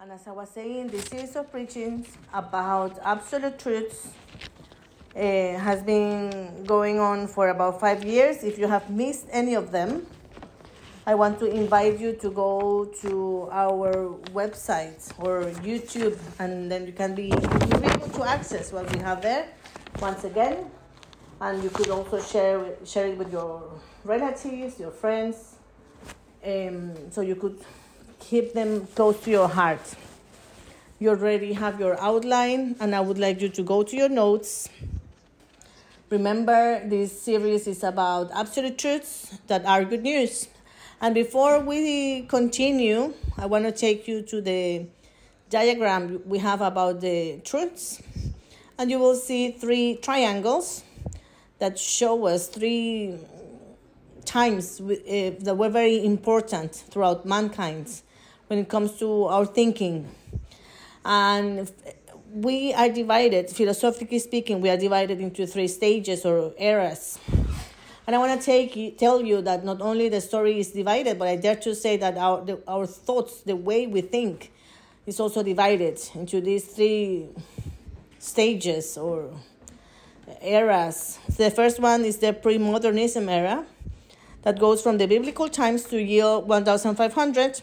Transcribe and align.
And 0.00 0.12
as 0.12 0.28
I 0.28 0.30
was 0.30 0.48
saying, 0.50 0.90
the 0.90 1.02
series 1.02 1.34
of 1.34 1.50
preachings 1.50 2.06
about 2.32 3.00
absolute 3.02 3.58
truths 3.58 4.06
uh, 5.16 5.18
has 5.18 5.82
been 5.82 6.62
going 6.62 7.00
on 7.00 7.26
for 7.26 7.48
about 7.48 7.80
five 7.80 8.04
years. 8.04 8.44
If 8.44 8.60
you 8.60 8.68
have 8.68 8.88
missed 8.90 9.26
any 9.32 9.54
of 9.54 9.72
them, 9.72 10.06
I 11.04 11.16
want 11.16 11.40
to 11.40 11.46
invite 11.46 11.98
you 11.98 12.12
to 12.12 12.30
go 12.30 12.84
to 13.02 13.48
our 13.50 14.14
website 14.30 15.02
or 15.18 15.50
YouTube, 15.66 16.16
and 16.38 16.70
then 16.70 16.86
you 16.86 16.92
can 16.92 17.16
be 17.16 17.30
be 17.30 17.86
able 17.90 18.08
to 18.08 18.22
access 18.22 18.70
what 18.72 18.88
we 18.94 19.00
have 19.00 19.20
there 19.20 19.48
once 19.98 20.22
again. 20.22 20.70
And 21.40 21.60
you 21.60 21.70
could 21.70 21.90
also 21.90 22.22
share 22.22 22.76
share 22.84 23.08
it 23.08 23.18
with 23.18 23.32
your 23.32 23.68
relatives, 24.04 24.78
your 24.78 24.92
friends, 24.92 25.56
um, 26.46 26.94
so 27.10 27.20
you 27.20 27.34
could 27.34 27.58
keep 28.20 28.52
them 28.52 28.86
close 28.94 29.20
to 29.24 29.30
your 29.30 29.48
heart. 29.48 29.80
You 30.98 31.10
already 31.10 31.52
have 31.52 31.78
your 31.78 32.00
outline, 32.00 32.76
and 32.80 32.94
I 32.94 33.00
would 33.00 33.18
like 33.18 33.40
you 33.40 33.48
to 33.50 33.62
go 33.62 33.82
to 33.82 33.96
your 33.96 34.08
notes. 34.08 34.68
Remember, 36.10 36.82
this 36.88 37.22
series 37.22 37.66
is 37.66 37.84
about 37.84 38.30
absolute 38.32 38.78
truths 38.78 39.38
that 39.46 39.64
are 39.64 39.84
good 39.84 40.02
news. 40.02 40.48
And 41.00 41.14
before 41.14 41.60
we 41.60 42.22
continue, 42.22 43.14
I 43.36 43.46
want 43.46 43.64
to 43.66 43.72
take 43.72 44.08
you 44.08 44.22
to 44.22 44.40
the 44.40 44.86
diagram 45.50 46.20
we 46.26 46.38
have 46.38 46.60
about 46.60 47.00
the 47.00 47.40
truths. 47.44 48.02
And 48.78 48.90
you 48.90 48.98
will 48.98 49.14
see 49.14 49.52
three 49.52 49.96
triangles 49.96 50.82
that 51.58 51.78
show 51.78 52.26
us 52.26 52.48
three 52.48 53.18
times 54.24 54.80
uh, 54.80 54.84
that 55.40 55.56
were 55.56 55.70
very 55.70 56.04
important 56.04 56.74
throughout 56.74 57.24
mankind 57.24 58.02
when 58.48 58.58
it 58.58 58.68
comes 58.68 58.98
to 58.98 59.24
our 59.24 59.46
thinking. 59.46 60.08
And 61.04 61.70
we 62.32 62.74
are 62.74 62.88
divided, 62.88 63.48
philosophically 63.50 64.18
speaking, 64.18 64.60
we 64.60 64.68
are 64.68 64.76
divided 64.76 65.20
into 65.20 65.46
three 65.46 65.68
stages 65.68 66.24
or 66.24 66.52
eras. 66.58 67.18
And 68.06 68.16
I 68.16 68.18
want 68.18 68.40
to 68.40 68.44
take 68.44 68.98
tell 68.98 69.22
you 69.22 69.42
that 69.42 69.64
not 69.64 69.80
only 69.80 70.08
the 70.08 70.20
story 70.20 70.58
is 70.58 70.70
divided, 70.70 71.18
but 71.18 71.28
I 71.28 71.36
dare 71.36 71.56
to 71.56 71.74
say 71.74 71.98
that 71.98 72.16
our 72.16 72.42
the, 72.42 72.58
our 72.66 72.86
thoughts, 72.86 73.42
the 73.42 73.54
way 73.54 73.86
we 73.86 74.00
think, 74.00 74.50
is 75.06 75.20
also 75.20 75.42
divided 75.42 76.00
into 76.14 76.40
these 76.40 76.64
three 76.64 77.28
stages 78.18 78.96
or 78.96 79.30
eras. 80.42 81.18
The 81.36 81.50
first 81.50 81.80
one 81.80 82.04
is 82.04 82.16
the 82.18 82.32
pre-modernism 82.32 83.28
era, 83.28 83.66
that 84.42 84.58
goes 84.58 84.82
from 84.82 84.98
the 84.98 85.06
biblical 85.06 85.48
times 85.48 85.84
to 85.84 86.02
year 86.02 86.38
1500. 86.38 87.60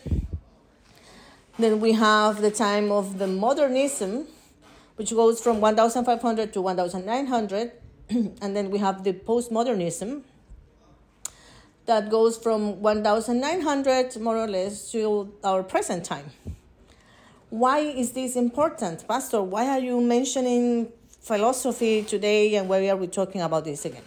Then 1.57 1.79
we 1.79 1.93
have 1.93 2.41
the 2.41 2.51
time 2.51 2.91
of 2.91 3.17
the 3.17 3.27
modernism, 3.27 4.27
which 4.97 5.11
goes 5.11 5.41
from 5.41 5.61
1500 5.61 6.53
to 6.53 6.61
1900. 6.61 7.71
and 8.09 8.55
then 8.55 8.69
we 8.69 8.77
have 8.79 9.03
the 9.03 9.13
postmodernism, 9.13 10.23
that 11.85 12.09
goes 12.09 12.37
from 12.37 12.81
1900 12.81 14.19
more 14.19 14.37
or 14.37 14.47
less 14.47 14.91
to 14.91 15.31
our 15.43 15.63
present 15.63 16.03
time. 16.03 16.31
Why 17.49 17.79
is 17.79 18.11
this 18.11 18.35
important, 18.35 19.07
Pastor? 19.07 19.41
Why 19.41 19.67
are 19.69 19.79
you 19.79 20.01
mentioning 20.01 20.91
philosophy 21.21 22.03
today 22.03 22.55
and 22.55 22.67
why 22.67 22.89
are 22.89 22.95
we 22.95 23.07
talking 23.07 23.41
about 23.41 23.65
this 23.65 23.85
again? 23.85 24.01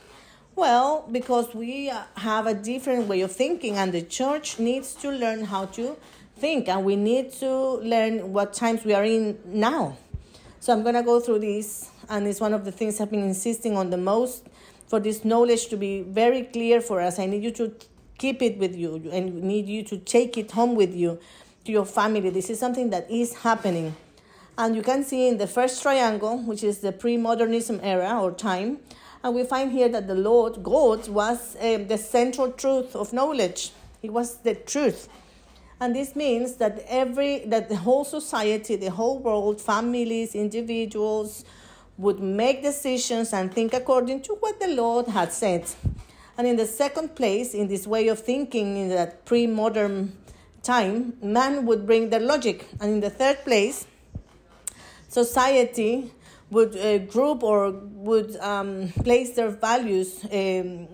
Well, 0.56 1.08
because 1.10 1.54
we 1.54 1.92
have 2.16 2.48
a 2.48 2.54
different 2.54 3.06
way 3.06 3.20
of 3.20 3.30
thinking, 3.30 3.76
and 3.76 3.92
the 3.92 4.02
church 4.02 4.58
needs 4.58 4.92
to 4.96 5.08
learn 5.08 5.44
how 5.44 5.66
to 5.66 5.96
think, 6.39 6.69
and 6.69 6.84
we 6.84 6.97
need 6.97 7.32
to 7.34 7.50
learn 7.78 8.32
what 8.32 8.53
times 8.53 8.84
we 8.84 8.94
are 8.94 9.04
in 9.04 9.38
now. 9.44 9.97
So 10.60 10.72
I'm 10.72 10.82
going 10.82 10.94
to 10.94 11.03
go 11.03 11.21
through 11.21 11.41
this, 11.41 11.91
and 12.09 12.26
it's 12.26 12.41
one 12.41 12.54
of 12.54 12.65
the 12.65 12.72
things 12.72 13.00
I've 13.00 13.10
been 13.10 13.22
insisting 13.22 13.76
on 13.76 13.91
the 13.91 13.97
most 13.97 14.47
for 14.87 15.00
this 15.00 15.25
knowledge 15.25 15.69
to 15.69 15.76
be 15.76 16.03
very 16.03 16.44
clear 16.44 16.81
for 16.81 17.00
us. 17.00 17.19
I 17.19 17.26
need 17.26 17.43
you 17.43 17.50
to 17.53 17.75
keep 18.16 18.43
it 18.43 18.59
with 18.59 18.75
you 18.75 19.09
and 19.12 19.43
need 19.43 19.69
you 19.69 19.82
to 19.84 19.99
take 19.99 20.37
it 20.37 20.50
home 20.50 20.75
with 20.75 20.94
you 20.94 21.19
to 21.65 21.72
your 21.72 21.84
family. 21.84 22.31
This 22.31 22.50
is 22.50 22.59
something 22.59 22.91
that 22.91 23.10
is 23.10 23.34
happening. 23.34 23.94
And 24.56 24.75
you 24.75 24.82
can 24.82 25.05
see 25.05 25.28
in 25.28 25.38
the 25.38 25.47
first 25.47 25.82
triangle, 25.82 26.38
which 26.38 26.65
is 26.65 26.78
the 26.78 26.91
pre 26.91 27.16
modernism 27.16 27.81
era 27.82 28.20
or 28.20 28.32
time, 28.32 28.78
and 29.22 29.34
we 29.34 29.44
find 29.44 29.72
here 29.72 29.88
that 29.88 30.06
the 30.06 30.15
Lord, 30.15 30.62
God, 30.62 31.09
was 31.09 31.56
um, 31.60 31.87
the 31.88 31.99
central 31.99 32.53
truth 32.53 32.97
of 32.97 33.12
knowledge. 33.12 33.72
He 34.00 34.09
was 34.09 34.38
the 34.38 34.55
truth. 34.55 35.09
And 35.81 35.94
this 35.94 36.16
means 36.16 36.55
that 36.56 36.84
every 36.89 37.41
that 37.47 37.69
the 37.69 37.77
whole 37.77 38.05
society, 38.05 38.77
the 38.77 38.91
whole 38.91 39.19
world, 39.19 39.61
families, 39.61 40.34
individuals, 40.34 41.44
would 41.97 42.21
make 42.21 42.62
decisions 42.62 43.33
and 43.33 43.53
think 43.53 43.75
according 43.75 44.22
to 44.22 44.34
what 44.34 44.59
the 44.61 44.69
Lord 44.69 45.06
had 45.09 45.33
said. 45.33 45.65
And 46.37 46.47
in 46.47 46.56
the 46.56 46.67
second 46.67 47.17
place, 47.17 47.55
in 47.55 47.69
this 47.69 47.87
way 47.87 48.09
of 48.09 48.21
thinking 48.21 48.77
in 48.77 48.88
that 48.91 49.25
pre 49.25 49.47
modern 49.47 50.17
time, 50.62 51.15
man 51.22 51.67
would 51.67 51.87
bring 51.87 52.11
their 52.11 52.21
logic. 52.21 52.67
And 52.81 52.93
in 52.93 53.00
the 53.00 53.11
third 53.11 53.38
place, 53.44 53.87
society 55.09 56.12
would 56.50 56.77
uh, 56.77 56.99
group 56.99 57.43
or 57.43 57.71
would 57.71 58.37
um, 58.37 58.88
place 59.05 59.34
their 59.34 59.50
values 59.50 60.25
um, 60.33 60.88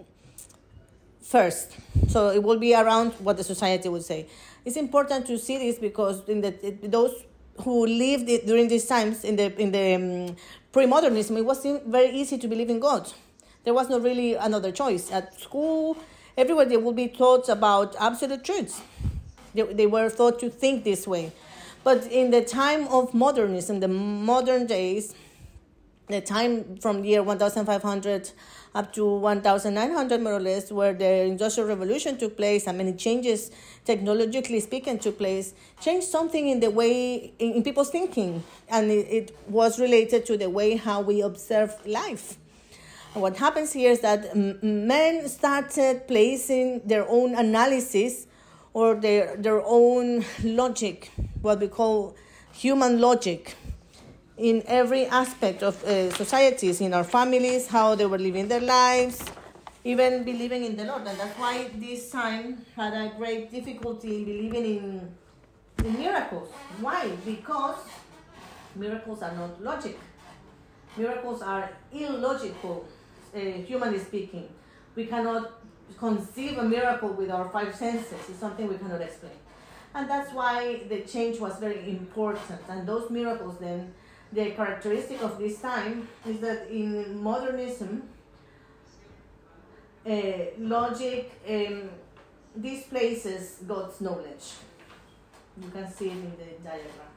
first. 1.23 1.77
So 2.09 2.31
it 2.31 2.43
will 2.43 2.59
be 2.59 2.75
around 2.75 3.12
what 3.15 3.37
the 3.37 3.44
society 3.44 3.89
would 3.89 4.05
say. 4.05 4.27
It's 4.64 4.76
important 4.76 5.26
to 5.26 5.38
see 5.38 5.58
this 5.58 5.78
because 5.78 6.26
in 6.28 6.41
the 6.41 6.50
those 6.82 7.25
who 7.60 7.86
lived 7.86 8.28
it 8.28 8.47
during 8.47 8.69
these 8.69 8.86
times 8.86 9.25
in 9.25 9.36
the 9.36 9.54
in 9.60 9.72
the 9.72 9.94
um, 9.94 10.36
pre-modernism, 10.72 11.36
it 11.36 11.44
wasn't 11.44 11.86
very 11.86 12.10
easy 12.10 12.38
to 12.38 12.48
believe 12.48 12.70
in 12.70 12.80
God. 12.80 13.12
There 13.64 13.75
was 13.75 13.88
not 13.88 14.02
really 14.02 14.34
another 14.34 14.72
choice. 14.72 15.10
At 15.12 15.38
school, 15.41 15.97
everywhere 16.36 16.64
they 16.64 16.76
would 16.76 16.97
be 16.97 17.08
taught 17.08 17.48
about 17.48 17.94
absolute 17.98 18.44
truths. 18.44 18.80
They, 19.54 19.62
they 19.62 19.86
were 19.86 20.10
taught 20.10 20.41
to 20.41 20.50
think 20.50 20.84
this 20.84 21.06
way. 21.06 21.32
But 21.84 22.06
in 22.06 22.31
the 22.31 22.42
time 22.42 22.88
of 22.88 23.14
modernism, 23.14 23.81
the 23.81 23.88
modern 23.88 24.66
days, 24.66 25.14
the 26.08 26.20
time 26.20 26.76
from 26.78 27.02
the 27.02 27.08
year 27.08 27.22
1500 27.22 28.32
up 28.75 28.93
to 28.93 29.05
1900 29.05 30.21
more 30.21 30.35
or 30.35 30.41
less 30.41 30.73
where 30.73 30.93
the 30.93 31.23
industrial 31.23 31.69
revolution 31.69 32.17
took 32.17 32.37
place 32.37 32.67
and 32.67 32.77
many 32.77 32.93
changes 32.93 33.51
technologically 33.85 34.59
speaking 34.59 34.99
took 34.99 35.17
place 35.17 35.55
changed 35.81 36.09
something 36.09 36.49
in 36.49 36.59
the 36.59 36.71
way 36.71 37.33
in, 37.39 37.53
in 37.53 37.62
people's 37.62 37.91
thinking. 37.91 38.43
And 38.69 38.91
it, 38.91 39.07
it, 39.11 39.37
was 39.49 39.79
related 39.79 40.27
to 40.27 40.37
the 40.37 40.49
way 40.49 40.77
how 40.77 41.03
we 41.03 41.21
observe 41.21 41.75
life. 41.87 42.39
What 43.12 43.37
happens 43.37 43.73
here 43.73 43.93
is 43.93 44.01
that 44.01 44.35
men 44.35 45.29
started 45.29 46.09
placing 46.09 46.81
their 46.85 47.09
own 47.09 47.35
analysis 47.35 48.27
or 48.73 48.97
their, 48.97 49.37
their 49.37 49.62
own 49.65 50.25
logic 50.43 51.12
what 51.43 51.61
we 51.61 51.69
call 51.69 52.17
human 52.53 53.01
logic 53.01 53.55
in 54.37 54.62
every 54.67 55.06
aspect 55.06 55.62
of 55.62 55.83
uh, 55.84 56.11
societies, 56.12 56.81
in 56.81 56.93
our 56.93 57.05
families, 57.05 57.69
how 57.69 57.95
they 57.95 58.06
were 58.06 58.19
living 58.19 58.49
their 58.49 58.61
lives, 58.61 59.22
even 59.84 60.25
believing 60.25 60.65
in 60.65 60.77
the 60.77 60.84
Lord. 60.84 61.06
And 61.06 61.19
that's 61.19 61.39
why 61.39 61.69
this 61.77 62.11
time 62.11 62.65
had 62.75 62.94
a 62.94 63.12
great 63.17 63.50
difficulty 63.50 64.17
in 64.17 64.25
believing 64.25 64.65
in, 64.65 65.15
in 65.84 65.99
miracles. 65.99 66.49
Why? 66.81 67.11
Because 67.25 67.77
miracles 68.75 69.23
are 69.23 69.34
not 69.34 69.62
logic. 69.62 69.99
Miracles 70.97 71.43
are 71.43 71.71
illogical, 71.93 72.87
uh, 73.34 73.39
humanly 73.39 73.99
speaking. 73.99 74.49
We 74.97 75.06
cannot 75.06 75.53
conceive 75.99 76.58
a 76.58 76.64
miracle 76.64 77.11
with 77.11 77.31
our 77.31 77.49
five 77.50 77.75
senses. 77.75 78.19
It's 78.29 78.38
something 78.38 78.69
we 78.69 78.79
cannot 78.79 79.00
explain. 79.00 79.32
And 79.94 80.11
that's 80.11 80.32
why 80.32 80.82
the 80.88 81.00
change 81.03 81.38
was 81.38 81.58
very 81.58 81.88
important. 81.88 82.61
And 82.69 82.87
those 82.87 83.11
miracles 83.11 83.58
then 83.61 83.94
the 84.34 84.50
characteristic 84.50 85.22
of 85.22 85.38
this 85.38 85.60
time 85.60 86.08
is 86.26 86.40
that 86.40 86.69
in 86.69 87.22
modernism, 87.22 88.02
uh, 90.06 90.12
logic 90.58 91.32
um, 91.48 91.88
displaces 92.60 93.60
God's 93.66 94.00
knowledge. 94.00 94.46
You 95.62 95.70
can 95.70 95.90
see 95.90 96.06
it 96.06 96.12
in 96.12 96.32
the 96.32 96.50
diagram. 96.64 97.12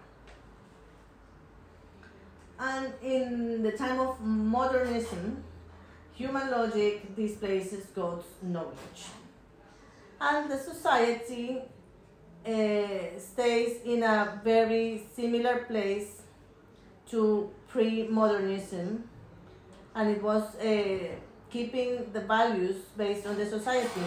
And 2.60 2.94
in 3.04 3.64
the 3.64 3.72
time 3.72 4.00
of 4.00 4.22
modernism, 4.22 5.44
human 6.14 6.50
logic 6.52 7.16
displaces 7.16 7.86
God's 7.88 8.26
knowledge. 8.42 9.02
And 10.20 10.50
the 10.50 10.58
society 10.58 11.62
uh, 12.46 13.20
stays 13.20 13.82
in 13.86 14.04
a 14.04 14.40
very 14.44 15.04
similar 15.16 15.66
place 15.66 16.17
to 17.12 17.50
pre-modernism 17.68 19.04
and 19.96 20.10
it 20.10 20.22
was 20.22 20.56
uh, 20.56 20.98
keeping 21.50 22.12
the 22.14 22.22
values 22.22 22.76
based 22.98 23.26
on 23.26 23.38
the 23.38 23.46
society 23.46 24.02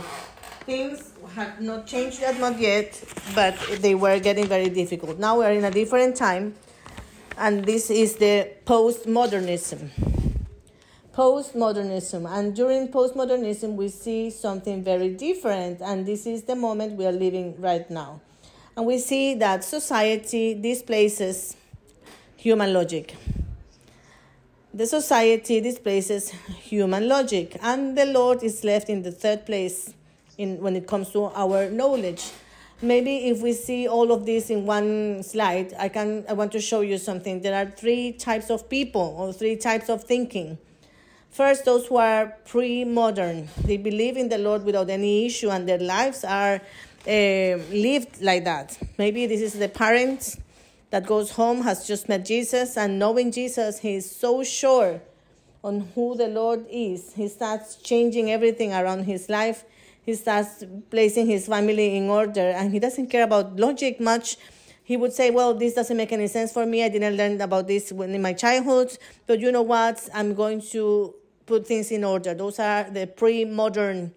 things 0.71 1.13
had 1.35 1.61
not 1.61 1.87
changed 1.87 2.21
that 2.21 2.39
much 2.39 2.59
yet, 2.59 3.03
but 3.35 3.55
they 3.81 3.95
were 3.95 4.19
getting 4.19 4.47
very 4.47 4.69
difficult. 4.69 5.19
Now 5.19 5.39
we're 5.39 5.53
in 5.53 5.65
a 5.65 5.71
different 5.71 6.17
time, 6.17 6.55
and 7.37 7.65
this 7.65 7.91
is 7.91 8.17
the 8.17 8.51
post 8.65 9.07
postmodernism. 9.07 9.91
Postmodernism, 11.13 12.31
and 12.31 12.55
during 12.55 12.89
postmodernism, 12.89 13.75
we 13.75 13.89
see 13.89 14.31
something 14.31 14.83
very 14.85 15.11
different, 15.11 15.81
and 15.83 16.07
this 16.07 16.27
is 16.27 16.45
the 16.45 16.55
moment 16.55 16.97
we 16.97 17.05
are 17.05 17.13
living 17.27 17.61
right 17.61 17.91
now. 17.91 18.21
And 18.77 18.87
we 18.87 18.99
see 18.99 19.35
that 19.35 19.65
society 19.65 20.55
displaces 20.55 21.57
human 22.41 22.73
logic. 22.73 23.15
The 24.73 24.87
society 24.87 25.61
displaces 25.61 26.31
human 26.31 27.07
logic, 27.07 27.59
and 27.61 27.99
the 27.99 28.07
Lord 28.07 28.43
is 28.43 28.65
left 28.65 28.89
in 28.89 29.03
the 29.03 29.13
third 29.13 29.45
place 29.45 29.93
in, 30.39 30.59
when 30.63 30.75
it 30.75 30.87
comes 30.87 31.11
to 31.11 31.25
our 31.35 31.69
knowledge. 31.69 32.31
Maybe 32.81 33.29
if 33.29 33.43
we 33.43 33.53
see 33.53 33.87
all 33.87 34.11
of 34.11 34.25
this 34.25 34.49
in 34.49 34.65
one 34.65 35.23
slide, 35.23 35.75
I 35.79 35.91
can 35.91 36.25
I 36.31 36.33
want 36.33 36.53
to 36.53 36.61
show 36.61 36.81
you 36.81 36.97
something. 36.97 37.43
There 37.43 37.55
are 37.55 37.71
three 37.71 38.13
types 38.13 38.49
of 38.49 38.71
people 38.71 39.17
or 39.19 39.35
three 39.35 39.57
types 39.57 39.91
of 39.91 40.05
thinking. 40.05 40.57
First, 41.29 41.67
those 41.67 41.89
who 41.89 41.99
are 41.99 42.39
pre-modern. 42.47 43.51
They 43.65 43.77
believe 43.77 44.17
in 44.17 44.31
the 44.31 44.39
Lord 44.39 44.65
without 44.65 44.89
any 44.89 45.27
issue, 45.27 45.51
and 45.51 45.69
their 45.69 45.79
lives 45.79 46.25
are 46.25 46.63
uh, 47.07 47.57
lived 47.71 48.23
like 48.23 48.45
that. 48.45 48.79
Maybe 48.97 49.27
this 49.27 49.43
is 49.43 49.59
the 49.59 49.69
parent 49.69 50.39
that 50.91 51.07
goes 51.07 51.33
home, 51.33 51.63
has 51.63 51.87
just 51.87 52.09
met 52.09 52.25
Jesus, 52.25 52.77
and 52.77 52.99
knowing 52.99 53.33
Jesus, 53.33 53.79
he 53.79 53.95
is 53.95 54.11
so 54.11 54.43
sure 54.43 55.01
on 55.63 55.89
who 55.95 56.17
the 56.17 56.29
Lord 56.29 56.67
is. 56.71 57.15
He 57.15 57.29
starts 57.29 57.77
changing 57.77 58.31
everything 58.31 58.73
around 58.73 59.05
his 59.05 59.29
life. 59.29 59.65
He 60.05 60.15
starts 60.15 60.65
placing 60.91 61.27
his 61.27 61.47
family 61.47 61.97
in 61.97 62.09
order 62.09 62.41
and 62.41 62.73
he 62.73 62.79
doesn't 62.79 63.09
care 63.09 63.25
about 63.25 63.57
logic 63.57 64.01
much. 64.01 64.39
He 64.83 64.97
would 64.97 65.13
say 65.13 65.31
well 65.31 65.55
this 65.55 65.75
doesn't 65.75 65.97
make 65.97 66.13
any 66.13 66.27
sense 66.27 66.53
for 66.53 66.65
me. 66.67 66.83
I 66.83 66.89
didn't 66.89 67.17
learn 67.17 67.41
about 67.41 67.69
this 67.69 67.93
in 67.93 68.23
my 68.23 68.33
childhood. 68.33 68.97
But 69.27 69.41
you 69.41 69.53
know 69.53 69.63
what? 69.63 70.09
I'm 70.15 70.35
going 70.35 70.63
to 70.73 71.15
put 71.47 71.67
things 71.67 71.91
in 71.91 72.05
order. 72.05 72.33
Those 72.35 72.59
are 72.59 72.85
the 72.85 73.07
pre-modern 73.07 74.15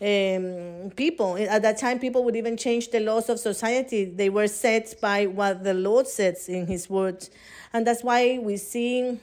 um, 0.00 0.90
people. 0.96 1.36
At 1.36 1.62
that 1.62 1.78
time 1.78 1.98
people 1.98 2.24
would 2.24 2.36
even 2.36 2.56
change 2.56 2.90
the 2.90 3.00
laws 3.00 3.28
of 3.28 3.38
society. 3.38 4.04
They 4.04 4.28
were 4.28 4.48
set 4.48 4.94
by 5.00 5.26
what 5.26 5.64
the 5.64 5.74
lord 5.74 6.06
says 6.06 6.48
in 6.48 6.66
his 6.66 6.90
word 6.90 7.28
and 7.72 7.86
that's 7.86 8.04
why 8.04 8.38
we 8.40 8.56
see 8.56 9.18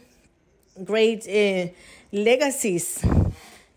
great 0.83 1.27
uh, 1.27 1.71
legacies 2.11 3.03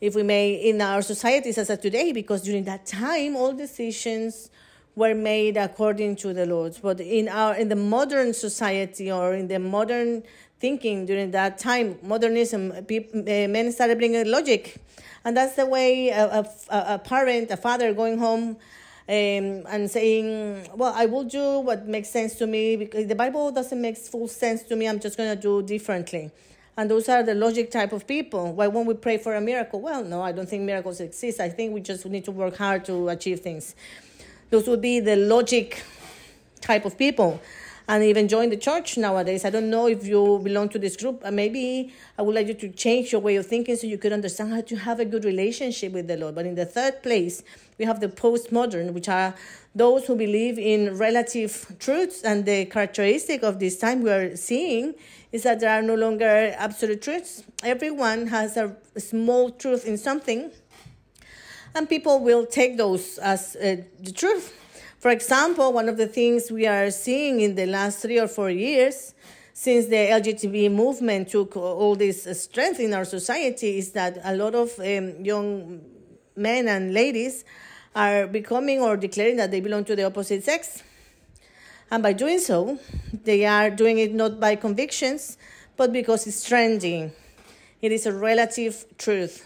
if 0.04 0.14
we 0.14 0.22
may, 0.22 0.52
in 0.52 0.82
our 0.82 1.00
societies 1.00 1.56
as 1.56 1.70
of 1.70 1.80
today, 1.80 2.12
because 2.12 2.42
during 2.42 2.64
that 2.64 2.84
time, 2.84 3.36
all 3.36 3.54
decisions 3.54 4.50
were 4.94 5.14
made 5.14 5.56
according 5.56 6.14
to 6.16 6.34
the 6.34 6.44
Lord. 6.44 6.76
But 6.82 7.00
in 7.00 7.26
our 7.26 7.54
in 7.54 7.70
the 7.70 7.76
modern 7.76 8.34
society 8.34 9.10
or 9.10 9.32
in 9.32 9.48
the 9.48 9.58
modern 9.58 10.22
thinking 10.60 11.06
during 11.06 11.30
that 11.30 11.56
time, 11.56 11.98
modernism, 12.02 12.84
people, 12.84 13.20
uh, 13.20 13.48
men 13.48 13.72
started 13.72 13.96
bringing 13.96 14.30
logic, 14.30 14.76
and 15.24 15.36
that's 15.36 15.56
the 15.56 15.66
way 15.66 16.08
a, 16.08 16.40
a, 16.70 16.94
a 16.94 16.98
parent, 16.98 17.50
a 17.50 17.56
father, 17.56 17.92
going 17.92 18.18
home. 18.18 18.56
Um, 19.06 19.66
and 19.68 19.90
saying, 19.90 20.66
Well, 20.74 20.94
I 20.96 21.04
will 21.04 21.24
do 21.24 21.60
what 21.60 21.86
makes 21.86 22.08
sense 22.08 22.36
to 22.36 22.46
me 22.46 22.76
because 22.76 23.06
the 23.06 23.14
Bible 23.14 23.52
doesn't 23.52 23.78
make 23.78 23.98
full 23.98 24.28
sense 24.28 24.62
to 24.62 24.76
me. 24.76 24.88
I'm 24.88 24.98
just 24.98 25.18
going 25.18 25.28
to 25.28 25.38
do 25.38 25.60
differently. 25.60 26.30
And 26.76 26.90
those 26.90 27.08
are 27.08 27.22
the 27.22 27.34
logic 27.34 27.70
type 27.70 27.92
of 27.92 28.06
people. 28.06 28.54
Why 28.54 28.66
won't 28.66 28.88
we 28.88 28.94
pray 28.94 29.18
for 29.18 29.36
a 29.36 29.40
miracle? 29.42 29.80
Well, 29.80 30.02
no, 30.02 30.22
I 30.22 30.32
don't 30.32 30.48
think 30.48 30.62
miracles 30.62 31.00
exist. 31.00 31.38
I 31.38 31.50
think 31.50 31.74
we 31.74 31.82
just 31.82 32.04
need 32.06 32.24
to 32.24 32.32
work 32.32 32.56
hard 32.56 32.86
to 32.86 33.10
achieve 33.10 33.40
things. 33.40 33.74
Those 34.50 34.66
would 34.68 34.80
be 34.80 35.00
the 35.00 35.16
logic 35.16 35.82
type 36.60 36.84
of 36.84 36.98
people. 36.98 37.40
And 37.86 38.02
even 38.02 38.28
join 38.28 38.48
the 38.48 38.56
church 38.56 38.96
nowadays. 38.96 39.44
I 39.44 39.50
don't 39.50 39.68
know 39.68 39.88
if 39.88 40.06
you 40.06 40.40
belong 40.42 40.70
to 40.70 40.78
this 40.78 40.96
group. 40.96 41.22
Maybe 41.30 41.92
I 42.18 42.22
would 42.22 42.34
like 42.34 42.46
you 42.46 42.54
to 42.54 42.70
change 42.70 43.12
your 43.12 43.20
way 43.20 43.36
of 43.36 43.46
thinking 43.46 43.76
so 43.76 43.86
you 43.86 43.98
could 43.98 44.12
understand 44.12 44.54
how 44.54 44.62
to 44.62 44.76
have 44.76 45.00
a 45.00 45.04
good 45.04 45.26
relationship 45.26 45.92
with 45.92 46.08
the 46.08 46.16
Lord. 46.16 46.34
But 46.34 46.46
in 46.46 46.54
the 46.54 46.64
third 46.64 47.02
place, 47.02 47.42
we 47.76 47.84
have 47.84 48.00
the 48.00 48.08
postmodern, 48.08 48.94
which 48.94 49.10
are 49.10 49.34
those 49.74 50.06
who 50.06 50.16
believe 50.16 50.58
in 50.58 50.96
relative 50.96 51.76
truths. 51.78 52.22
And 52.22 52.46
the 52.46 52.64
characteristic 52.64 53.42
of 53.42 53.58
this 53.58 53.76
time 53.76 54.02
we 54.02 54.10
are 54.10 54.34
seeing 54.34 54.94
is 55.30 55.42
that 55.42 55.60
there 55.60 55.70
are 55.70 55.82
no 55.82 55.94
longer 55.94 56.54
absolute 56.56 57.02
truths. 57.02 57.42
Everyone 57.62 58.28
has 58.28 58.56
a 58.56 58.74
small 58.96 59.50
truth 59.50 59.84
in 59.84 59.98
something, 59.98 60.50
and 61.74 61.86
people 61.86 62.20
will 62.20 62.46
take 62.46 62.78
those 62.78 63.18
as 63.18 63.56
uh, 63.56 63.76
the 64.00 64.12
truth. 64.12 64.54
For 65.04 65.10
example, 65.10 65.70
one 65.74 65.90
of 65.90 65.98
the 65.98 66.06
things 66.06 66.50
we 66.50 66.66
are 66.66 66.90
seeing 66.90 67.42
in 67.42 67.56
the 67.56 67.66
last 67.66 67.98
three 67.98 68.18
or 68.18 68.26
four 68.26 68.48
years, 68.48 69.12
since 69.52 69.84
the 69.84 69.96
LGBT 69.96 70.72
movement 70.72 71.28
took 71.28 71.58
all 71.58 71.94
this 71.94 72.26
strength 72.42 72.80
in 72.80 72.94
our 72.94 73.04
society, 73.04 73.76
is 73.76 73.92
that 73.92 74.18
a 74.24 74.34
lot 74.34 74.54
of 74.54 74.72
um, 74.78 75.22
young 75.22 75.82
men 76.34 76.68
and 76.68 76.94
ladies 76.94 77.44
are 77.94 78.26
becoming 78.26 78.80
or 78.80 78.96
declaring 78.96 79.36
that 79.36 79.50
they 79.50 79.60
belong 79.60 79.84
to 79.84 79.94
the 79.94 80.04
opposite 80.04 80.42
sex. 80.42 80.82
And 81.90 82.02
by 82.02 82.14
doing 82.14 82.38
so, 82.38 82.78
they 83.12 83.44
are 83.44 83.68
doing 83.68 83.98
it 83.98 84.14
not 84.14 84.40
by 84.40 84.56
convictions, 84.56 85.36
but 85.76 85.92
because 85.92 86.26
it's 86.26 86.48
trending. 86.48 87.12
It 87.82 87.92
is 87.92 88.06
a 88.06 88.12
relative 88.14 88.86
truth. 88.96 89.44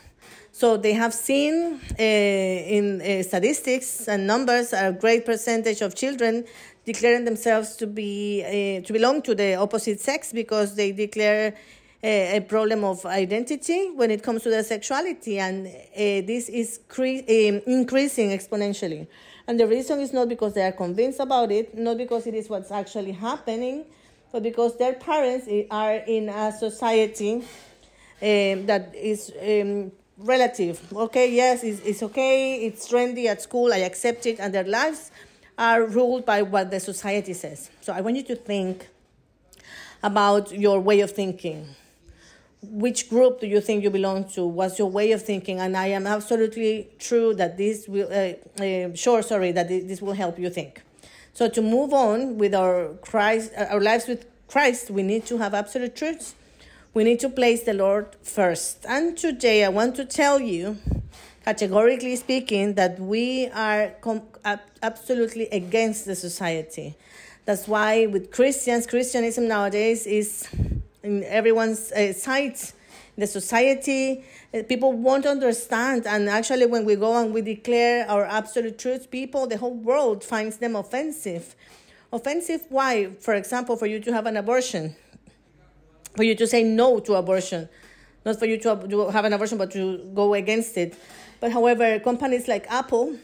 So 0.59 0.77
they 0.77 0.95
have 0.95 1.15
seen 1.15 1.81
uh, 1.97 2.03
in 2.03 3.01
uh, 3.01 3.23
statistics 3.23 4.09
and 4.09 4.27
numbers 4.27 4.73
a 4.73 4.91
great 4.91 5.25
percentage 5.25 5.83
of 5.83 5.95
children 5.95 6.47
declaring 6.85 7.25
themselves 7.25 7.77
to 7.77 7.87
be 7.87 8.43
uh, 8.43 8.85
to 8.85 8.93
belong 8.93 9.23
to 9.23 9.37
the 9.37 9.55
opposite 9.55 10.01
sex 10.01 10.33
because 10.33 10.75
they 10.75 10.91
declare 10.91 11.55
a, 12.03 12.39
a 12.39 12.41
problem 12.41 12.83
of 12.83 13.07
identity 13.07 13.93
when 13.95 14.11
it 14.11 14.25
comes 14.25 14.43
to 14.43 14.51
their 14.51 14.65
sexuality, 14.65 15.39
and 15.39 15.67
this 16.27 16.49
is 16.49 16.81
cre- 16.89 17.23
increasing 17.79 18.31
exponentially. 18.31 19.07
And 19.47 19.61
the 19.61 19.69
reason 19.69 20.01
is 20.01 20.13
not 20.13 20.29
because 20.29 20.55
they 20.55 20.67
are 20.67 20.73
convinced 20.73 21.21
about 21.21 21.53
it, 21.53 21.79
not 21.79 21.99
because 21.99 22.27
it 22.27 22.35
is 22.35 22.49
what's 22.49 22.73
actually 22.73 23.13
happening, 23.13 23.85
but 24.33 24.43
because 24.43 24.77
their 24.77 24.95
parents 24.95 25.47
are 25.71 25.99
in 25.99 26.29
a 26.29 26.51
society 26.51 27.45
that 28.21 28.93
is 28.97 29.33
um, 29.41 29.93
relative. 30.19 30.81
Okay, 30.95 31.33
yes, 31.33 31.65
it's, 31.65 31.81
it's 31.81 32.03
okay, 32.03 32.57
it's 32.67 32.91
trendy 32.91 33.27
at 33.27 33.41
school, 33.43 33.73
I 33.73 33.79
accept 33.79 34.27
it, 34.27 34.41
and 34.41 34.53
their 34.53 34.65
lives 34.65 35.11
are 35.57 35.85
ruled 35.85 36.25
by 36.25 36.43
what 36.43 36.71
the 36.71 36.81
society 36.81 37.33
says. 37.35 37.71
So 37.81 37.93
I 37.93 38.01
want 38.01 38.17
you 38.17 38.23
to 38.25 38.37
think 38.37 38.89
about 40.03 40.53
your 40.53 40.81
way 40.81 41.01
of 41.01 41.11
thinking 41.11 41.69
which 42.63 43.09
group 43.09 43.41
do 43.41 43.47
you 43.47 43.61
think 43.61 43.85
you 43.85 43.91
belong 43.91 44.25
to? 44.31 44.45
What's 44.45 44.79
your 44.79 44.91
way 44.91 45.13
of 45.13 45.23
thinking? 45.23 45.61
And 45.61 45.77
I 45.77 45.89
am 45.89 46.07
absolutely 46.07 46.89
true 46.99 47.35
that 47.35 47.57
this 47.57 47.87
will, 47.87 48.09
uh, 48.11 48.63
uh, 48.63 48.95
sure, 48.95 49.23
sorry, 49.23 49.53
that 49.53 49.69
this 49.69 50.03
will 50.03 50.15
help 50.15 50.39
you 50.39 50.51
think. 50.51 50.83
So 51.33 51.49
to 51.49 51.63
move 51.63 51.93
on 51.93 52.37
with 52.37 52.55
our 52.55 52.95
Christ, 53.01 53.53
uh, 53.57 53.67
our 53.71 53.81
lives 53.81 54.09
with 54.09 54.27
Christ, 54.49 54.91
we 54.91 55.03
need 55.03 55.25
to 55.27 55.39
have 55.39 55.55
absolute 55.55 55.95
truths. 55.95 56.35
We 56.95 57.05
need 57.05 57.21
to 57.21 57.29
place 57.29 57.65
the 57.65 57.75
Lord 57.75 58.17
first. 58.23 58.87
And 58.89 59.17
today 59.17 59.63
I 59.65 59.69
want 59.69 59.95
to 59.97 60.07
tell 60.07 60.41
you, 60.41 60.79
categorically 61.45 62.17
speaking, 62.17 62.75
that 62.75 62.99
we 62.99 63.49
are 63.49 63.95
absolutely 64.83 65.49
against 65.49 66.07
the 66.07 66.17
society. 66.17 66.97
That's 67.45 67.69
why 67.69 68.07
with 68.07 68.31
Christians, 68.31 68.87
Christianism 68.87 69.49
nowadays 69.49 70.07
is 70.07 70.49
in 71.03 71.25
everyone's 71.25 71.93
uh, 71.93 72.15
sights. 72.15 72.73
The 73.19 73.27
society 73.27 74.25
uh, 74.55 74.63
people 74.63 74.93
won't 74.93 75.27
understand. 75.27 76.07
And 76.07 76.29
actually 76.29 76.67
when 76.67 76.87
we 76.87 76.97
go 76.97 77.21
and 77.21 77.35
we 77.35 77.43
declare 77.43 78.09
our 78.09 78.25
absolute 78.25 78.79
truths 78.79 79.07
people 79.07 79.47
the 79.47 79.59
whole 79.59 79.75
world 79.75 80.25
finds 80.25 80.57
them 80.57 80.75
offensive. 80.75 81.55
Offensive 82.13 82.63
why? 82.71 83.11
For 83.21 83.35
example 83.35 83.77
for 83.77 83.87
you 83.87 84.01
to 84.01 84.13
have 84.13 84.25
an 84.25 84.39
abortion 84.39 84.97
for 86.19 86.25
you 86.25 86.35
to 86.35 86.47
say 86.47 86.63
no 86.65 86.99
to 86.99 87.15
abortion 87.15 87.69
not 88.27 88.39
for 88.39 88.47
you 88.47 88.59
to 88.59 88.69
have 89.17 89.25
an 89.25 89.33
abortion 89.33 89.57
but 89.57 89.71
to 89.71 89.99
go 90.21 90.35
against 90.35 90.77
it 90.77 90.99
but 91.41 91.53
however 91.53 91.87
companies 92.01 92.49
like 92.49 92.67
apple 92.81 93.17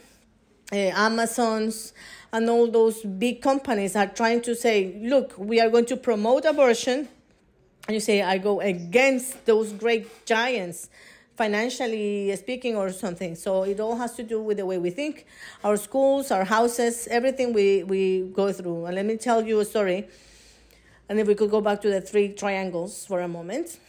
uh, 0.71 0.75
amazon's 1.07 1.91
and 2.31 2.49
all 2.49 2.67
those 2.79 3.03
big 3.03 3.41
companies 3.41 3.95
are 3.95 4.07
trying 4.07 4.41
to 4.41 4.55
say 4.55 4.75
look 5.01 5.33
we 5.37 5.59
are 5.59 5.69
going 5.69 5.85
to 5.85 5.97
promote 5.97 6.45
abortion 6.45 7.09
and 7.87 7.93
you 7.93 7.99
say 7.99 8.21
I 8.21 8.37
go 8.37 8.61
against 8.61 9.45
those 9.45 9.71
great 9.71 10.25
giants 10.25 10.89
financially 11.35 12.35
speaking 12.35 12.75
or 12.75 12.91
something. 12.91 13.35
So 13.35 13.63
it 13.63 13.79
all 13.79 13.95
has 13.97 14.13
to 14.15 14.23
do 14.23 14.41
with 14.41 14.57
the 14.57 14.65
way 14.65 14.77
we 14.77 14.89
think, 14.89 15.25
our 15.63 15.77
schools, 15.77 16.31
our 16.31 16.45
houses, 16.45 17.07
everything 17.11 17.53
we, 17.53 17.83
we 17.83 18.21
go 18.33 18.51
through. 18.51 18.85
And 18.85 18.95
let 18.95 19.05
me 19.05 19.17
tell 19.17 19.45
you 19.45 19.59
a 19.59 19.65
story. 19.65 20.07
And 21.07 21.19
if 21.19 21.27
we 21.27 21.35
could 21.35 21.51
go 21.51 21.61
back 21.61 21.81
to 21.81 21.89
the 21.89 22.01
three 22.01 22.29
triangles 22.29 23.05
for 23.05 23.21
a 23.21 23.27
moment. 23.27 23.79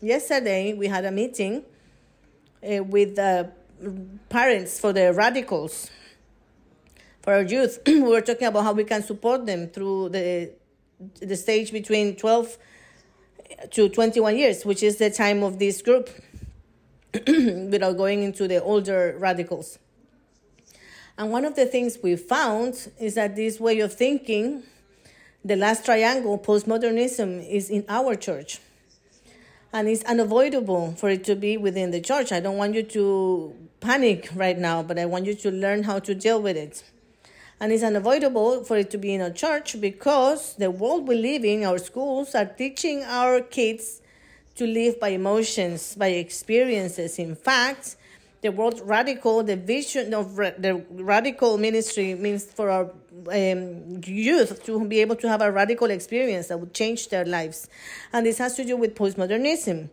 Yesterday 0.00 0.74
we 0.74 0.86
had 0.86 1.04
a 1.04 1.10
meeting 1.10 1.64
uh, 2.62 2.84
with 2.84 3.18
uh, 3.18 3.44
parents, 4.28 4.78
for 4.78 4.92
the 4.92 5.12
radicals, 5.12 5.90
for 7.22 7.34
our 7.34 7.42
youth. 7.42 7.80
we 7.86 8.00
were 8.00 8.20
talking 8.20 8.46
about 8.46 8.62
how 8.62 8.72
we 8.72 8.84
can 8.84 9.02
support 9.02 9.46
them 9.46 9.68
through 9.68 10.10
the 10.10 10.52
the 11.20 11.36
stage 11.36 11.70
between 11.70 12.16
12 12.16 12.58
to 13.70 13.88
21 13.88 14.36
years, 14.36 14.64
which 14.64 14.82
is 14.82 14.96
the 14.96 15.10
time 15.10 15.42
of 15.42 15.58
this 15.58 15.80
group, 15.82 16.10
without 17.26 17.96
going 17.96 18.22
into 18.22 18.48
the 18.48 18.62
older 18.62 19.16
radicals. 19.18 19.78
And 21.16 21.30
one 21.30 21.44
of 21.44 21.56
the 21.56 21.66
things 21.66 21.98
we 22.02 22.16
found 22.16 22.90
is 23.00 23.14
that 23.14 23.34
this 23.34 23.58
way 23.58 23.80
of 23.80 23.92
thinking, 23.92 24.62
the 25.48 25.56
last 25.56 25.86
triangle, 25.86 26.38
postmodernism, 26.38 27.48
is 27.48 27.70
in 27.70 27.84
our 27.88 28.14
church. 28.14 28.60
And 29.72 29.88
it's 29.88 30.04
unavoidable 30.04 30.92
for 30.92 31.08
it 31.08 31.24
to 31.24 31.34
be 31.34 31.56
within 31.56 31.90
the 31.90 32.00
church. 32.00 32.32
I 32.32 32.40
don't 32.40 32.58
want 32.58 32.74
you 32.74 32.82
to 32.82 33.54
panic 33.80 34.28
right 34.34 34.58
now, 34.58 34.82
but 34.82 34.98
I 34.98 35.06
want 35.06 35.24
you 35.24 35.34
to 35.34 35.50
learn 35.50 35.84
how 35.84 36.00
to 36.00 36.14
deal 36.14 36.40
with 36.40 36.56
it. 36.56 36.84
And 37.60 37.72
it's 37.72 37.82
unavoidable 37.82 38.62
for 38.64 38.76
it 38.76 38.90
to 38.90 38.98
be 38.98 39.14
in 39.14 39.20
a 39.20 39.32
church 39.32 39.80
because 39.80 40.54
the 40.56 40.70
world 40.70 41.08
we 41.08 41.16
live 41.16 41.44
in, 41.44 41.64
our 41.64 41.78
schools, 41.78 42.34
are 42.34 42.44
teaching 42.44 43.02
our 43.04 43.40
kids 43.40 44.02
to 44.56 44.66
live 44.66 45.00
by 45.00 45.08
emotions, 45.08 45.94
by 45.94 46.08
experiences. 46.08 47.18
In 47.18 47.34
fact, 47.34 47.96
the 48.40 48.52
word 48.52 48.80
radical, 48.84 49.42
the 49.42 49.56
vision 49.56 50.14
of 50.14 50.36
the 50.36 50.84
radical 50.90 51.58
ministry 51.58 52.14
means 52.14 52.44
for 52.44 52.70
our 52.70 52.90
um, 53.30 54.00
youth 54.04 54.64
to 54.64 54.84
be 54.84 55.00
able 55.00 55.16
to 55.16 55.28
have 55.28 55.42
a 55.42 55.50
radical 55.50 55.90
experience 55.90 56.48
that 56.48 56.58
would 56.60 56.72
change 56.72 57.08
their 57.08 57.24
lives. 57.24 57.68
And 58.12 58.24
this 58.24 58.38
has 58.38 58.54
to 58.56 58.64
do 58.64 58.76
with 58.76 58.94
postmodernism. 58.94 59.90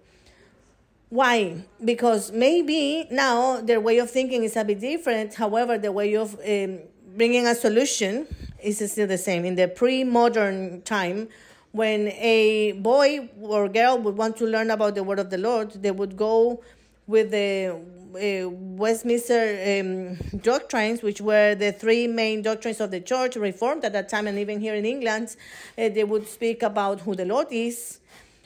Why? 1.09 1.63
Because 1.83 2.31
maybe 2.31 3.07
now 3.09 3.61
their 3.61 3.79
way 3.79 3.97
of 3.99 4.11
thinking 4.11 4.43
is 4.43 4.55
a 4.55 4.63
bit 4.63 4.79
different. 4.79 5.33
However, 5.35 5.77
the 5.77 5.91
way 5.91 6.15
of 6.15 6.33
um, 6.47 6.79
bringing 7.15 7.47
a 7.47 7.55
solution 7.55 8.27
is 8.61 8.91
still 8.91 9.07
the 9.07 9.17
same. 9.17 9.45
In 9.45 9.55
the 9.55 9.67
pre 9.67 10.03
modern 10.03 10.81
time, 10.81 11.29
when 11.71 12.09
a 12.09 12.73
boy 12.73 13.29
or 13.41 13.69
girl 13.69 13.97
would 13.99 14.17
want 14.17 14.37
to 14.37 14.45
learn 14.45 14.71
about 14.71 14.95
the 14.95 15.03
word 15.03 15.19
of 15.19 15.29
the 15.29 15.37
Lord, 15.37 15.71
they 15.81 15.91
would 15.91 16.15
go 16.15 16.63
with 17.07 17.31
the 17.31 17.79
uh, 18.15 18.49
Westminster 18.49 19.79
um, 19.79 20.39
doctrines, 20.39 21.01
which 21.01 21.21
were 21.21 21.55
the 21.55 21.71
three 21.71 22.07
main 22.07 22.41
doctrines 22.41 22.79
of 22.79 22.91
the 22.91 22.99
church, 22.99 23.35
Reformed 23.35 23.85
at 23.85 23.93
that 23.93 24.09
time, 24.09 24.27
and 24.27 24.39
even 24.39 24.59
here 24.59 24.75
in 24.75 24.85
England, 24.85 25.35
uh, 25.77 25.89
they 25.89 26.03
would 26.03 26.27
speak 26.27 26.63
about 26.63 27.01
who 27.01 27.15
the 27.15 27.25
Lord 27.25 27.47
is, 27.51 27.99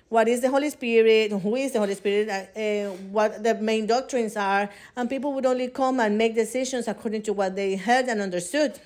what 0.09 0.27
is 0.27 0.41
the 0.41 0.49
Holy 0.49 0.69
Spirit, 0.69 1.31
who 1.31 1.55
is 1.55 1.71
the 1.73 1.79
Holy 1.79 1.95
Spirit, 1.95 2.29
uh, 2.29 2.59
uh, 2.59 2.91
what 3.11 3.43
the 3.43 3.55
main 3.55 3.85
doctrines 3.85 4.35
are, 4.35 4.69
and 4.95 5.09
people 5.09 5.33
would 5.33 5.45
only 5.45 5.67
come 5.67 5.99
and 5.99 6.17
make 6.17 6.35
decisions 6.35 6.87
according 6.87 7.21
to 7.23 7.33
what 7.33 7.55
they 7.55 7.75
heard 7.75 8.05
and 8.05 8.21
understood. 8.21 8.79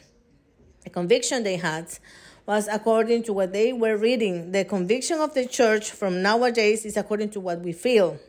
The 0.83 0.89
conviction 0.89 1.43
they 1.43 1.55
had 1.57 1.87
was 2.45 2.67
according 2.67 3.23
to 3.23 3.33
what 3.33 3.53
they 3.53 3.71
were 3.71 3.95
reading. 3.95 4.51
The 4.51 4.65
conviction 4.65 5.19
of 5.19 5.33
the 5.33 5.45
church 5.45 5.91
from 5.91 6.21
nowadays 6.21 6.85
is 6.85 6.97
according 6.97 7.29
to 7.31 7.39
what 7.39 7.61
we 7.61 7.71
feel. 7.71 8.19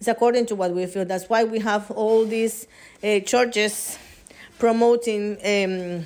It's 0.00 0.08
according 0.08 0.46
to 0.46 0.56
what 0.56 0.72
we 0.72 0.86
feel. 0.86 1.04
That's 1.04 1.28
why 1.28 1.44
we 1.44 1.60
have 1.60 1.90
all 1.92 2.24
these 2.24 2.66
uh, 3.04 3.20
churches 3.20 3.98
promoting 4.58 5.36
um, 5.44 6.04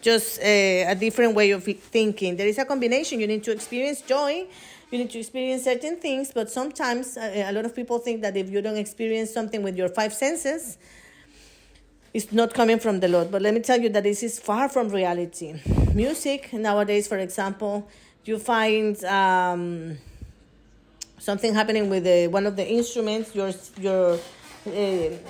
just 0.00 0.40
uh, 0.40 0.44
a 0.44 0.96
different 0.98 1.34
way 1.34 1.52
of 1.52 1.62
thinking. 1.62 2.36
There 2.36 2.48
is 2.48 2.58
a 2.58 2.64
combination. 2.64 3.20
You 3.20 3.28
need 3.28 3.44
to 3.44 3.52
experience 3.52 4.00
joy 4.00 4.46
you 4.94 4.98
need 4.98 5.10
to 5.10 5.18
experience 5.18 5.64
certain 5.64 5.96
things, 5.96 6.30
but 6.32 6.48
sometimes 6.48 7.16
uh, 7.16 7.46
a 7.46 7.52
lot 7.52 7.64
of 7.64 7.74
people 7.74 7.98
think 7.98 8.22
that 8.22 8.36
if 8.36 8.48
you 8.48 8.62
don't 8.62 8.76
experience 8.76 9.32
something 9.32 9.60
with 9.60 9.76
your 9.76 9.88
five 9.88 10.14
senses, 10.14 10.78
it's 12.12 12.30
not 12.30 12.54
coming 12.54 12.78
from 12.78 13.00
the 13.00 13.08
Lord. 13.08 13.32
But 13.32 13.42
let 13.42 13.54
me 13.54 13.60
tell 13.60 13.80
you 13.80 13.88
that 13.88 14.04
this 14.04 14.22
is 14.22 14.38
far 14.38 14.68
from 14.68 14.90
reality. 14.90 15.60
Music 15.94 16.52
nowadays, 16.52 17.08
for 17.08 17.18
example, 17.18 17.88
you 18.24 18.38
find 18.38 19.04
um, 19.04 19.98
something 21.24 21.54
happening 21.54 21.88
with 21.88 22.04
the, 22.04 22.28
one 22.28 22.46
of 22.46 22.56
the 22.56 22.66
instruments. 22.66 23.34
You're 23.34 24.18
uh, 24.18 24.18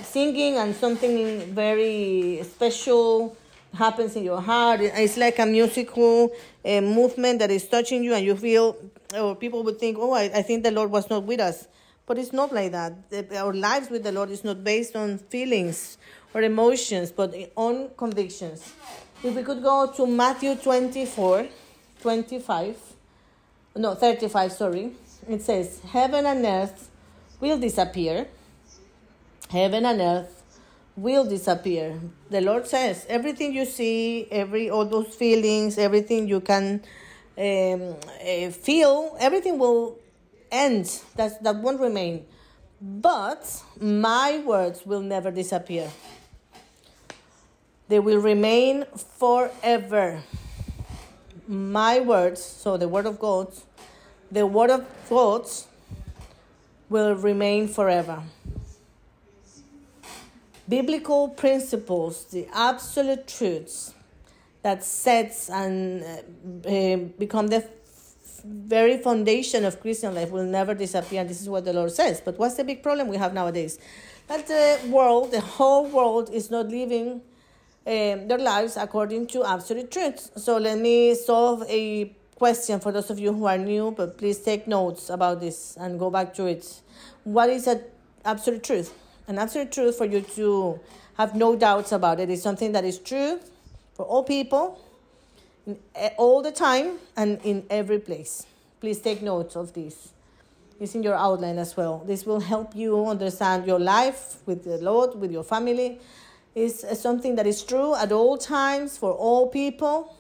singing, 0.03 0.57
and 0.57 0.75
something 0.75 1.55
very 1.55 2.43
special 2.43 3.37
happens 3.73 4.17
in 4.17 4.25
your 4.25 4.41
heart. 4.41 4.81
It's 4.81 5.17
like 5.17 5.39
a 5.39 5.47
musical 5.47 6.33
uh, 6.65 6.81
movement 6.81 7.39
that 7.39 7.51
is 7.51 7.67
touching 7.69 8.03
you, 8.03 8.15
and 8.15 8.25
you 8.25 8.37
feel, 8.37 8.77
or 9.15 9.37
people 9.37 9.63
would 9.63 9.79
think, 9.79 9.97
oh, 10.01 10.13
I, 10.13 10.25
I 10.25 10.43
think 10.43 10.65
the 10.65 10.71
Lord 10.71 10.91
was 10.91 11.09
not 11.09 11.23
with 11.25 11.41
us. 11.41 11.69
But 12.07 12.19
it's 12.19 12.33
not 12.33 12.53
like 12.53 12.73
that. 12.73 12.93
Our 13.35 13.55
lives 13.55 13.89
with 13.89 14.03
the 14.03 14.13
Lord 14.13 14.31
is 14.31 14.45
not 14.45 14.63
based 14.63 14.95
on 14.95 15.19
feelings 15.19 15.97
or 16.35 16.43
emotions, 16.43 17.11
but 17.11 17.35
on 17.57 17.91
convictions. 17.97 18.75
If 19.23 19.35
we 19.35 19.43
could 19.43 19.63
go 19.63 19.91
to 19.97 20.07
Matthew 20.07 20.55
24, 20.57 21.47
25, 22.03 22.77
no, 23.77 23.95
35, 23.95 24.53
sorry. 24.53 24.93
It 25.29 25.43
says, 25.43 25.81
Heaven 25.81 26.27
and 26.27 26.45
earth 26.45 26.91
will 27.41 27.59
disappear. 27.59 28.27
Heaven 29.51 29.87
and 29.87 30.01
earth 30.01 30.43
will 30.97 31.25
disappear. 31.25 31.99
The 32.31 32.41
Lord 32.41 32.67
says 32.67 33.07
everything 33.09 33.55
you 33.55 33.65
see, 33.65 34.29
every 34.31 34.71
all 34.71 34.85
those 34.85 35.15
feelings, 35.15 35.79
everything 35.79 36.29
you 36.29 36.41
can 36.41 36.83
um, 37.37 37.97
uh, 38.21 38.51
feel, 38.51 39.17
everything 39.19 39.59
will 39.59 39.99
end. 40.51 41.01
That 41.17 41.43
that 41.43 41.57
won't 41.57 41.81
remain. 41.81 42.27
But 42.81 43.63
my 43.81 44.43
words 44.45 44.85
will 44.85 45.01
never 45.01 45.31
disappear. 45.31 45.91
They 47.89 47.99
will 47.99 48.19
remain 48.19 48.85
forever. 49.19 50.23
My 51.47 52.01
words, 52.01 52.43
so 52.43 52.77
the 52.77 52.89
word 52.89 53.07
of 53.07 53.19
God, 53.19 53.53
the 54.35 54.47
word 54.47 54.71
of 54.71 54.85
God 55.09 55.47
will 56.91 57.15
remain 57.15 57.69
forever 57.69 58.23
biblical 60.69 61.29
principles, 61.29 62.25
the 62.27 62.47
absolute 62.53 63.27
truths 63.27 63.95
that 64.63 64.83
sets 64.83 65.51
and 65.51 66.03
uh, 66.03 66.69
uh, 66.69 66.97
become 67.19 67.49
the 67.49 67.69
very 68.45 68.99
foundation 68.99 69.65
of 69.65 69.81
Christian 69.81 70.15
life 70.15 70.31
will 70.31 70.45
never 70.45 70.75
disappear. 70.75 71.21
And 71.21 71.31
This 71.31 71.41
is 71.41 71.49
what 71.49 71.65
the 71.65 71.73
Lord 71.73 71.93
says. 71.93 72.21
But 72.21 72.39
what's 72.39 72.57
the 72.57 72.65
big 72.65 72.83
problem 72.83 73.09
we 73.09 73.17
have 73.17 73.35
nowadays? 73.35 73.79
That 74.27 74.47
the 74.47 74.79
world, 74.89 75.33
the 75.33 75.41
whole 75.41 75.87
world, 75.87 76.31
is 76.31 76.51
not 76.51 76.69
living 76.69 77.21
um, 77.87 78.29
their 78.29 78.39
lives 78.39 78.77
according 78.77 79.27
to 79.29 79.45
absolute 79.45 79.91
truths. 79.91 80.31
So 80.37 80.57
let 80.57 80.79
me 80.79 81.15
solve 81.15 81.65
a 81.69 82.17
question 82.37 82.81
for 82.81 82.93
those 82.93 83.11
of 83.11 83.19
you 83.19 83.33
who 83.33 83.47
are 83.47 83.59
new, 83.59 83.93
but 83.97 84.19
please 84.19 84.39
take 84.39 84.67
notes 84.67 85.11
about 85.11 85.41
this 85.41 85.77
and 85.77 85.99
go 85.99 86.11
back 86.11 86.35
to 86.35 86.47
it. 86.47 86.81
What 87.25 87.51
is 87.51 87.67
an 87.67 87.83
absolute 88.25 88.63
truth? 88.63 88.93
An 89.27 89.39
absolute 89.39 89.73
truth 89.73 89.97
for 89.97 90.05
you 90.05 90.21
to 90.21 90.81
have 91.17 91.35
no 91.35 91.57
doubts 91.57 91.93
about 91.93 92.21
it 92.21 92.31
is 92.31 92.43
something 92.43 92.73
that 92.73 92.85
is 92.85 92.99
true 92.99 93.41
for 93.95 94.05
all 94.05 94.25
people, 94.25 94.81
all 96.17 96.43
the 96.43 96.53
time, 96.53 96.99
and 97.17 97.41
in 97.45 97.65
every 97.71 97.99
place. 97.99 98.47
Please 98.81 99.01
take 99.01 99.23
note 99.23 99.57
of 99.57 99.73
this. 99.73 100.11
It's 100.81 100.95
in 100.95 101.03
your 101.03 101.15
outline 101.15 101.59
as 101.59 101.77
well. 101.77 102.03
This 102.05 102.27
will 102.27 102.41
help 102.41 102.75
you 102.75 103.07
understand 103.07 103.67
your 103.67 103.79
life 103.79 104.39
with 104.45 104.65
the 104.65 104.77
Lord, 104.79 105.15
with 105.15 105.31
your 105.31 105.45
family. 105.45 106.01
It's 106.55 106.85
uh, 106.85 106.95
something 106.95 107.37
that 107.37 107.47
is 107.47 107.63
true 107.63 107.95
at 107.95 108.13
all 108.13 108.37
times 108.37 108.99
for 108.99 109.13
all 109.13 109.49
people. 109.49 110.15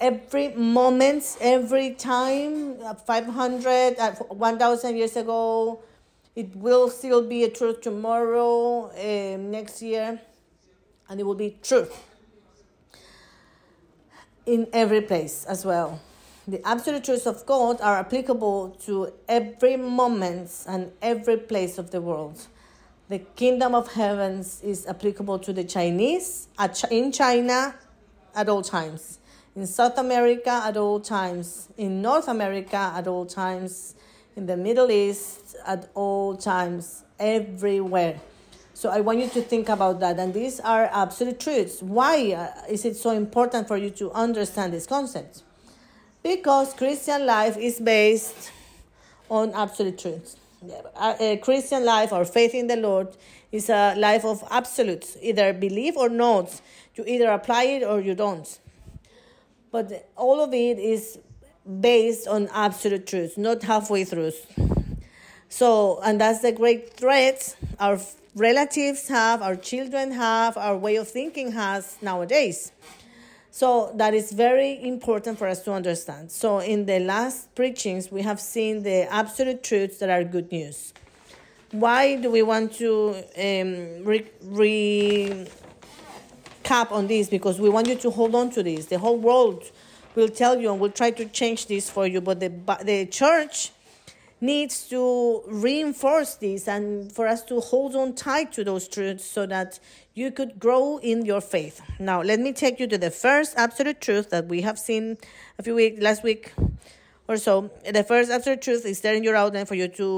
Every 0.00 0.48
moment, 0.48 1.36
every 1.40 1.94
time, 1.94 2.76
500, 3.06 3.96
1,000 4.28 4.96
years 4.96 5.16
ago, 5.16 5.82
it 6.36 6.54
will 6.54 6.90
still 6.90 7.26
be 7.26 7.44
a 7.44 7.50
truth 7.50 7.80
tomorrow, 7.80 8.90
um, 8.90 9.50
next 9.50 9.80
year, 9.80 10.20
and 11.08 11.18
it 11.20 11.24
will 11.24 11.34
be 11.34 11.56
truth 11.62 11.92
in 14.46 14.66
every 14.72 15.00
place 15.00 15.44
as 15.44 15.64
well. 15.64 16.00
The 16.46 16.66
absolute 16.66 17.04
truths 17.04 17.26
of 17.26 17.46
God 17.46 17.80
are 17.80 17.98
applicable 17.98 18.70
to 18.86 19.12
every 19.28 19.76
moment 19.76 20.50
and 20.66 20.90
every 21.00 21.36
place 21.36 21.78
of 21.78 21.90
the 21.90 22.00
world. 22.00 22.48
The 23.08 23.20
kingdom 23.20 23.74
of 23.74 23.92
heavens 23.92 24.60
is 24.62 24.86
applicable 24.86 25.38
to 25.40 25.52
the 25.52 25.64
Chinese 25.64 26.48
in 26.90 27.12
China 27.12 27.76
at 28.34 28.48
all 28.48 28.62
times, 28.62 29.19
in 29.56 29.66
South 29.66 29.98
America 29.98 30.62
at 30.64 30.76
all 30.76 31.00
times, 31.00 31.68
in 31.76 32.02
North 32.02 32.28
America 32.28 32.92
at 32.94 33.06
all 33.06 33.26
times, 33.26 33.94
in 34.36 34.46
the 34.46 34.56
Middle 34.56 34.90
East 34.90 35.56
at 35.66 35.90
all 35.94 36.36
times, 36.36 37.04
everywhere. 37.18 38.20
So 38.74 38.88
I 38.88 39.00
want 39.00 39.18
you 39.18 39.28
to 39.28 39.42
think 39.42 39.68
about 39.68 40.00
that. 40.00 40.18
And 40.18 40.32
these 40.32 40.60
are 40.60 40.88
absolute 40.92 41.38
truths. 41.38 41.82
Why 41.82 42.32
uh, 42.32 42.48
is 42.70 42.84
it 42.84 42.96
so 42.96 43.10
important 43.10 43.68
for 43.68 43.76
you 43.76 43.90
to 43.90 44.10
understand 44.12 44.72
this 44.72 44.86
concept? 44.86 45.42
Because 46.22 46.72
Christian 46.74 47.26
life 47.26 47.56
is 47.56 47.80
based 47.80 48.52
on 49.28 49.52
absolute 49.52 49.98
truths. 49.98 50.36
A 51.00 51.38
Christian 51.38 51.84
life 51.84 52.12
or 52.12 52.24
faith 52.24 52.54
in 52.54 52.66
the 52.68 52.76
Lord 52.76 53.08
is 53.50 53.68
a 53.70 53.94
life 53.96 54.24
of 54.24 54.44
absolutes. 54.50 55.16
Either 55.20 55.52
believe 55.52 55.96
or 55.96 56.08
not. 56.08 56.60
You 56.94 57.04
either 57.06 57.30
apply 57.30 57.64
it 57.64 57.82
or 57.82 58.00
you 58.00 58.14
don't. 58.14 58.58
But 59.70 60.10
all 60.16 60.40
of 60.40 60.52
it 60.52 60.78
is 60.78 61.18
based 61.80 62.26
on 62.26 62.48
absolute 62.52 63.06
truth, 63.06 63.38
not 63.38 63.62
halfway 63.62 64.04
through. 64.04 64.32
So, 65.48 66.00
and 66.02 66.20
that's 66.20 66.40
the 66.40 66.52
great 66.52 66.94
threat 66.94 67.56
our 67.78 67.98
relatives 68.34 69.08
have, 69.08 69.42
our 69.42 69.56
children 69.56 70.12
have, 70.12 70.56
our 70.56 70.76
way 70.76 70.96
of 70.96 71.08
thinking 71.08 71.52
has 71.52 71.96
nowadays. 72.00 72.72
So 73.50 73.92
that 73.96 74.14
is 74.14 74.30
very 74.30 74.80
important 74.82 75.38
for 75.38 75.48
us 75.48 75.64
to 75.64 75.72
understand. 75.72 76.30
So 76.30 76.60
in 76.60 76.86
the 76.86 77.00
last 77.00 77.52
preachings, 77.54 78.12
we 78.12 78.22
have 78.22 78.40
seen 78.40 78.84
the 78.84 79.12
absolute 79.12 79.64
truths 79.64 79.98
that 79.98 80.08
are 80.08 80.22
good 80.22 80.52
news. 80.52 80.94
Why 81.72 82.16
do 82.16 82.30
we 82.30 82.42
want 82.42 82.74
to 82.74 83.24
um, 83.36 84.04
re, 84.04 84.26
re 84.42 85.46
cap 86.70 86.92
on 86.92 87.08
this? 87.08 87.28
Because 87.28 87.58
we 87.60 87.68
want 87.68 87.88
you 87.88 87.96
to 87.96 88.10
hold 88.10 88.34
on 88.34 88.50
to 88.50 88.62
this. 88.62 88.86
The 88.86 88.98
whole 88.98 89.18
world 89.18 89.60
will 90.14 90.28
tell 90.28 90.54
you 90.60 90.70
and 90.70 90.80
will 90.80 90.96
try 91.02 91.10
to 91.10 91.24
change 91.26 91.66
this 91.66 91.90
for 91.90 92.06
you, 92.06 92.20
but 92.20 92.38
the 92.44 92.50
the 92.84 93.06
church 93.06 93.72
needs 94.40 94.88
to 94.88 95.02
reinforce 95.66 96.32
this 96.36 96.66
and 96.66 97.12
for 97.12 97.26
us 97.34 97.42
to 97.44 97.60
hold 97.60 97.94
on 97.94 98.14
tight 98.14 98.48
to 98.56 98.64
those 98.64 98.88
truths 98.88 99.24
so 99.36 99.44
that 99.46 99.78
you 100.14 100.30
could 100.30 100.52
grow 100.58 100.98
in 101.12 101.26
your 101.26 101.42
faith. 101.42 101.76
Now, 101.98 102.22
let 102.22 102.40
me 102.40 102.52
take 102.52 102.80
you 102.80 102.86
to 102.86 102.98
the 103.06 103.10
first 103.10 103.50
absolute 103.56 104.00
truth 104.00 104.30
that 104.30 104.46
we 104.46 104.62
have 104.62 104.78
seen 104.78 105.18
a 105.58 105.62
few 105.62 105.74
weeks 105.74 106.00
last 106.00 106.22
week 106.22 106.54
or 107.28 107.36
so. 107.36 107.70
The 107.98 108.04
first 108.12 108.30
absolute 108.30 108.62
truth 108.62 108.86
is 108.86 109.02
there 109.02 109.14
in 109.14 109.24
your 109.28 109.36
outline 109.36 109.66
for 109.66 109.76
you 109.82 109.88
to 110.00 110.08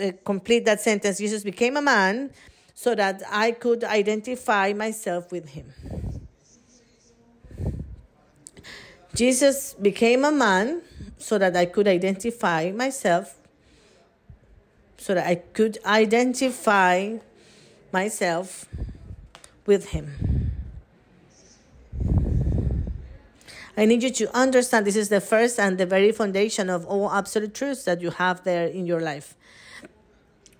uh, 0.00 0.12
complete 0.24 0.64
that 0.66 0.80
sentence. 0.80 1.18
Jesus 1.18 1.42
became 1.42 1.76
a 1.76 1.82
man 1.82 2.30
so 2.74 2.94
that 2.94 3.22
I 3.30 3.52
could 3.52 3.84
identify 3.84 4.72
myself 4.72 5.30
with 5.30 5.50
him. 5.50 5.72
Jesus 9.14 9.74
became 9.74 10.24
a 10.24 10.32
man 10.32 10.82
so 11.18 11.38
that 11.38 11.56
I 11.56 11.66
could 11.66 11.86
identify 11.86 12.72
myself 12.72 13.38
so 15.04 15.12
that 15.12 15.26
I 15.26 15.34
could 15.34 15.76
identify 15.84 17.18
myself 17.92 18.64
with 19.66 19.90
Him. 19.90 20.50
I 23.76 23.84
need 23.84 24.02
you 24.02 24.08
to 24.08 24.34
understand 24.34 24.86
this 24.86 24.96
is 24.96 25.10
the 25.10 25.20
first 25.20 25.60
and 25.60 25.76
the 25.76 25.84
very 25.84 26.10
foundation 26.10 26.70
of 26.70 26.86
all 26.86 27.12
absolute 27.12 27.54
truths 27.54 27.84
that 27.84 28.00
you 28.00 28.12
have 28.12 28.44
there 28.44 28.66
in 28.66 28.86
your 28.86 29.00
life. 29.00 29.34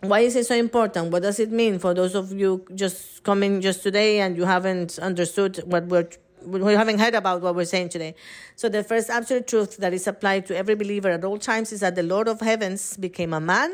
Why 0.09 0.21
is 0.21 0.37
it 0.37 0.47
so 0.47 0.55
important? 0.55 1.11
What 1.11 1.23
does 1.23 1.41
it 1.41 1.51
mean 1.51 1.79
for 1.79 1.95
those 1.95 2.15
of 2.15 2.33
you 2.33 2.65
just 2.75 3.23
coming 3.23 3.61
just 3.61 3.83
today 3.83 4.21
and 4.21 4.37
you 4.37 4.45
haven't 4.45 4.99
understood 4.99 5.63
what 5.67 5.87
we're 5.87 6.09
we 6.47 6.75
haven't 6.75 6.99
heard 6.99 7.15
about 7.15 7.41
what 7.41 7.55
we're 7.55 7.65
saying 7.65 7.89
today. 7.89 8.15
So 8.57 8.69
the 8.69 8.85
first 8.85 9.11
absolute 9.11 9.47
truth 9.47 9.79
that 9.79 9.93
is 9.93 10.07
applied 10.07 10.47
to 10.47 10.57
every 10.57 10.75
believer 10.75 11.09
at 11.11 11.25
all 11.25 11.39
times 11.39 11.73
is 11.73 11.81
that 11.81 11.95
the 11.95 12.03
Lord 12.03 12.29
of 12.29 12.41
heavens 12.41 12.97
became 12.97 13.33
a 13.33 13.41
man 13.41 13.73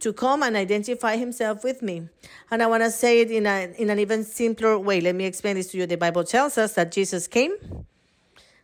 to 0.00 0.12
come 0.12 0.42
and 0.42 0.56
identify 0.56 1.16
himself 1.16 1.64
with 1.64 1.82
me. 1.82 2.08
And 2.50 2.62
I 2.62 2.66
want 2.66 2.82
to 2.82 2.90
say 2.90 3.20
it 3.20 3.30
in, 3.30 3.46
a, 3.46 3.72
in 3.78 3.90
an 3.90 3.98
even 3.98 4.24
simpler 4.24 4.78
way. 4.78 5.00
Let 5.00 5.14
me 5.14 5.24
explain 5.24 5.56
this 5.56 5.68
to 5.68 5.78
you. 5.78 5.86
The 5.86 5.96
Bible 5.96 6.24
tells 6.24 6.58
us 6.58 6.74
that 6.74 6.92
Jesus 6.92 7.28
came 7.28 7.54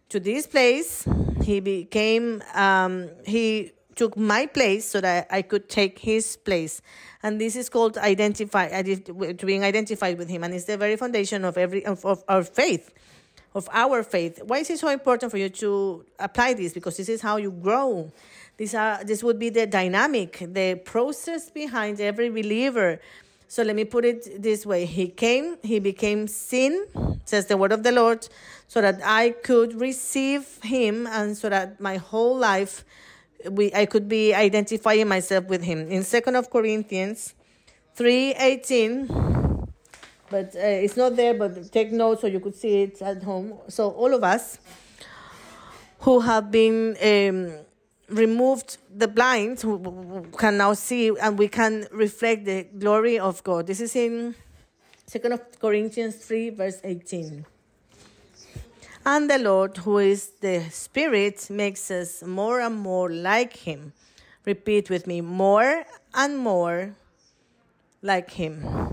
to 0.08 0.20
this 0.20 0.46
place. 0.46 1.06
He 1.42 1.60
became, 1.60 2.42
um, 2.54 3.10
he 3.24 3.72
took 3.96 4.16
my 4.16 4.46
place 4.46 4.88
so 4.88 5.00
that 5.00 5.26
I 5.30 5.42
could 5.42 5.68
take 5.68 5.98
his 5.98 6.36
place. 6.36 6.82
And 7.22 7.40
this 7.40 7.56
is 7.56 7.68
called 7.68 7.98
identify, 7.98 8.82
being 8.82 9.64
identified 9.64 10.18
with 10.18 10.28
him. 10.28 10.44
And 10.44 10.54
it's 10.54 10.64
the 10.64 10.76
very 10.76 10.96
foundation 10.96 11.44
of 11.44 11.58
every, 11.58 11.84
of, 11.84 12.04
of 12.04 12.24
our 12.28 12.42
faith 12.42 12.92
of 13.54 13.68
our 13.72 14.02
faith. 14.02 14.42
Why 14.44 14.58
is 14.58 14.70
it 14.70 14.78
so 14.78 14.88
important 14.88 15.32
for 15.32 15.38
you 15.38 15.48
to 15.48 16.04
apply 16.18 16.54
this? 16.54 16.72
Because 16.72 16.96
this 16.96 17.08
is 17.08 17.20
how 17.20 17.36
you 17.36 17.50
grow. 17.50 18.12
This, 18.56 18.74
are, 18.74 19.02
this 19.02 19.24
would 19.24 19.38
be 19.38 19.48
the 19.48 19.66
dynamic, 19.66 20.38
the 20.40 20.80
process 20.84 21.50
behind 21.50 22.00
every 22.00 22.28
believer. 22.30 23.00
So 23.48 23.62
let 23.62 23.74
me 23.74 23.84
put 23.84 24.04
it 24.04 24.40
this 24.40 24.64
way 24.64 24.84
He 24.84 25.08
came, 25.08 25.56
He 25.62 25.80
became 25.80 26.28
sin, 26.28 26.86
says 27.24 27.46
the 27.46 27.56
word 27.56 27.72
of 27.72 27.82
the 27.82 27.90
Lord, 27.90 28.28
so 28.68 28.80
that 28.80 29.00
I 29.04 29.30
could 29.30 29.80
receive 29.80 30.60
Him 30.62 31.08
and 31.08 31.36
so 31.36 31.48
that 31.48 31.80
my 31.80 31.96
whole 31.96 32.36
life 32.36 32.84
we, 33.48 33.72
I 33.74 33.86
could 33.86 34.08
be 34.08 34.34
identifying 34.34 35.08
myself 35.08 35.46
with 35.46 35.62
Him. 35.62 35.90
In 35.90 36.02
Second 36.02 36.36
of 36.36 36.50
Corinthians 36.50 37.34
3.18, 37.96 39.68
but 40.30 40.54
uh, 40.54 40.60
it's 40.60 40.96
not 40.96 41.16
there, 41.16 41.34
but 41.34 41.72
take 41.72 41.90
note 41.92 42.20
so 42.20 42.26
you 42.26 42.40
could 42.40 42.54
see 42.54 42.82
it 42.82 43.02
at 43.02 43.22
home. 43.22 43.54
So 43.68 43.90
all 43.90 44.14
of 44.14 44.22
us 44.22 44.58
who 46.00 46.20
have 46.20 46.50
been 46.50 46.96
um, 47.02 47.52
removed 48.08 48.78
the 48.94 49.08
blind 49.08 49.60
who 49.60 50.26
can 50.38 50.56
now 50.56 50.72
see 50.74 51.12
and 51.20 51.38
we 51.38 51.48
can 51.48 51.86
reflect 51.90 52.44
the 52.44 52.64
glory 52.78 53.18
of 53.18 53.42
God. 53.44 53.66
This 53.66 53.80
is 53.80 53.94
in 53.96 54.34
Second 55.06 55.32
of 55.32 55.60
Corinthians 55.60 56.16
3 56.16 56.50
verse 56.50 56.80
18. 56.84 57.44
And 59.04 59.30
the 59.30 59.38
Lord, 59.38 59.78
who 59.78 59.98
is 59.98 60.32
the 60.40 60.68
Spirit, 60.70 61.48
makes 61.48 61.90
us 61.90 62.22
more 62.22 62.60
and 62.60 62.78
more 62.78 63.10
like 63.10 63.56
Him. 63.56 63.92
Repeat 64.44 64.90
with 64.90 65.06
me 65.06 65.20
more 65.20 65.84
and 66.14 66.38
more 66.38 66.94
like 68.02 68.30
Him. 68.30 68.90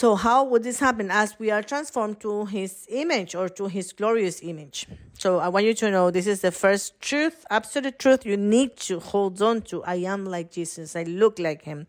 So, 0.00 0.14
how 0.14 0.44
would 0.44 0.62
this 0.62 0.78
happen 0.78 1.10
as 1.10 1.38
we 1.38 1.50
are 1.50 1.62
transformed 1.62 2.20
to 2.20 2.46
his 2.46 2.86
image 2.88 3.34
or 3.34 3.50
to 3.50 3.66
his 3.66 3.92
glorious 3.92 4.40
image? 4.42 4.86
So, 5.18 5.40
I 5.40 5.48
want 5.48 5.66
you 5.66 5.74
to 5.74 5.90
know 5.90 6.10
this 6.10 6.26
is 6.26 6.40
the 6.40 6.52
first 6.52 6.98
truth, 7.02 7.44
absolute 7.50 7.98
truth 7.98 8.24
you 8.24 8.38
need 8.38 8.78
to 8.88 8.98
hold 8.98 9.42
on 9.42 9.60
to. 9.62 9.82
I 9.82 9.96
am 9.96 10.24
like 10.24 10.52
Jesus, 10.52 10.96
I 10.96 11.02
look 11.02 11.38
like 11.38 11.64
him. 11.64 11.86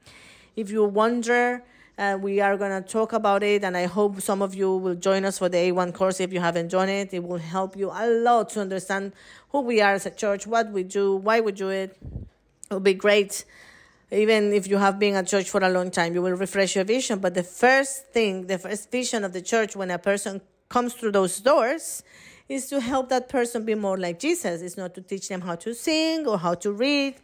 If 0.58 0.72
you 0.72 0.84
wonder, 0.84 1.64
uh, 2.02 2.18
we 2.18 2.42
are 2.42 2.58
going 2.58 2.84
to 2.84 2.88
talk 2.88 3.14
about 3.14 3.44
it, 3.44 3.64
and 3.64 3.78
I 3.78 3.86
hope 3.86 4.20
some 4.22 4.42
of 4.42 4.56
you 4.56 4.76
will 4.76 4.96
join 4.96 5.24
us 5.24 5.38
for 5.38 5.50
the 5.50 5.58
A1 5.58 5.94
course 5.94 6.20
if 6.20 6.34
you 6.34 6.40
haven't 6.40 6.70
joined 6.70 6.90
it. 6.90 7.14
It 7.14 7.24
will 7.24 7.38
help 7.38 7.78
you 7.78 7.92
a 7.92 8.08
lot 8.08 8.50
to 8.52 8.62
understand 8.62 9.14
who 9.50 9.62
we 9.62 9.82
are 9.82 9.94
as 9.94 10.06
a 10.06 10.12
church, 10.12 10.48
what 10.48 10.72
we 10.72 10.84
do, 10.84 11.16
why 11.16 11.40
we 11.40 11.52
do 11.52 11.70
it. 11.70 11.98
It 12.70 12.74
will 12.74 12.80
be 12.80 12.96
great 12.96 13.46
even 14.12 14.52
if 14.52 14.68
you 14.68 14.78
have 14.78 15.00
been 15.00 15.16
at 15.16 15.28
church 15.28 15.50
for 15.50 15.64
a 15.64 15.70
long 15.70 15.90
time, 15.90 16.14
you 16.14 16.22
will 16.22 16.34
refresh 16.34 16.76
your 16.76 16.84
vision. 16.84 17.20
But 17.20 17.34
the 17.34 17.44
first 17.44 18.08
thing, 18.08 18.48
the 18.48 18.58
first 18.58 18.92
vision 18.92 19.24
of 19.24 19.32
the 19.32 19.42
church 19.42 19.76
when 19.76 19.90
a 19.90 19.98
person 19.98 20.42
comes 20.68 20.94
through 20.94 21.14
those 21.14 21.40
doors 21.40 22.04
is 22.50 22.68
to 22.68 22.82
help 22.82 23.08
that 23.10 23.30
person 23.30 23.64
be 23.64 23.74
more 23.74 23.98
like 23.98 24.20
Jesus. 24.20 24.62
It's 24.62 24.76
not 24.76 24.94
to 24.96 25.02
teach 25.02 25.30
them 25.30 25.42
how 25.42 25.56
to 25.56 25.74
sing 25.74 26.28
or 26.28 26.38
how 26.38 26.56
to 26.56 26.74
read. 26.74 27.16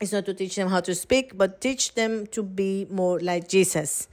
It's 0.00 0.12
not 0.12 0.26
to 0.26 0.34
teach 0.34 0.54
them 0.54 0.68
how 0.68 0.78
to 0.80 0.94
speak, 0.94 1.36
but 1.36 1.60
teach 1.60 1.94
them 1.94 2.28
to 2.28 2.44
be 2.44 2.86
more 2.88 3.18
like 3.18 3.48
Jesus. 3.48 4.06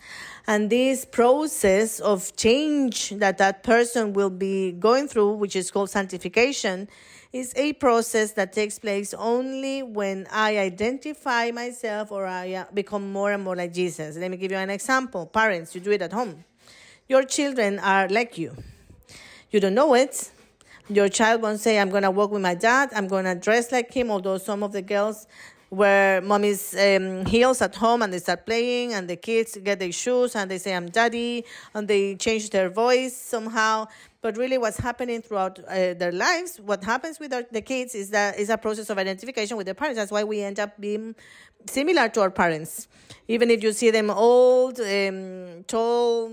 And 0.48 0.68
this 0.72 1.06
process 1.06 2.00
of 2.00 2.36
change 2.36 3.12
that 3.12 3.38
that 3.38 3.62
person 3.62 4.14
will 4.14 4.32
be 4.32 4.72
going 4.72 5.08
through, 5.08 5.34
which 5.34 5.56
is 5.56 5.70
called 5.70 5.92
sanctification, 5.92 6.90
is 7.32 7.54
a 7.56 7.74
process 7.74 8.32
that 8.32 8.52
takes 8.52 8.80
place 8.80 9.14
only 9.14 9.84
when 9.84 10.26
I 10.32 10.58
identify 10.58 11.52
myself 11.52 12.12
or 12.12 12.26
I 12.26 12.54
uh, 12.54 12.66
become 12.74 13.12
more 13.12 13.32
and 13.32 13.44
more 13.44 13.56
like 13.56 13.72
Jesus. 13.72 14.18
Let 14.18 14.32
me 14.32 14.38
give 14.38 14.52
you 14.52 14.58
an 14.58 14.72
example. 14.72 15.28
Parents, 15.28 15.76
you 15.76 15.82
do 15.82 15.92
it 15.92 16.02
at 16.02 16.14
home. 16.14 16.46
Your 17.08 17.24
children 17.24 17.78
are 17.78 18.08
like 18.10 18.40
you. 18.40 18.56
You 19.52 19.60
don't 19.60 19.76
know 19.76 19.94
it. 19.94 20.32
Your 20.88 21.10
child 21.10 21.42
won't 21.42 21.60
say, 21.60 21.78
I'm 21.78 21.90
going 21.90 22.04
to 22.04 22.12
walk 22.12 22.32
with 22.32 22.42
my 22.42 22.56
dad, 22.56 22.90
I'm 22.96 23.08
going 23.08 23.26
to 23.26 23.36
dress 23.36 23.72
like 23.72 23.92
him, 23.92 24.12
although 24.12 24.38
some 24.38 24.64
of 24.64 24.72
the 24.72 24.82
girls 24.82 25.28
wear 25.76 26.22
mommy's 26.22 26.76
um, 26.76 27.26
heels 27.26 27.62
at 27.62 27.76
home 27.76 28.02
and 28.02 28.12
they 28.14 28.20
start 28.20 28.46
playing 28.46 28.94
and 28.94 29.10
the 29.10 29.16
kids 29.16 29.58
get 29.64 29.80
their 29.80 29.92
shoes 29.92 30.36
and 30.36 30.50
they 30.50 30.58
say 30.58 30.74
i'm 30.74 30.88
daddy 30.88 31.44
and 31.74 31.88
they 31.88 32.16
change 32.16 32.50
their 32.50 32.70
voice 32.70 33.16
somehow. 33.16 33.86
But 34.22 34.38
really 34.38 34.58
what's 34.58 34.78
happening 34.78 35.22
throughout 35.22 35.60
uh, 35.60 35.94
their 35.94 36.12
lives 36.12 36.60
what 36.60 36.84
happens 36.84 37.20
with 37.20 37.32
our, 37.34 37.44
the 37.52 37.62
kids 37.62 37.94
is 37.94 38.10
that 38.10 38.40
is 38.40 38.50
a 38.50 38.58
process 38.58 38.90
of 38.90 38.98
identification 38.98 39.58
with 39.58 39.66
their 39.66 39.76
parents. 39.76 39.98
That's 40.00 40.12
why 40.12 40.24
we 40.24 40.42
end 40.42 40.60
up 40.60 40.80
being 40.80 41.16
similar 41.68 42.10
to 42.10 42.22
our 42.22 42.32
parents. 42.32 42.88
Even 43.28 43.52
if 43.52 43.64
you 43.64 43.72
see 43.74 43.92
them 43.92 44.10
old 44.10 44.80
um, 44.80 45.64
tall 45.68 46.32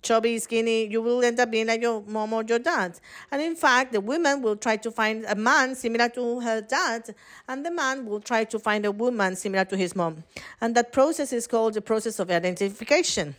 chubby, 0.00 0.38
skinny, 0.38 0.86
you 0.86 1.02
will 1.02 1.22
end 1.22 1.38
up 1.40 1.50
being 1.50 1.66
like 1.66 1.82
your 1.82 2.02
mom 2.02 2.32
or 2.32 2.44
your 2.44 2.58
dad. 2.58 2.98
And 3.30 3.42
in 3.42 3.56
fact, 3.56 3.92
the 3.92 4.00
woman 4.00 4.42
will 4.42 4.56
try 4.56 4.76
to 4.76 4.90
find 4.90 5.24
a 5.26 5.34
man 5.34 5.74
similar 5.74 6.08
to 6.10 6.40
her 6.40 6.60
dad, 6.60 7.14
and 7.48 7.64
the 7.64 7.70
man 7.70 8.06
will 8.06 8.20
try 8.20 8.44
to 8.44 8.58
find 8.58 8.86
a 8.86 8.92
woman 8.92 9.36
similar 9.36 9.64
to 9.66 9.76
his 9.76 9.94
mom. 9.94 10.24
And 10.60 10.74
that 10.74 10.92
process 10.92 11.32
is 11.32 11.46
called 11.46 11.74
the 11.74 11.82
process 11.82 12.18
of 12.18 12.30
identification. 12.30 13.34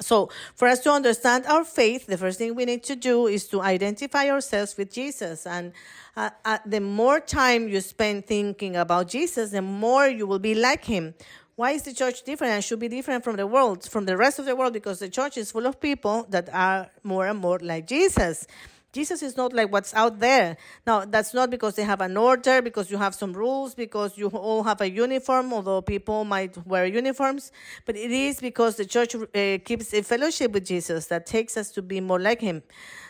So, 0.00 0.30
for 0.54 0.68
us 0.68 0.80
to 0.80 0.90
understand 0.90 1.46
our 1.46 1.64
faith, 1.64 2.06
the 2.06 2.18
first 2.18 2.38
thing 2.38 2.54
we 2.54 2.64
need 2.64 2.82
to 2.84 2.96
do 2.96 3.26
is 3.26 3.46
to 3.48 3.60
identify 3.60 4.28
ourselves 4.30 4.76
with 4.76 4.92
Jesus. 4.92 5.46
And 5.46 5.72
uh, 6.16 6.30
uh, 6.44 6.58
the 6.66 6.80
more 6.80 7.20
time 7.20 7.68
you 7.68 7.80
spend 7.80 8.26
thinking 8.26 8.76
about 8.76 9.08
Jesus, 9.08 9.50
the 9.50 9.62
more 9.62 10.08
you 10.08 10.26
will 10.26 10.40
be 10.40 10.54
like 10.54 10.84
him. 10.84 11.14
Why 11.54 11.72
is 11.72 11.82
the 11.82 11.92
church 11.92 12.22
different 12.22 12.54
and 12.54 12.64
should 12.64 12.80
be 12.80 12.88
different 12.88 13.24
from 13.24 13.36
the 13.36 13.46
world, 13.46 13.88
from 13.88 14.06
the 14.06 14.16
rest 14.16 14.38
of 14.38 14.46
the 14.46 14.56
world? 14.56 14.72
Because 14.72 15.00
the 15.00 15.08
church 15.08 15.36
is 15.36 15.52
full 15.52 15.66
of 15.66 15.80
people 15.80 16.26
that 16.30 16.48
are 16.52 16.88
more 17.02 17.26
and 17.26 17.38
more 17.38 17.58
like 17.58 17.86
Jesus. 17.86 18.46
Jesus 18.92 19.22
is 19.22 19.36
not 19.36 19.52
like 19.54 19.72
what's 19.72 19.94
out 19.94 20.18
there. 20.18 20.56
Now, 20.86 21.04
that's 21.04 21.32
not 21.32 21.50
because 21.50 21.74
they 21.76 21.84
have 21.84 22.02
an 22.02 22.16
order, 22.16 22.60
because 22.60 22.90
you 22.90 22.98
have 22.98 23.14
some 23.14 23.32
rules, 23.32 23.74
because 23.74 24.18
you 24.18 24.28
all 24.28 24.62
have 24.64 24.80
a 24.82 24.90
uniform, 24.90 25.52
although 25.52 25.80
people 25.80 26.24
might 26.24 26.56
wear 26.66 26.84
uniforms, 26.84 27.52
but 27.86 27.96
it 27.96 28.10
is 28.10 28.40
because 28.40 28.76
the 28.76 28.84
church 28.84 29.14
uh, 29.14 29.58
keeps 29.64 29.94
a 29.94 30.02
fellowship 30.02 30.52
with 30.52 30.66
Jesus 30.66 31.06
that 31.06 31.24
takes 31.24 31.56
us 31.56 31.70
to 31.70 31.80
be 31.80 32.00
more 32.00 32.20
like 32.20 32.40
him. 32.42 32.62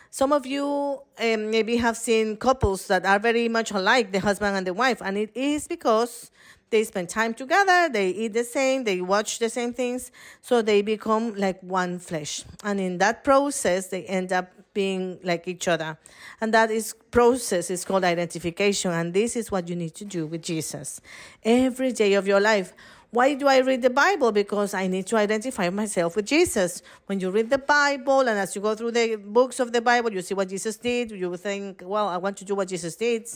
Some 0.09 0.31
of 0.31 0.45
you 0.45 1.01
um, 1.19 1.49
maybe 1.49 1.75
have 1.77 1.97
seen 1.97 2.37
couples 2.37 2.87
that 2.87 3.05
are 3.05 3.19
very 3.19 3.49
much 3.49 3.71
alike, 3.71 4.11
the 4.11 4.19
husband 4.19 4.55
and 4.55 4.65
the 4.65 4.73
wife, 4.73 5.01
and 5.01 5.17
it 5.17 5.31
is 5.35 5.67
because 5.67 6.31
they 6.73 6.83
spend 6.83 7.07
time 7.07 7.35
together, 7.35 7.87
they 7.87 8.09
eat 8.09 8.33
the 8.33 8.43
same, 8.43 8.83
they 8.83 8.99
watch 8.99 9.37
the 9.37 9.47
same 9.47 9.73
things, 9.73 10.11
so 10.41 10.63
they 10.63 10.81
become 10.81 11.35
like 11.35 11.61
one 11.61 11.99
flesh. 11.99 12.43
And 12.63 12.79
in 12.79 12.97
that 12.97 13.23
process, 13.23 13.87
they 13.87 14.03
end 14.05 14.33
up 14.33 14.51
being 14.73 15.19
like 15.23 15.47
each 15.47 15.67
other. 15.67 15.99
And 16.41 16.51
that 16.55 16.71
is 16.71 16.95
process 17.11 17.69
is 17.69 17.85
called 17.85 18.03
identification. 18.03 18.89
And 18.89 19.13
this 19.13 19.35
is 19.35 19.51
what 19.51 19.69
you 19.69 19.75
need 19.75 19.93
to 19.93 20.05
do 20.05 20.25
with 20.25 20.41
Jesus 20.41 20.99
every 21.43 21.91
day 21.91 22.15
of 22.15 22.25
your 22.25 22.39
life. 22.39 22.73
Why 23.11 23.35
do 23.35 23.47
I 23.47 23.59
read 23.59 23.83
the 23.83 23.91
Bible? 23.91 24.31
Because 24.31 24.73
I 24.73 24.87
need 24.87 25.05
to 25.05 25.17
identify 25.17 25.69
myself 25.69 26.15
with 26.15 26.25
Jesus. 26.25 26.81
When 27.05 27.19
you 27.19 27.29
read 27.29 27.51
the 27.51 27.59
Bible 27.59 28.21
and 28.21 28.39
as 28.39 28.55
you 28.55 28.61
go 28.61 28.73
through 28.73 28.93
the 28.93 29.17
books 29.17 29.59
of 29.59 29.71
the 29.71 29.81
Bible, 29.81 30.11
you 30.11 30.23
see 30.23 30.33
what 30.33 30.49
Jesus 30.49 30.77
did, 30.77 31.11
you 31.11 31.37
think, 31.37 31.83
well, 31.85 32.07
I 32.07 32.17
want 32.17 32.37
to 32.37 32.45
do 32.45 32.55
what 32.55 32.69
Jesus 32.69 32.95
did. 32.95 33.29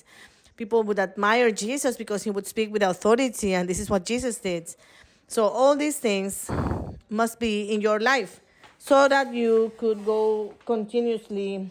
People 0.58 0.84
would 0.84 1.00
admire 1.00 1.52
Jesus 1.52 1.96
because 1.96 2.24
he 2.24 2.32
would 2.32 2.48
speak 2.48 2.72
with 2.74 2.84
authority, 2.84 3.54
and 3.54 3.70
this 3.70 3.80
is 3.80 3.89
what 3.89 4.06
Jesus 4.06 4.38
did. 4.38 4.76
So, 5.28 5.48
all 5.48 5.76
these 5.76 6.00
things 6.00 6.50
must 7.10 7.39
be 7.39 7.72
in 7.72 7.80
your 7.80 8.00
life 8.00 8.41
so 8.78 9.08
that 9.08 9.34
you 9.34 9.72
could 9.78 10.04
go 10.04 10.54
continuously 10.65 11.70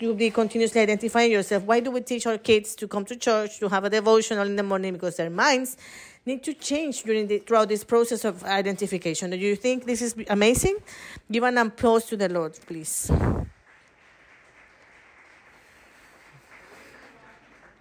you 0.00 0.14
be 0.14 0.30
continuously 0.30 0.82
identifying 0.82 1.32
yourself. 1.32 1.62
Why 1.64 1.80
do 1.80 1.90
we 1.90 2.00
teach 2.02 2.26
our 2.26 2.38
kids 2.38 2.74
to 2.76 2.86
come 2.86 3.04
to 3.06 3.16
church, 3.16 3.58
to 3.60 3.68
have 3.68 3.84
a 3.84 3.90
devotional 3.90 4.46
in 4.46 4.56
the 4.56 4.62
morning? 4.62 4.92
Because 4.92 5.16
their 5.16 5.30
minds 5.30 5.78
need 6.26 6.42
to 6.44 6.52
change 6.52 7.04
during 7.04 7.26
the, 7.26 7.38
throughout 7.38 7.68
this 7.68 7.84
process 7.84 8.24
of 8.24 8.44
identification. 8.44 9.30
Do 9.30 9.36
you 9.38 9.56
think 9.56 9.86
this 9.86 10.02
is 10.02 10.14
amazing? 10.28 10.76
Give 11.30 11.42
an 11.44 11.56
applause 11.56 12.04
to 12.06 12.16
the 12.16 12.28
Lord, 12.28 12.58
please. 12.66 13.10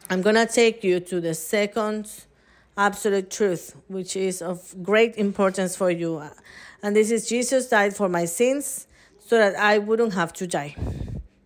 I'm 0.09 0.21
going 0.21 0.35
to 0.35 0.45
take 0.45 0.85
you 0.85 1.01
to 1.01 1.19
the 1.19 1.33
second 1.33 2.09
absolute 2.77 3.29
truth, 3.29 3.75
which 3.87 4.15
is 4.15 4.41
of 4.41 4.73
great 4.81 5.17
importance 5.17 5.75
for 5.75 5.91
you. 5.91 6.23
And 6.81 6.95
this 6.95 7.11
is 7.11 7.27
Jesus 7.27 7.67
died 7.67 7.93
for 7.93 8.07
my 8.07 8.23
sins 8.23 8.87
so 9.19 9.37
that 9.37 9.55
I 9.55 9.79
wouldn't 9.79 10.13
have 10.13 10.31
to 10.33 10.47
die. 10.47 10.75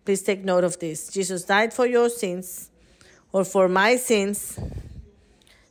Please 0.04 0.22
take 0.22 0.44
note 0.44 0.62
of 0.62 0.78
this. 0.78 1.08
Jesus 1.08 1.42
died 1.42 1.74
for 1.74 1.86
your 1.86 2.08
sins 2.08 2.70
or 3.32 3.44
for 3.44 3.68
my 3.68 3.96
sins. 3.96 4.58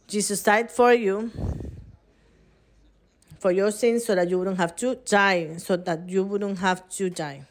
Jesus 0.08 0.44
died 0.44 0.70
for 0.70 0.94
you 0.94 1.32
for 3.40 3.52
your 3.52 3.72
sins 3.72 4.04
so 4.04 4.16
that 4.16 4.30
you 4.30 4.38
wouldn't 4.38 4.58
have 4.58 4.76
to 4.76 4.96
die, 4.96 5.56
so 5.58 5.78
that 5.78 6.10
you 6.10 6.24
wouldn't 6.24 6.60
have 6.60 6.88
to 6.90 7.10
die. 7.10 7.48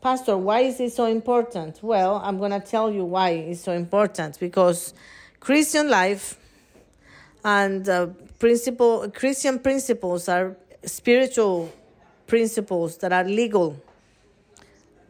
Pastor, 0.00 0.36
why 0.36 0.60
is 0.60 0.80
it 0.80 0.92
so 0.92 1.04
important? 1.04 1.82
Well, 1.82 2.22
I'm 2.24 2.38
going 2.38 2.52
to 2.52 2.60
tell 2.60 2.90
you 2.90 3.04
why 3.04 3.30
it's 3.30 3.60
so 3.60 3.72
important 3.72 4.40
because 4.40 4.94
Christian 5.40 5.90
life 5.90 6.38
and 7.44 7.88
uh, 7.88 8.06
principle 8.38 9.10
Christian 9.10 9.58
principles 9.58 10.28
are 10.28 10.56
spiritual 10.84 11.70
principles 12.26 12.96
that 12.98 13.12
are 13.12 13.24
legal. 13.24 13.76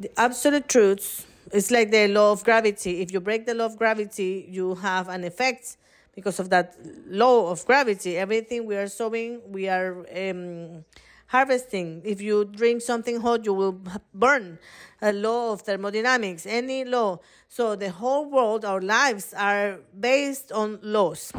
The 0.00 0.10
absolute 0.18 0.68
truths 0.68 1.26
it's 1.52 1.70
like 1.70 1.90
the 1.90 2.06
law 2.08 2.32
of 2.32 2.44
gravity. 2.44 3.00
If 3.00 3.12
you 3.12 3.20
break 3.20 3.46
the 3.46 3.54
law 3.54 3.66
of 3.66 3.76
gravity, 3.76 4.46
you 4.48 4.76
have 4.76 5.08
an 5.08 5.24
effect 5.24 5.76
because 6.14 6.38
of 6.38 6.50
that 6.50 6.76
law 7.06 7.50
of 7.50 7.64
gravity. 7.66 8.16
Everything 8.16 8.66
we 8.66 8.76
are 8.76 8.86
sowing, 8.86 9.40
we 9.50 9.68
are 9.68 10.06
um, 10.16 10.84
harvesting. 11.30 12.02
If 12.04 12.20
you 12.20 12.44
drink 12.44 12.82
something 12.82 13.20
hot, 13.20 13.44
you 13.44 13.54
will 13.54 13.78
burn. 14.12 14.58
A 15.00 15.12
law 15.12 15.52
of 15.52 15.62
thermodynamics, 15.62 16.44
any 16.44 16.84
law. 16.84 17.20
So 17.48 17.76
the 17.76 17.90
whole 17.90 18.28
world, 18.28 18.64
our 18.64 18.80
lives 18.80 19.32
are 19.32 19.78
based 19.98 20.52
on 20.52 20.78
laws. 20.82 21.32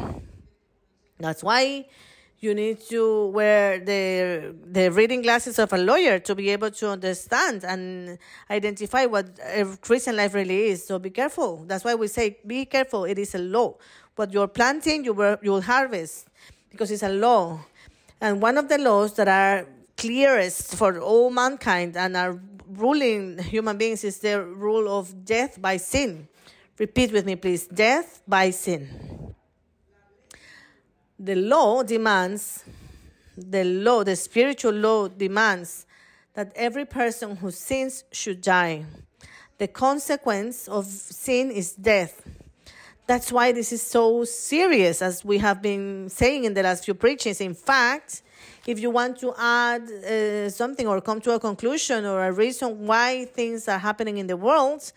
That's 1.20 1.44
why 1.44 1.86
you 2.40 2.54
need 2.54 2.80
to 2.88 3.26
wear 3.28 3.78
the 3.78 4.56
the 4.64 4.90
reading 4.90 5.22
glasses 5.22 5.60
of 5.60 5.72
a 5.72 5.78
lawyer 5.78 6.18
to 6.18 6.34
be 6.34 6.50
able 6.50 6.72
to 6.72 6.88
understand 6.90 7.62
and 7.62 8.18
identify 8.50 9.06
what 9.06 9.38
a 9.44 9.64
Christian 9.80 10.16
life 10.16 10.34
really 10.34 10.70
is. 10.72 10.84
So 10.84 10.98
be 10.98 11.10
careful. 11.10 11.64
That's 11.68 11.84
why 11.84 11.94
we 11.94 12.08
say 12.08 12.38
be 12.44 12.64
careful. 12.64 13.04
It 13.04 13.18
is 13.18 13.36
a 13.36 13.38
law. 13.38 13.76
What 14.16 14.32
you're 14.32 14.48
planting, 14.48 15.04
you 15.04 15.12
will 15.12 15.36
you 15.42 15.52
will 15.52 15.62
harvest 15.62 16.26
because 16.70 16.90
it's 16.90 17.04
a 17.04 17.12
law. 17.12 17.60
And 18.20 18.42
one 18.42 18.58
of 18.58 18.68
the 18.68 18.78
laws 18.78 19.14
that 19.14 19.28
are 19.28 19.66
clearest 20.02 20.74
for 20.74 20.98
all 21.00 21.30
mankind 21.30 21.96
and 21.96 22.16
are 22.16 22.40
ruling 22.68 23.38
human 23.38 23.76
beings 23.78 24.04
is 24.04 24.18
the 24.18 24.42
rule 24.42 24.86
of 24.98 25.24
death 25.24 25.60
by 25.60 25.76
sin. 25.76 26.28
Repeat 26.78 27.12
with 27.12 27.24
me, 27.24 27.36
please. 27.36 27.66
Death 27.66 28.22
by 28.26 28.50
sin 28.50 29.32
the 31.22 31.36
law 31.36 31.84
demands, 31.84 32.64
the 33.36 33.62
law, 33.62 34.02
the 34.02 34.16
spiritual 34.16 34.72
law 34.72 35.06
demands 35.06 35.86
that 36.34 36.52
every 36.56 36.84
person 36.84 37.36
who 37.36 37.50
sins 37.52 38.04
should 38.10 38.40
die. 38.40 38.84
The 39.58 39.68
consequence 39.68 40.66
of 40.66 40.84
sin 40.86 41.52
is 41.52 41.74
death. 41.74 42.26
That's 43.06 43.30
why 43.30 43.52
this 43.52 43.72
is 43.72 43.82
so 43.82 44.24
serious, 44.24 45.00
as 45.00 45.24
we 45.24 45.38
have 45.38 45.62
been 45.62 46.08
saying 46.08 46.44
in 46.44 46.54
the 46.54 46.62
last 46.64 46.84
few 46.84 46.94
preachings. 46.94 47.40
In 47.40 47.54
fact, 47.54 48.22
if 48.66 48.78
you 48.78 48.90
want 48.90 49.18
to 49.20 49.34
add 49.38 49.82
uh, 49.82 50.48
something 50.50 50.86
or 50.86 51.00
come 51.00 51.20
to 51.20 51.32
a 51.32 51.40
conclusion 51.40 52.04
or 52.04 52.24
a 52.24 52.32
reason 52.32 52.86
why 52.86 53.24
things 53.26 53.68
are 53.68 53.78
happening 53.78 54.18
in 54.18 54.26
the 54.26 54.36
world, 54.36 54.92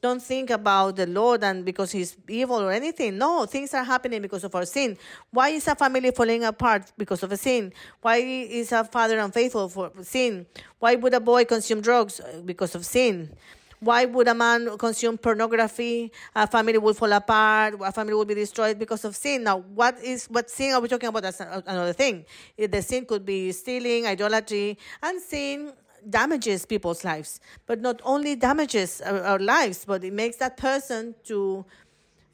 don't 0.00 0.22
think 0.22 0.48
about 0.48 0.96
the 0.96 1.06
Lord 1.06 1.44
and 1.44 1.62
because 1.62 1.92
he's 1.92 2.16
evil 2.26 2.56
or 2.56 2.72
anything. 2.72 3.18
No, 3.18 3.44
things 3.44 3.74
are 3.74 3.84
happening 3.84 4.22
because 4.22 4.44
of 4.44 4.54
our 4.54 4.64
sin. 4.64 4.96
Why 5.30 5.50
is 5.50 5.68
a 5.68 5.74
family 5.74 6.10
falling 6.10 6.44
apart 6.44 6.90
because 6.96 7.22
of 7.22 7.32
a 7.32 7.36
sin? 7.36 7.72
Why 8.00 8.16
is 8.16 8.72
a 8.72 8.84
father 8.84 9.18
unfaithful 9.18 9.68
for 9.68 9.92
sin? 10.02 10.46
Why 10.78 10.94
would 10.94 11.12
a 11.12 11.20
boy 11.20 11.44
consume 11.44 11.82
drugs 11.82 12.20
because 12.46 12.74
of 12.74 12.86
sin? 12.86 13.36
Why 13.80 14.04
would 14.04 14.28
a 14.28 14.34
man 14.34 14.76
consume 14.76 15.16
pornography? 15.16 16.12
A 16.36 16.46
family 16.46 16.76
will 16.76 16.92
fall 16.92 17.12
apart. 17.12 17.74
A 17.80 17.90
family 17.90 18.12
will 18.12 18.26
be 18.26 18.34
destroyed 18.34 18.78
because 18.78 19.06
of 19.06 19.16
sin. 19.16 19.44
Now, 19.44 19.58
what 19.58 19.98
is 20.02 20.26
what 20.26 20.50
sin 20.50 20.72
are 20.74 20.80
we 20.80 20.88
talking 20.88 21.08
about? 21.08 21.22
That's 21.22 21.40
another 21.40 21.94
thing. 21.94 22.26
The 22.58 22.82
sin 22.82 23.06
could 23.06 23.24
be 23.24 23.52
stealing, 23.52 24.06
idolatry, 24.06 24.76
and 25.02 25.20
sin 25.20 25.72
damages 26.08 26.66
people's 26.66 27.04
lives, 27.04 27.40
but 27.66 27.80
not 27.80 28.00
only 28.04 28.36
damages 28.36 29.00
our, 29.00 29.22
our 29.22 29.38
lives, 29.38 29.84
but 29.86 30.04
it 30.04 30.12
makes 30.12 30.36
that 30.36 30.56
person 30.56 31.14
to 31.24 31.64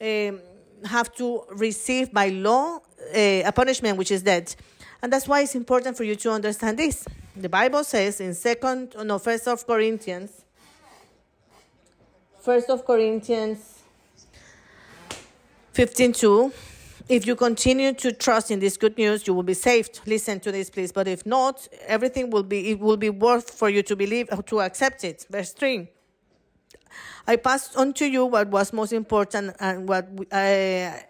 um, 0.00 0.40
have 0.84 1.14
to 1.14 1.42
receive 1.50 2.12
by 2.12 2.28
law 2.28 2.76
uh, 2.76 3.42
a 3.44 3.52
punishment 3.52 3.98
which 3.98 4.10
is 4.10 4.22
death. 4.22 4.56
And 5.02 5.12
that's 5.12 5.28
why 5.28 5.42
it's 5.42 5.54
important 5.54 5.96
for 5.96 6.04
you 6.04 6.16
to 6.16 6.30
understand 6.30 6.78
this. 6.78 7.06
The 7.36 7.48
Bible 7.48 7.84
says 7.84 8.20
in 8.20 8.34
second, 8.34 8.94
no, 9.04 9.18
first 9.18 9.46
of 9.46 9.66
Corinthians, 9.66 10.45
first 12.46 12.70
of 12.70 12.84
Corinthians 12.86 13.82
15 15.72 16.12
2 16.12 16.52
if 17.08 17.26
you 17.26 17.34
continue 17.34 17.92
to 17.94 18.12
trust 18.12 18.50
in 18.50 18.58
this 18.58 18.76
good 18.76 18.98
news, 18.98 19.28
you 19.28 19.34
will 19.34 19.44
be 19.44 19.54
saved. 19.54 20.00
Listen 20.06 20.40
to 20.40 20.50
this, 20.50 20.70
please. 20.70 20.90
But 20.90 21.06
if 21.06 21.24
not, 21.24 21.68
everything 21.86 22.30
will 22.30 22.42
be 22.42 22.70
it 22.70 22.80
will 22.80 22.96
be 22.96 23.10
worth 23.10 23.50
for 23.50 23.68
you 23.68 23.82
to 23.84 23.94
believe 23.94 24.28
to 24.46 24.60
accept 24.60 25.04
it. 25.04 25.24
Verse 25.30 25.52
three. 25.52 25.88
I 27.28 27.36
passed 27.36 27.76
on 27.76 27.92
to 27.94 28.06
you 28.06 28.24
what 28.24 28.48
was 28.48 28.72
most 28.72 28.92
important 28.92 29.54
and 29.60 29.88
what 29.88 30.08
I, 30.32 31.04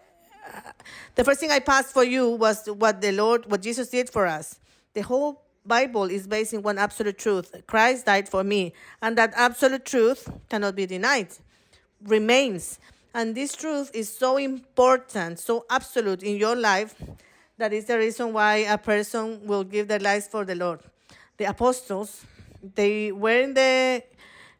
the 1.15 1.23
first 1.23 1.39
thing 1.39 1.51
I 1.51 1.59
passed 1.59 1.93
for 1.93 2.03
you 2.03 2.29
was 2.29 2.67
what 2.67 3.01
the 3.01 3.11
Lord, 3.11 3.49
what 3.49 3.63
Jesus 3.63 3.89
did 3.89 4.09
for 4.09 4.27
us. 4.27 4.59
The 4.93 5.01
whole 5.01 5.46
Bible 5.67 6.05
is 6.05 6.27
based 6.27 6.53
in 6.53 6.61
one 6.61 6.77
absolute 6.77 7.17
truth. 7.17 7.53
Christ 7.67 8.05
died 8.05 8.29
for 8.29 8.43
me, 8.43 8.73
and 9.01 9.17
that 9.17 9.33
absolute 9.35 9.85
truth 9.85 10.29
cannot 10.49 10.75
be 10.75 10.85
denied. 10.85 11.29
Remains. 12.03 12.79
And 13.13 13.33
this 13.35 13.55
truth 13.55 13.91
is 13.93 14.15
so 14.15 14.37
important, 14.37 15.39
so 15.39 15.65
absolute 15.69 16.23
in 16.23 16.37
your 16.37 16.55
life, 16.55 16.95
that 17.57 17.73
is 17.73 17.85
the 17.85 17.97
reason 17.97 18.33
why 18.33 18.57
a 18.57 18.77
person 18.77 19.45
will 19.45 19.63
give 19.63 19.87
their 19.87 19.99
lives 19.99 20.27
for 20.27 20.45
the 20.45 20.55
Lord. 20.55 20.79
The 21.37 21.45
apostles, 21.45 22.23
they 22.75 23.11
were 23.11 23.41
in 23.41 23.53
the 23.53 24.03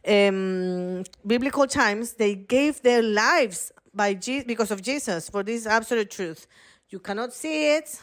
um, 0.08 1.04
biblical 1.26 1.68
times, 1.68 2.14
they 2.14 2.36
gave 2.36 2.82
their 2.82 3.04
lives 3.04 3.72
by 3.94 4.14
Je- 4.14 4.44
because 4.44 4.72
of 4.72 4.82
Jesus 4.82 5.30
for 5.30 5.44
this 5.44 5.66
absolute 5.68 6.10
truth. 6.10 6.48
You 6.90 7.00
cannot 7.00 7.34
see 7.34 7.76
it. 7.76 8.02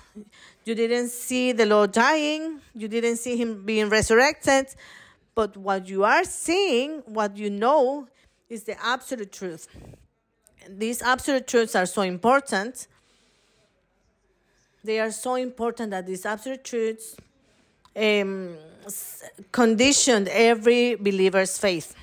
You 0.65 0.75
didn't 0.75 1.09
see 1.09 1.53
the 1.53 1.65
Lord 1.65 1.93
dying. 1.93 2.61
You 2.75 2.87
didn't 2.87 3.17
see 3.17 3.37
him 3.37 3.65
being 3.65 3.89
resurrected. 3.89 4.67
But 5.35 5.57
what 5.57 5.89
you 5.89 6.05
are 6.05 6.25
seeing, 6.25 7.03
what 7.07 7.37
you 7.37 7.49
know, 7.49 8.09
is 8.49 8.65
the 8.65 8.77
absolute 8.85 9.33
truth. 9.33 9.69
These 10.69 11.01
absolute 11.01 11.47
truths 11.47 11.75
are 11.75 11.87
so 11.87 12.03
important. 12.03 12.87
They 14.83 15.01
are 15.01 15.11
so 15.11 15.37
important 15.37 15.91
that 15.93 16.07
these 16.07 16.27
absolute 16.27 16.63
truths 16.63 17.17
um, 17.97 18.57
conditioned 19.51 20.29
every 20.29 20.95
believer's 20.97 21.57
faith. 21.57 21.95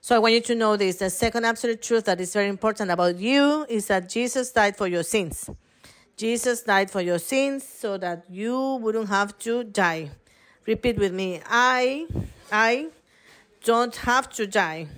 So 0.00 0.16
I 0.16 0.18
want 0.18 0.34
you 0.34 0.40
to 0.40 0.54
know 0.56 0.76
this. 0.76 0.96
The 0.96 1.10
second 1.10 1.44
absolute 1.44 1.82
truth 1.82 2.04
that 2.06 2.20
is 2.20 2.32
very 2.32 2.48
important 2.48 2.90
about 2.90 3.16
you 3.16 3.64
is 3.68 3.86
that 3.86 4.08
Jesus 4.08 4.50
died 4.50 4.76
for 4.76 4.88
your 4.88 5.04
sins. 5.04 5.48
Jesus 6.16 6.62
died 6.62 6.90
for 6.90 7.02
your 7.02 7.18
sins 7.18 7.62
so 7.62 7.98
that 7.98 8.24
you 8.30 8.76
wouldn't 8.76 9.08
have 9.08 9.36
to 9.40 9.64
die. 9.64 10.10
Repeat 10.64 10.96
with 10.96 11.12
me. 11.12 11.42
I, 11.46 12.06
I 12.50 12.88
don't 13.64 13.94
have 13.96 14.30
to 14.30 14.46
die. 14.46 14.88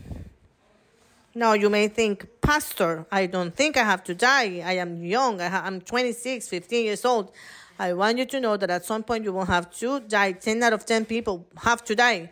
Now 1.35 1.54
you 1.54 1.70
may 1.70 1.88
think, 1.88 2.26
Pastor, 2.40 3.04
I 3.11 3.26
don't 3.26 3.54
think 3.54 3.76
I 3.76 3.83
have 3.83 4.04
to 4.04 4.14
die. 4.14 4.62
I 4.64 4.74
am 4.74 5.02
young. 5.02 5.40
I 5.40 5.66
am 5.66 5.81
26, 5.81 6.46
15 6.46 6.85
years 6.85 7.04
old. 7.04 7.33
I 7.81 7.94
want 7.94 8.18
you 8.18 8.24
to 8.26 8.40
know 8.40 8.57
that 8.57 8.70
at 8.70 8.85
some 8.85 9.02
point 9.02 9.24
you 9.24 9.33
will 9.33 9.44
have 9.44 9.70
to 9.78 9.98
die. 10.00 10.33
10 10.33 10.62
out 10.62 10.72
of 10.72 10.87
10 10.87 11.04
people 11.04 11.46
have 11.62 11.85
to 11.87 11.96
die. 11.96 12.31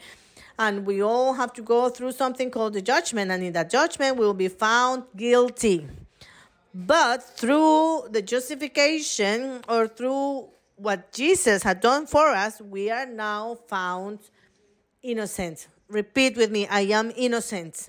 And 0.60 0.86
we 0.86 1.02
all 1.02 1.34
have 1.34 1.52
to 1.54 1.62
go 1.62 1.88
through 1.88 2.12
something 2.12 2.52
called 2.52 2.74
the 2.74 2.82
judgment. 2.82 3.32
And 3.32 3.42
in 3.42 3.52
that 3.54 3.68
judgment, 3.68 4.16
we 4.16 4.24
will 4.24 4.32
be 4.32 4.48
found 4.48 5.04
guilty. 5.16 5.86
But 6.78 7.22
through 7.22 8.08
the 8.10 8.20
justification 8.20 9.62
or 9.66 9.88
through 9.88 10.48
what 10.76 11.10
Jesus 11.10 11.62
had 11.62 11.80
done 11.80 12.06
for 12.06 12.28
us, 12.28 12.60
we 12.60 12.90
are 12.90 13.06
now 13.06 13.54
found 13.66 14.18
innocent. 15.02 15.68
Repeat 15.88 16.36
with 16.36 16.50
me 16.50 16.66
I 16.66 16.82
am 16.82 17.12
innocent. 17.16 17.88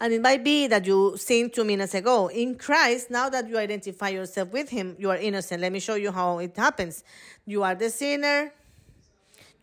And 0.00 0.12
it 0.12 0.20
might 0.20 0.42
be 0.42 0.66
that 0.66 0.84
you 0.84 1.16
sinned 1.16 1.52
two 1.52 1.62
minutes 1.62 1.94
ago. 1.94 2.26
In 2.26 2.56
Christ, 2.56 3.08
now 3.08 3.28
that 3.28 3.48
you 3.48 3.56
identify 3.56 4.08
yourself 4.08 4.50
with 4.50 4.68
Him, 4.68 4.96
you 4.98 5.08
are 5.08 5.18
innocent. 5.18 5.60
Let 5.60 5.70
me 5.70 5.78
show 5.78 5.94
you 5.94 6.10
how 6.10 6.38
it 6.38 6.56
happens. 6.56 7.04
You 7.46 7.62
are 7.62 7.76
the 7.76 7.88
sinner. 7.88 8.52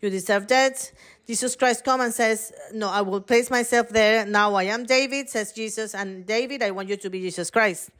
You 0.00 0.10
deserve 0.10 0.46
death. 0.46 0.92
Jesus 1.26 1.56
Christ 1.56 1.84
comes 1.84 2.04
and 2.04 2.14
says, 2.14 2.52
No, 2.72 2.88
I 2.88 3.00
will 3.02 3.20
place 3.20 3.50
myself 3.50 3.88
there. 3.88 4.24
Now 4.24 4.54
I 4.54 4.64
am 4.64 4.84
David, 4.84 5.28
says 5.28 5.52
Jesus. 5.52 5.94
And 5.94 6.24
David, 6.24 6.62
I 6.62 6.70
want 6.70 6.88
you 6.88 6.96
to 6.96 7.10
be 7.10 7.20
Jesus 7.20 7.50
Christ. 7.50 7.90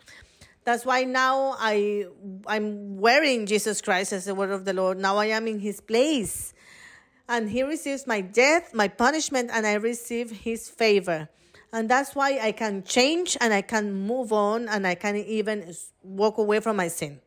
That's 0.64 0.84
why 0.84 1.04
now 1.04 1.56
I 1.58 2.06
I'm 2.46 2.98
wearing 2.98 3.46
Jesus 3.46 3.80
Christ 3.80 4.12
as 4.12 4.26
the 4.26 4.34
word 4.34 4.50
of 4.50 4.64
the 4.64 4.72
Lord. 4.72 4.98
Now 4.98 5.16
I 5.16 5.26
am 5.26 5.48
in 5.48 5.58
his 5.60 5.80
place. 5.80 6.54
And 7.28 7.50
he 7.50 7.62
receives 7.62 8.06
my 8.06 8.20
death, 8.20 8.72
my 8.72 8.88
punishment, 8.88 9.50
and 9.52 9.66
I 9.66 9.74
receive 9.74 10.30
his 10.30 10.70
favor. 10.70 11.28
And 11.72 11.88
that's 11.88 12.14
why 12.14 12.38
I 12.40 12.52
can 12.52 12.82
change 12.82 13.36
and 13.40 13.52
I 13.52 13.60
can 13.60 13.92
move 13.92 14.32
on 14.32 14.68
and 14.68 14.86
I 14.86 14.94
can 14.94 15.16
even 15.16 15.74
walk 16.02 16.38
away 16.38 16.60
from 16.60 16.76
my 16.76 16.88
sin. 16.88 17.20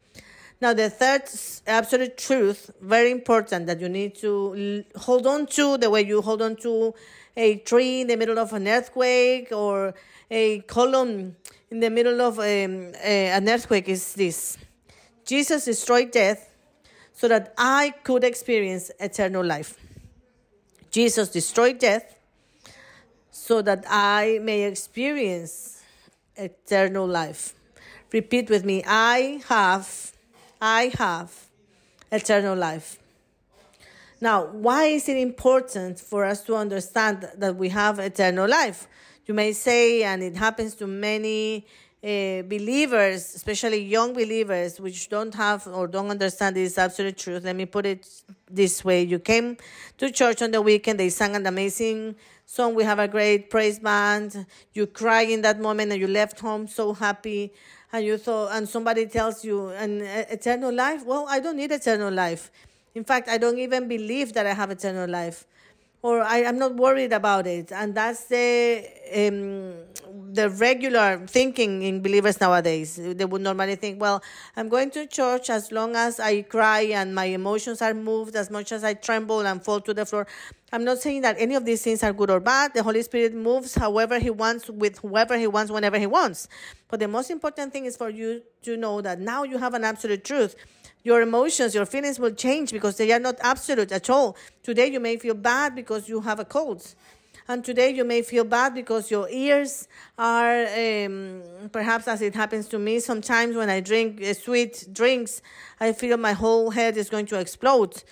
Now, 0.61 0.73
the 0.73 0.91
third 0.91 1.23
absolute 1.65 2.17
truth, 2.17 2.69
very 2.79 3.09
important 3.09 3.65
that 3.65 3.81
you 3.81 3.89
need 3.89 4.15
to 4.17 4.83
hold 4.95 5.25
on 5.25 5.47
to 5.47 5.77
the 5.77 5.89
way 5.89 6.03
you 6.03 6.21
hold 6.21 6.41
on 6.41 6.55
to 6.57 6.93
a 7.35 7.55
tree 7.57 8.01
in 8.01 8.07
the 8.07 8.15
middle 8.15 8.37
of 8.37 8.53
an 8.53 8.67
earthquake 8.67 9.51
or 9.51 9.95
a 10.29 10.59
column 10.61 11.35
in 11.71 11.79
the 11.79 11.89
middle 11.89 12.21
of 12.21 12.37
um, 12.37 12.93
a, 13.03 13.27
an 13.29 13.49
earthquake 13.49 13.89
is 13.89 14.13
this 14.13 14.57
Jesus 15.25 15.65
destroyed 15.65 16.11
death 16.11 16.49
so 17.13 17.27
that 17.27 17.53
I 17.57 17.93
could 18.03 18.23
experience 18.23 18.91
eternal 18.99 19.43
life. 19.43 19.77
Jesus 20.91 21.29
destroyed 21.29 21.79
death 21.79 22.15
so 23.31 23.61
that 23.61 23.85
I 23.89 24.39
may 24.41 24.63
experience 24.63 25.81
eternal 26.35 27.07
life. 27.07 27.53
Repeat 28.11 28.49
with 28.49 28.65
me 28.65 28.83
I 28.85 29.41
have, 29.47 30.11
I 30.61 30.91
have 30.97 31.33
eternal 32.11 32.55
life. 32.55 32.99
Now, 34.21 34.45
why 34.45 34.85
is 34.85 35.09
it 35.09 35.17
important 35.17 35.99
for 35.99 36.23
us 36.23 36.43
to 36.43 36.55
understand 36.55 37.27
that 37.35 37.55
we 37.55 37.69
have 37.69 37.97
eternal 37.97 38.47
life? 38.47 38.87
You 39.25 39.33
may 39.33 39.53
say, 39.53 40.03
and 40.03 40.21
it 40.21 40.35
happens 40.35 40.75
to 40.75 40.85
many 40.85 41.65
uh, 42.03 42.43
believers, 42.43 43.33
especially 43.33 43.79
young 43.79 44.13
believers, 44.13 44.79
which 44.79 45.09
don't 45.09 45.33
have 45.33 45.65
or 45.65 45.87
don't 45.87 46.09
understand 46.09 46.55
this 46.55 46.77
absolute 46.77 47.17
truth. 47.17 47.43
Let 47.43 47.55
me 47.55 47.65
put 47.65 47.87
it 47.87 48.07
this 48.49 48.85
way. 48.85 49.01
You 49.01 49.17
came 49.17 49.57
to 49.97 50.11
church 50.11 50.43
on 50.43 50.51
the 50.51 50.61
weekend, 50.61 50.99
they 50.99 51.09
sang 51.09 51.35
an 51.35 51.47
amazing 51.47 52.15
song. 52.45 52.75
We 52.75 52.83
have 52.83 52.99
a 52.99 53.07
great 53.07 53.49
praise 53.49 53.79
band. 53.79 54.45
You 54.73 54.85
cry 54.85 55.21
in 55.21 55.41
that 55.41 55.59
moment 55.59 55.91
and 55.91 56.01
you 56.01 56.07
left 56.07 56.39
home 56.39 56.67
so 56.67 56.93
happy. 56.93 57.53
And 57.93 58.05
you 58.05 58.17
thought, 58.17 58.51
and 58.53 58.67
somebody 58.67 59.05
tells 59.05 59.43
you, 59.43 59.69
an 59.69 60.01
eternal 60.01 60.73
life? 60.73 61.05
Well, 61.05 61.25
I 61.27 61.39
don't 61.39 61.57
need 61.57 61.71
eternal 61.71 62.11
life. 62.11 62.49
In 62.95 63.03
fact, 63.03 63.27
I 63.29 63.37
don't 63.37 63.57
even 63.57 63.87
believe 63.87 64.33
that 64.33 64.45
I 64.45 64.53
have 64.53 64.71
eternal 64.71 65.09
life 65.09 65.45
or 66.03 66.21
I, 66.21 66.37
am 66.39 66.57
not 66.57 66.75
worried 66.75 67.13
about 67.13 67.45
it. 67.47 67.71
And 67.71 67.93
that's 67.93 68.25
the 68.25 68.85
um, 69.15 69.73
the 70.33 70.49
regular 70.49 71.25
thinking 71.27 71.83
in 71.83 72.01
believers 72.01 72.39
nowadays. 72.39 72.95
They 72.95 73.25
would 73.25 73.41
normally 73.41 73.75
think, 73.75 74.01
well, 74.01 74.23
I'm 74.55 74.69
going 74.69 74.89
to 74.91 75.05
church 75.05 75.49
as 75.49 75.71
long 75.71 75.95
as 75.95 76.19
I 76.19 76.41
cry 76.43 76.81
and 76.81 77.13
my 77.13 77.25
emotions 77.25 77.81
are 77.81 77.93
moved, 77.93 78.35
as 78.35 78.49
much 78.49 78.71
as 78.71 78.83
I 78.83 78.93
tremble 78.93 79.41
and 79.41 79.63
fall 79.63 79.81
to 79.81 79.93
the 79.93 80.05
floor. 80.05 80.25
I'm 80.73 80.85
not 80.85 80.99
saying 80.99 81.21
that 81.21 81.35
any 81.37 81.55
of 81.55 81.65
these 81.65 81.83
things 81.83 82.01
are 82.01 82.13
good 82.13 82.29
or 82.29 82.39
bad. 82.39 82.73
The 82.73 82.81
Holy 82.81 83.03
Spirit 83.03 83.35
moves 83.35 83.75
however 83.75 84.19
He 84.19 84.29
wants, 84.29 84.69
with 84.69 84.99
whoever 84.99 85.37
He 85.37 85.47
wants, 85.47 85.71
whenever 85.71 85.99
He 85.99 86.07
wants. 86.07 86.47
But 86.87 87.01
the 87.01 87.09
most 87.09 87.29
important 87.29 87.73
thing 87.73 87.85
is 87.85 87.97
for 87.97 88.09
you 88.09 88.41
to 88.63 88.77
know 88.77 89.01
that 89.01 89.19
now 89.19 89.43
you 89.43 89.57
have 89.57 89.73
an 89.73 89.83
absolute 89.83 90.23
truth 90.23 90.55
your 91.03 91.21
emotions, 91.21 91.73
your 91.73 91.85
feelings 91.85 92.19
will 92.19 92.31
change 92.31 92.71
because 92.71 92.97
they 92.97 93.11
are 93.11 93.19
not 93.19 93.35
absolute 93.41 93.91
at 93.91 94.09
all. 94.09 94.35
Today 94.63 94.87
you 94.87 94.99
may 94.99 95.17
feel 95.17 95.33
bad 95.33 95.75
because 95.75 96.07
you 96.07 96.21
have 96.21 96.39
a 96.39 96.45
cold. 96.45 96.95
And 97.47 97.65
today 97.65 97.89
you 97.89 98.05
may 98.05 98.21
feel 98.21 98.43
bad 98.43 98.73
because 98.75 99.09
your 99.09 99.27
ears 99.29 99.87
are, 100.17 100.65
um, 100.67 101.41
perhaps 101.71 102.07
as 102.07 102.21
it 102.21 102.35
happens 102.35 102.67
to 102.69 102.79
me 102.79 102.99
sometimes 102.99 103.55
when 103.55 103.69
I 103.69 103.79
drink 103.81 104.21
uh, 104.21 104.33
sweet 104.33 104.87
drinks, 104.93 105.41
I 105.79 105.91
feel 105.93 106.17
my 106.17 106.33
whole 106.33 106.69
head 106.69 106.97
is 106.97 107.09
going 107.09 107.25
to 107.27 107.39
explode. 107.39 108.03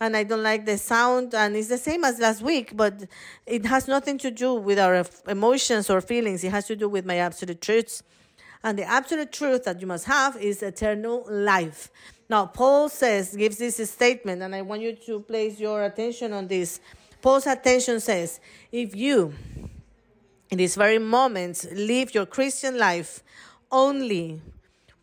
And 0.00 0.16
I 0.16 0.22
don't 0.22 0.44
like 0.44 0.64
the 0.64 0.78
sound, 0.78 1.34
and 1.34 1.56
it's 1.56 1.68
the 1.68 1.76
same 1.76 2.04
as 2.04 2.20
last 2.20 2.40
week, 2.40 2.76
but 2.76 3.04
it 3.46 3.66
has 3.66 3.88
nothing 3.88 4.16
to 4.18 4.30
do 4.30 4.54
with 4.54 4.78
our 4.78 5.04
emotions 5.26 5.90
or 5.90 6.00
feelings. 6.00 6.44
It 6.44 6.50
has 6.50 6.68
to 6.68 6.76
do 6.76 6.88
with 6.88 7.04
my 7.04 7.16
absolute 7.16 7.60
truths. 7.60 8.04
And 8.62 8.78
the 8.78 8.84
absolute 8.84 9.32
truth 9.32 9.64
that 9.64 9.80
you 9.80 9.86
must 9.86 10.06
have 10.06 10.36
is 10.36 10.62
eternal 10.62 11.24
life. 11.28 11.90
Now, 12.28 12.46
Paul 12.46 12.88
says, 12.88 13.34
gives 13.34 13.58
this 13.58 13.76
statement, 13.90 14.42
and 14.42 14.54
I 14.54 14.62
want 14.62 14.82
you 14.82 14.94
to 15.06 15.20
place 15.20 15.58
your 15.58 15.84
attention 15.84 16.32
on 16.32 16.46
this. 16.46 16.80
Paul's 17.22 17.46
attention 17.46 18.00
says, 18.00 18.40
if 18.70 18.94
you, 18.94 19.32
in 20.50 20.58
this 20.58 20.74
very 20.74 20.98
moment, 20.98 21.66
live 21.72 22.14
your 22.14 22.26
Christian 22.26 22.78
life 22.78 23.22
only 23.70 24.40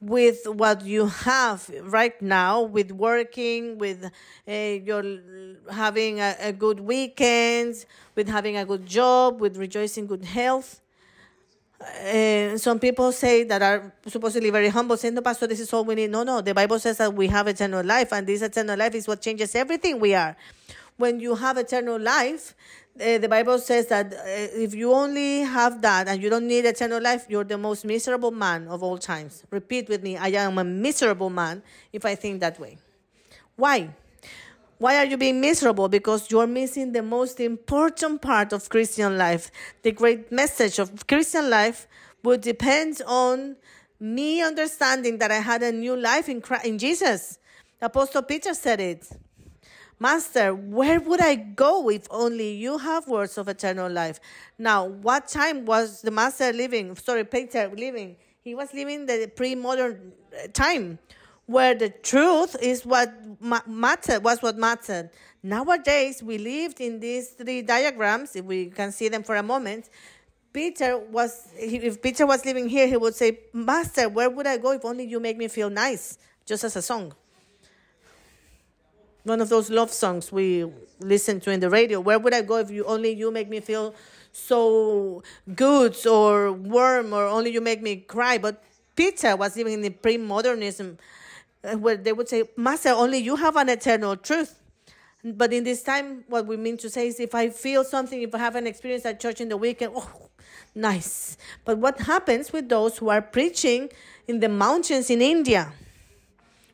with 0.02 0.46
what 0.46 0.86
you 0.86 1.08
have 1.08 1.70
right 1.82 2.22
now, 2.22 2.62
with 2.62 2.92
working, 2.92 3.78
with 3.78 4.12
uh, 4.48 4.52
your 4.52 5.04
having 5.72 6.20
a, 6.20 6.36
a 6.40 6.52
good 6.52 6.80
weekend, 6.80 7.86
with 8.14 8.28
having 8.28 8.58
a 8.58 8.66
good 8.66 8.86
job, 8.86 9.42
with 9.42 9.58
rejoicing 9.58 10.06
good 10.06 10.26
health, 10.26 10.82
uh, 11.82 12.58
some 12.58 12.80
people 12.80 13.12
say 13.12 13.44
that 13.44 13.62
are 13.62 13.94
supposedly 14.08 14.50
very 14.50 14.70
humble, 14.70 14.98
saying, 14.98 15.14
No, 15.14 15.22
Pastor, 15.22 15.48
this 15.48 15.60
is 15.60 15.72
all 15.74 15.84
we 15.84 15.96
need. 15.96 16.12
No, 16.12 16.24
no. 16.24 16.42
The 16.42 16.54
Bible 16.54 16.80
says 16.80 16.98
that 16.98 17.14
we 17.14 17.28
have 17.28 17.48
eternal 17.48 17.84
life, 17.84 18.14
and 18.14 18.26
this 18.26 18.42
eternal 18.42 18.78
life 18.78 18.96
is 18.96 19.08
what 19.08 19.22
changes 19.22 19.56
everything 19.56 20.00
we 20.00 20.14
are. 20.14 20.36
When 20.98 21.20
you 21.20 21.36
have 21.36 21.58
eternal 21.58 22.00
life, 22.00 22.56
uh, 23.00 23.18
the 23.18 23.28
Bible 23.28 23.60
says 23.60 23.88
that 23.88 24.14
uh, 24.14 24.18
if 24.26 24.74
you 24.74 24.94
only 24.94 25.42
have 25.42 25.82
that 25.82 26.08
and 26.08 26.24
you 26.24 26.30
don't 26.30 26.48
need 26.48 26.64
eternal 26.64 27.02
life, 27.02 27.26
you're 27.28 27.44
the 27.44 27.58
most 27.58 27.84
miserable 27.84 28.32
man 28.32 28.70
of 28.70 28.82
all 28.82 28.98
times. 28.98 29.44
Repeat 29.52 29.90
with 29.90 30.02
me 30.02 30.16
I 30.16 30.30
am 30.30 30.58
a 30.58 30.64
miserable 30.64 31.30
man 31.30 31.62
if 31.92 32.06
I 32.06 32.16
think 32.16 32.40
that 32.40 32.58
way. 32.58 32.78
Why? 33.58 33.90
Why 34.78 34.98
are 34.98 35.06
you 35.06 35.16
being 35.16 35.40
miserable? 35.40 35.88
Because 35.88 36.30
you're 36.30 36.48
missing 36.48 36.92
the 36.92 37.02
most 37.02 37.40
important 37.40 38.22
part 38.22 38.52
of 38.52 38.68
Christian 38.68 39.18
life. 39.18 39.50
The 39.84 39.94
great 39.94 40.32
message 40.32 40.80
of 40.80 41.08
Christian 41.08 41.50
life 41.50 41.88
would 42.24 42.42
depend 42.42 43.02
on 43.08 43.56
me 44.00 44.42
understanding 44.42 45.18
that 45.20 45.32
I 45.32 45.40
had 45.40 45.64
a 45.64 45.72
new 45.72 45.96
life 45.96 46.28
in 46.28 46.42
Christ, 46.42 46.66
in 46.66 46.78
Jesus. 46.78 47.40
Apostle 47.82 48.24
Peter 48.24 48.54
said 48.54 48.82
it. 48.82 49.08
Master, 49.98 50.54
where 50.54 51.00
would 51.00 51.22
I 51.22 51.36
go 51.36 51.90
if 51.90 52.06
only 52.12 52.52
you 52.52 52.78
have 52.78 53.08
words 53.08 53.38
of 53.38 53.48
eternal 53.48 53.90
life? 53.90 54.20
Now, 54.58 54.86
what 54.86 55.30
time 55.30 55.66
was 55.66 56.02
the 56.02 56.12
master 56.12 56.52
living? 56.52 56.98
Sorry, 56.98 57.24
Peter 57.24 57.72
living. 57.74 58.18
He 58.44 58.56
was 58.56 58.74
living 58.74 59.06
the 59.06 59.32
pre 59.34 59.56
modern 59.56 60.12
uh, 60.34 60.48
time 60.52 61.00
where 61.46 61.76
the 61.76 61.90
truth 61.90 62.56
is 62.62 62.86
what 62.86 63.14
mattered, 63.68 64.24
was 64.24 64.42
what 64.42 64.58
mattered. 64.58 65.10
Nowadays, 65.44 66.24
we 66.24 66.38
lived 66.38 66.82
in 66.82 67.00
these 67.00 67.30
three 67.30 67.62
diagrams, 67.62 68.36
if 68.36 68.46
we 68.46 68.68
can 68.68 68.92
see 68.92 69.10
them 69.10 69.24
for 69.24 69.36
a 69.36 69.44
moment. 69.44 69.90
Peter 70.52 70.98
was, 70.98 71.50
if 71.58 72.02
Peter 72.02 72.26
was 72.26 72.46
living 72.46 72.68
here, 72.68 72.88
he 72.88 72.98
would 72.98 73.14
say, 73.14 73.40
Master, 73.54 74.10
where 74.10 74.30
would 74.30 74.48
I 74.48 74.58
go 74.58 74.72
if 74.72 74.86
only 74.86 75.06
you 75.06 75.20
make 75.20 75.38
me 75.38 75.48
feel 75.48 75.70
nice? 75.70 76.18
Just 76.46 76.64
as 76.64 76.76
a 76.76 76.82
song. 76.82 77.14
One 79.24 79.42
of 79.42 79.50
those 79.50 79.70
love 79.70 79.92
songs 79.92 80.32
we 80.32 80.72
listen 81.00 81.40
to 81.42 81.52
in 81.52 81.60
the 81.60 81.70
radio. 81.70 82.00
Where 82.00 82.20
would 82.20 82.34
I 82.34 82.42
go 82.42 82.58
if 82.58 82.72
you 82.72 82.86
only 82.86 83.12
you 83.12 83.32
make 83.32 83.50
me 83.50 83.60
feel 83.60 83.94
so 84.32 85.24
good 85.56 85.96
or 86.08 86.52
warm 86.54 87.14
or 87.14 87.26
only 87.26 87.52
you 87.52 87.62
make 87.62 87.82
me 87.82 87.98
cry? 87.98 88.38
But 88.38 88.64
Peter 88.96 89.36
was 89.36 89.58
living 89.58 89.74
in 89.74 89.82
the 89.82 89.90
pre-modernism 89.90 90.98
where 91.74 91.98
they 91.98 92.14
would 92.14 92.30
say, 92.30 92.44
Master, 92.56 92.90
only 92.90 93.18
you 93.18 93.36
have 93.36 93.56
an 93.56 93.70
eternal 93.70 94.16
truth. 94.16 94.60
But 95.24 95.54
in 95.54 95.64
this 95.64 95.82
time, 95.82 96.24
what 96.28 96.46
we 96.46 96.56
mean 96.56 96.78
to 96.78 96.90
say 96.90 97.08
is 97.08 97.20
if 97.20 97.34
I 97.34 97.50
feel 97.50 97.84
something, 97.84 98.22
if 98.22 98.36
I 98.36 98.38
have 98.38 98.56
an 98.56 98.68
experience 98.68 99.06
at 99.06 99.20
church 99.20 99.42
in 99.42 99.50
the 99.50 99.58
weekend, 99.58 99.94
oh, 99.96 100.30
nice. 100.76 101.36
But 101.64 101.80
what 101.80 102.00
happens 102.02 102.54
with 102.54 102.70
those 102.70 103.00
who 103.00 103.10
are 103.10 103.24
preaching 103.24 103.90
in 104.28 104.40
the 104.40 104.50
mountains 104.50 105.10
in 105.10 105.24
India? 105.24 105.74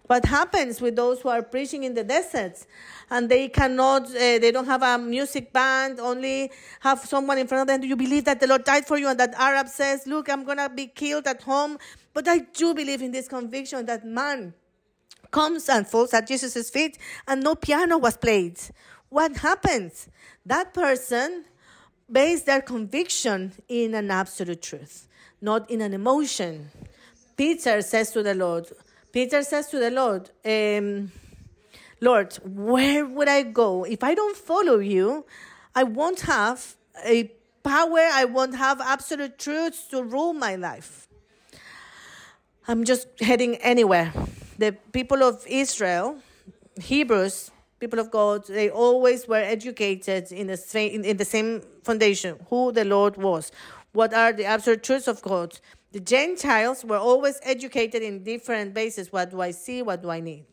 What 0.07 0.25
happens 0.25 0.81
with 0.81 0.97
those 0.97 1.21
who 1.21 1.29
are 1.29 1.41
preaching 1.41 1.83
in 1.85 1.93
the 1.93 2.03
deserts 2.03 2.67
and 3.09 3.29
they 3.29 3.47
cannot, 3.47 4.07
uh, 4.09 4.39
they 4.39 4.51
don't 4.51 4.65
have 4.65 4.83
a 4.83 4.97
music 4.97 5.53
band, 5.53 6.01
only 6.01 6.51
have 6.81 6.99
someone 6.99 7.37
in 7.37 7.47
front 7.47 7.61
of 7.61 7.67
them? 7.67 7.79
Do 7.79 7.87
you 7.87 7.95
believe 7.95 8.25
that 8.25 8.41
the 8.41 8.47
Lord 8.47 8.65
died 8.65 8.85
for 8.85 8.97
you 8.97 9.07
and 9.07 9.17
that 9.21 9.33
Arab 9.35 9.69
says, 9.69 10.05
Look, 10.05 10.29
I'm 10.29 10.43
going 10.43 10.57
to 10.57 10.67
be 10.67 10.87
killed 10.87 11.27
at 11.27 11.41
home? 11.43 11.77
But 12.13 12.27
I 12.27 12.39
do 12.39 12.73
believe 12.73 13.01
in 13.01 13.11
this 13.11 13.29
conviction 13.29 13.85
that 13.85 14.05
man 14.05 14.53
comes 15.31 15.69
and 15.69 15.87
falls 15.87 16.13
at 16.13 16.27
Jesus' 16.27 16.69
feet 16.69 16.97
and 17.27 17.41
no 17.41 17.55
piano 17.55 17.97
was 17.97 18.17
played. 18.17 18.59
What 19.09 19.37
happens? 19.37 20.07
That 20.45 20.73
person 20.73 21.45
based 22.11 22.45
their 22.45 22.61
conviction 22.61 23.53
in 23.67 23.93
an 23.93 24.11
absolute 24.11 24.61
truth, 24.61 25.07
not 25.41 25.69
in 25.69 25.81
an 25.81 25.93
emotion. 25.93 26.69
Peter 27.37 27.81
says 27.81 28.11
to 28.11 28.21
the 28.21 28.35
Lord, 28.35 28.67
Peter 29.11 29.43
says 29.43 29.67
to 29.69 29.79
the 29.79 29.91
Lord, 29.91 30.29
um, 30.45 31.11
Lord, 31.99 32.33
where 32.43 33.05
would 33.05 33.27
I 33.27 33.43
go? 33.43 33.83
If 33.83 34.03
I 34.03 34.13
don't 34.13 34.35
follow 34.35 34.79
you, 34.79 35.25
I 35.75 35.83
won't 35.83 36.21
have 36.21 36.75
a 37.05 37.31
power, 37.63 37.99
I 37.99 38.25
won't 38.25 38.55
have 38.55 38.81
absolute 38.81 39.37
truths 39.37 39.87
to 39.87 40.03
rule 40.03 40.33
my 40.33 40.55
life. 40.55 41.07
I'm 42.67 42.83
just 42.83 43.07
heading 43.19 43.55
anywhere 43.57 44.13
the 44.57 44.73
people 44.91 45.23
of 45.23 45.45
Israel, 45.47 46.17
Hebrews, 46.79 47.51
people 47.79 47.99
of 47.99 48.11
God, 48.11 48.45
they 48.47 48.69
always 48.69 49.27
were 49.27 49.43
educated 49.57 50.31
in 50.31 50.47
the 50.47 50.57
same 50.57 51.03
in 51.03 51.17
the 51.17 51.25
same 51.25 51.61
foundation, 51.83 52.39
who 52.49 52.71
the 52.71 52.85
Lord 52.85 53.17
was, 53.17 53.51
what 53.93 54.13
are 54.13 54.31
the 54.31 54.45
absolute 54.45 54.83
truths 54.83 55.07
of 55.07 55.21
God. 55.21 55.59
The 55.91 55.99
Gentiles 55.99 56.85
were 56.85 56.97
always 56.97 57.37
educated 57.43 58.01
in 58.01 58.23
different 58.23 58.73
bases. 58.73 59.11
What 59.11 59.31
do 59.31 59.41
I 59.41 59.51
see? 59.51 59.81
What 59.81 60.01
do 60.01 60.09
I 60.09 60.21
need? 60.21 60.45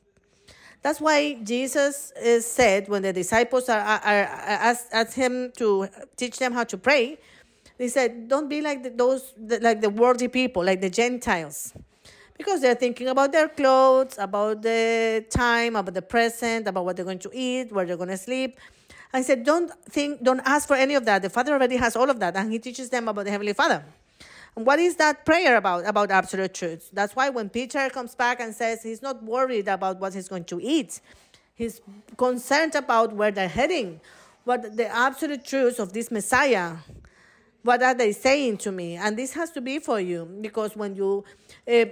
That's 0.82 1.00
why 1.00 1.34
Jesus 1.42 2.12
uh, 2.12 2.40
said 2.40 2.88
when 2.88 3.02
the 3.02 3.12
disciples 3.12 3.68
are, 3.68 3.80
are, 3.80 4.00
are 4.04 4.26
asked, 4.70 4.86
asked 4.92 5.14
him 5.14 5.52
to 5.56 5.88
teach 6.16 6.38
them 6.38 6.52
how 6.52 6.64
to 6.64 6.76
pray, 6.76 7.18
they 7.78 7.88
said, 7.88 8.28
"Don't 8.28 8.48
be 8.48 8.60
like 8.60 8.82
the, 8.82 8.90
those 8.90 9.34
like 9.38 9.80
the 9.80 9.90
worldly 9.90 10.28
people, 10.28 10.64
like 10.64 10.80
the 10.80 10.90
Gentiles." 10.90 11.72
Because 12.38 12.60
they're 12.60 12.76
thinking 12.76 13.08
about 13.08 13.32
their 13.32 13.48
clothes, 13.48 14.16
about 14.16 14.62
the 14.62 15.26
time, 15.28 15.76
about 15.76 15.92
the 15.92 16.02
present, 16.02 16.68
about 16.68 16.84
what 16.84 16.96
they're 16.96 17.04
going 17.04 17.18
to 17.18 17.30
eat, 17.34 17.72
where 17.72 17.84
they're 17.84 17.96
going 17.96 18.08
to 18.08 18.16
sleep. 18.16 18.58
I 19.12 19.22
said, 19.22 19.44
don't 19.44 19.70
think, 19.90 20.22
don't 20.22 20.40
ask 20.44 20.68
for 20.68 20.76
any 20.76 20.94
of 20.94 21.04
that. 21.06 21.22
The 21.22 21.30
Father 21.30 21.52
already 21.52 21.76
has 21.76 21.96
all 21.96 22.08
of 22.08 22.20
that, 22.20 22.36
and 22.36 22.52
He 22.52 22.58
teaches 22.58 22.90
them 22.90 23.08
about 23.08 23.24
the 23.24 23.30
Heavenly 23.30 23.54
Father. 23.54 23.84
And 24.54 24.66
what 24.66 24.78
is 24.78 24.96
that 24.96 25.24
prayer 25.24 25.56
about? 25.56 25.86
About 25.86 26.10
absolute 26.10 26.54
truth. 26.54 26.90
That's 26.92 27.14
why 27.14 27.28
when 27.28 27.48
Peter 27.48 27.88
comes 27.90 28.14
back 28.14 28.40
and 28.40 28.54
says 28.54 28.82
he's 28.82 29.02
not 29.02 29.22
worried 29.22 29.68
about 29.68 30.00
what 30.00 30.14
he's 30.14 30.28
going 30.28 30.44
to 30.46 30.60
eat, 30.60 31.00
he's 31.54 31.80
concerned 32.16 32.74
about 32.74 33.12
where 33.12 33.30
they're 33.30 33.48
heading, 33.48 34.00
what 34.44 34.76
the 34.76 34.88
absolute 34.88 35.44
truth 35.44 35.78
of 35.78 35.92
this 35.92 36.10
Messiah. 36.10 36.76
What 37.62 37.82
are 37.82 37.94
they 37.94 38.12
saying 38.12 38.58
to 38.58 38.72
me? 38.72 38.96
And 38.96 39.16
this 39.16 39.32
has 39.34 39.50
to 39.52 39.60
be 39.60 39.78
for 39.78 40.00
you 40.00 40.24
because 40.40 40.74
when 40.74 40.96
you 40.96 41.24
uh, 41.70 41.84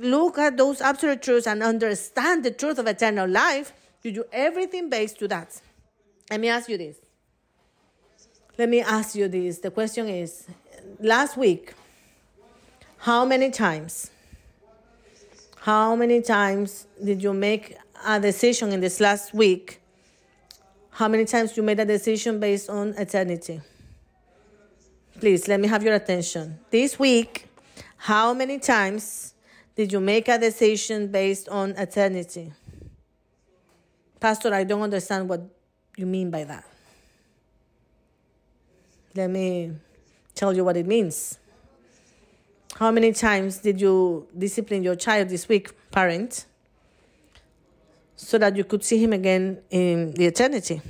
look 0.00 0.38
at 0.38 0.56
those 0.56 0.80
absolute 0.80 1.22
truths 1.22 1.46
and 1.46 1.62
understand 1.62 2.44
the 2.44 2.50
truth 2.50 2.78
of 2.78 2.86
eternal 2.86 3.28
life, 3.28 3.72
you 4.02 4.12
do 4.12 4.24
everything 4.32 4.90
based 4.90 5.18
to 5.20 5.28
that. 5.28 5.60
Let 6.30 6.40
me 6.40 6.48
ask 6.48 6.68
you 6.68 6.78
this. 6.78 6.96
Let 8.58 8.68
me 8.68 8.80
ask 8.80 9.14
you 9.14 9.28
this. 9.28 9.58
The 9.58 9.70
question 9.70 10.08
is 10.08 10.46
last 11.00 11.36
week, 11.36 11.72
how 12.98 13.24
many 13.24 13.50
times, 13.50 14.10
how 15.60 15.96
many 15.96 16.20
times 16.22 16.86
did 17.02 17.22
you 17.22 17.32
make 17.32 17.76
a 18.06 18.20
decision 18.20 18.72
in 18.72 18.80
this 18.80 19.00
last 19.00 19.34
week? 19.34 19.80
How 20.90 21.08
many 21.08 21.24
times 21.24 21.56
you 21.56 21.62
made 21.62 21.80
a 21.80 21.84
decision 21.84 22.38
based 22.38 22.68
on 22.68 22.90
eternity? 22.98 23.60
Please 25.18 25.48
let 25.48 25.60
me 25.60 25.68
have 25.68 25.82
your 25.82 25.94
attention. 25.94 26.58
This 26.70 26.98
week, 26.98 27.46
how 27.96 28.34
many 28.34 28.58
times 28.58 29.31
did 29.74 29.92
you 29.92 30.00
make 30.00 30.28
a 30.28 30.38
decision 30.38 31.08
based 31.08 31.48
on 31.48 31.70
eternity? 31.72 32.52
Pastor, 34.20 34.54
I 34.54 34.64
don't 34.64 34.82
understand 34.82 35.28
what 35.28 35.42
you 35.96 36.06
mean 36.06 36.30
by 36.30 36.44
that. 36.44 36.64
Let 39.14 39.30
me 39.30 39.72
tell 40.34 40.54
you 40.54 40.64
what 40.64 40.76
it 40.76 40.86
means. 40.86 41.38
How 42.76 42.90
many 42.90 43.12
times 43.12 43.58
did 43.58 43.80
you 43.80 44.26
discipline 44.36 44.82
your 44.82 44.96
child 44.96 45.28
this 45.28 45.48
week, 45.48 45.70
parent, 45.90 46.46
so 48.16 48.38
that 48.38 48.56
you 48.56 48.64
could 48.64 48.82
see 48.84 49.02
him 49.02 49.12
again 49.12 49.60
in 49.70 50.12
the 50.12 50.26
eternity? 50.26 50.80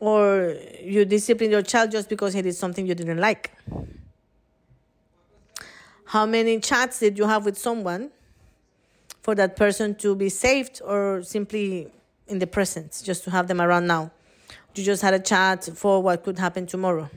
Or 0.00 0.56
you 0.82 1.04
discipline 1.04 1.50
your 1.50 1.62
child 1.62 1.90
just 1.90 2.08
because 2.08 2.34
he 2.34 2.42
did 2.42 2.54
something 2.54 2.86
you 2.86 2.94
didn't 2.94 3.18
like? 3.18 3.50
How 6.06 6.26
many 6.26 6.60
chats 6.60 7.00
did 7.00 7.18
you 7.18 7.26
have 7.26 7.44
with 7.44 7.56
someone 7.56 8.10
for 9.22 9.34
that 9.34 9.56
person 9.56 9.94
to 9.96 10.14
be 10.14 10.28
saved 10.28 10.82
or 10.84 11.22
simply 11.22 11.88
in 12.28 12.38
the 12.38 12.46
present, 12.46 13.02
just 13.04 13.24
to 13.24 13.30
have 13.30 13.48
them 13.48 13.60
around 13.60 13.86
now? 13.86 14.10
You 14.74 14.84
just 14.84 15.02
had 15.02 15.14
a 15.14 15.18
chat 15.18 15.64
for 15.74 16.02
what 16.02 16.24
could 16.24 16.38
happen 16.38 16.66
tomorrow. 16.66 17.08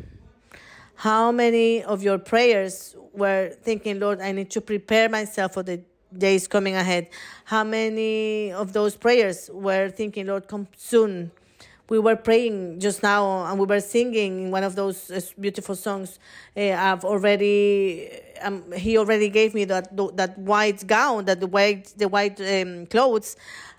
How 0.96 1.32
many 1.32 1.84
of 1.84 2.02
your 2.02 2.18
prayers 2.18 2.96
were 3.14 3.50
thinking, 3.62 4.00
Lord, 4.00 4.22
I 4.22 4.32
need 4.32 4.50
to 4.52 4.62
prepare 4.62 5.10
myself 5.10 5.54
for 5.54 5.64
the 5.64 5.82
days 6.18 6.48
coming 6.48 6.76
ahead? 6.76 7.10
How 7.46 7.64
many 7.64 8.52
of 8.52 8.74
those 8.74 8.96
prayers 8.96 9.50
were 9.52 9.90
thinking, 9.90 10.28
Lord, 10.28 10.48
come 10.48 10.68
soon? 10.78 11.32
we 11.90 12.00
were 12.00 12.16
praying 12.16 12.80
just 12.80 13.02
now 13.02 13.46
and 13.46 13.60
we 13.60 13.66
were 13.66 13.80
singing 13.80 14.52
one 14.52 14.64
of 14.64 14.76
those 14.76 15.10
uh, 15.10 15.22
beautiful 15.40 15.76
songs 15.76 16.20
uh, 16.56 16.72
i've 16.72 17.06
already 17.06 18.10
um, 18.42 18.72
he 18.72 18.98
already 18.98 19.30
gave 19.30 19.54
me 19.54 19.66
that 19.66 19.96
that 20.16 20.38
white 20.38 20.86
gown 20.88 21.26
that 21.26 21.40
the 21.40 21.48
white 21.48 21.94
the 21.98 22.08
white 22.08 22.40
um, 22.42 22.86
clothes 22.88 23.36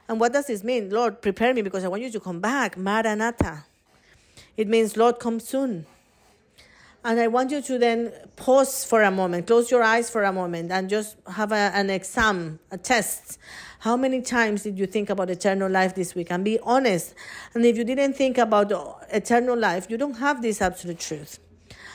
and 0.09 0.21
what 0.21 0.33
does 0.33 0.47
this 0.47 0.65
mean 0.65 0.91
lord 0.91 1.21
prepare 1.21 1.55
me 1.55 1.63
because 1.63 1.85
i 1.85 1.89
want 1.89 2.03
you 2.03 2.11
to 2.11 2.21
come 2.21 2.41
back 2.41 2.77
maranatha 2.77 3.65
it 4.57 4.69
means 4.69 4.97
lord 4.97 5.19
come 5.19 5.41
soon 5.41 5.87
and 7.05 7.21
i 7.21 7.27
want 7.27 7.51
you 7.51 7.61
to 7.63 7.79
then 7.79 8.13
pause 8.37 8.85
for 8.85 9.03
a 9.03 9.11
moment 9.11 9.47
close 9.47 9.71
your 9.71 9.83
eyes 9.83 10.11
for 10.11 10.25
a 10.25 10.33
moment 10.33 10.71
and 10.71 10.89
just 10.89 11.17
have 11.27 11.53
a, 11.53 11.71
an 11.75 11.91
exam 11.91 12.59
a 12.71 12.79
test 12.79 13.39
how 13.81 13.97
many 13.97 14.21
times 14.21 14.65
did 14.65 14.77
you 14.77 14.87
think 14.87 15.09
about 15.09 15.31
eternal 15.31 15.71
life 15.71 15.95
this 15.95 16.15
week? 16.15 16.33
And 16.33 16.45
be 16.45 16.59
honest. 16.61 17.15
And 17.55 17.65
if 17.65 17.77
you 17.77 17.85
didn't 17.85 18.15
think 18.15 18.37
about 18.37 18.73
eternal 19.13 19.57
life, 19.57 19.87
you 19.89 19.97
don't 19.97 20.19
have 20.19 20.43
this 20.43 20.61
absolute 20.61 20.99
truth. 20.99 21.39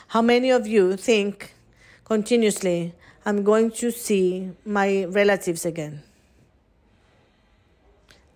How 0.08 0.22
many 0.22 0.50
of 0.50 0.66
you 0.66 0.96
think 0.96 1.54
continuously, 2.06 2.94
I'm 3.26 3.44
going 3.44 3.72
to 3.72 3.92
see 3.92 4.52
my 4.66 5.06
relatives 5.06 5.66
again? 5.66 6.04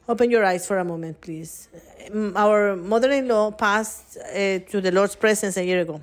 Open 0.09 0.31
your 0.31 0.45
eyes 0.45 0.65
for 0.65 0.77
a 0.79 0.85
moment, 0.85 1.19
please. 1.19 1.67
Our 2.35 2.77
mother 2.77 3.11
in 3.11 3.27
law 3.27 3.51
passed 3.51 4.17
uh, 4.17 4.59
to 4.59 4.79
the 4.79 4.91
Lord's 4.91 5.15
presence 5.15 5.57
a 5.57 5.65
year 5.65 5.81
ago. 5.81 6.01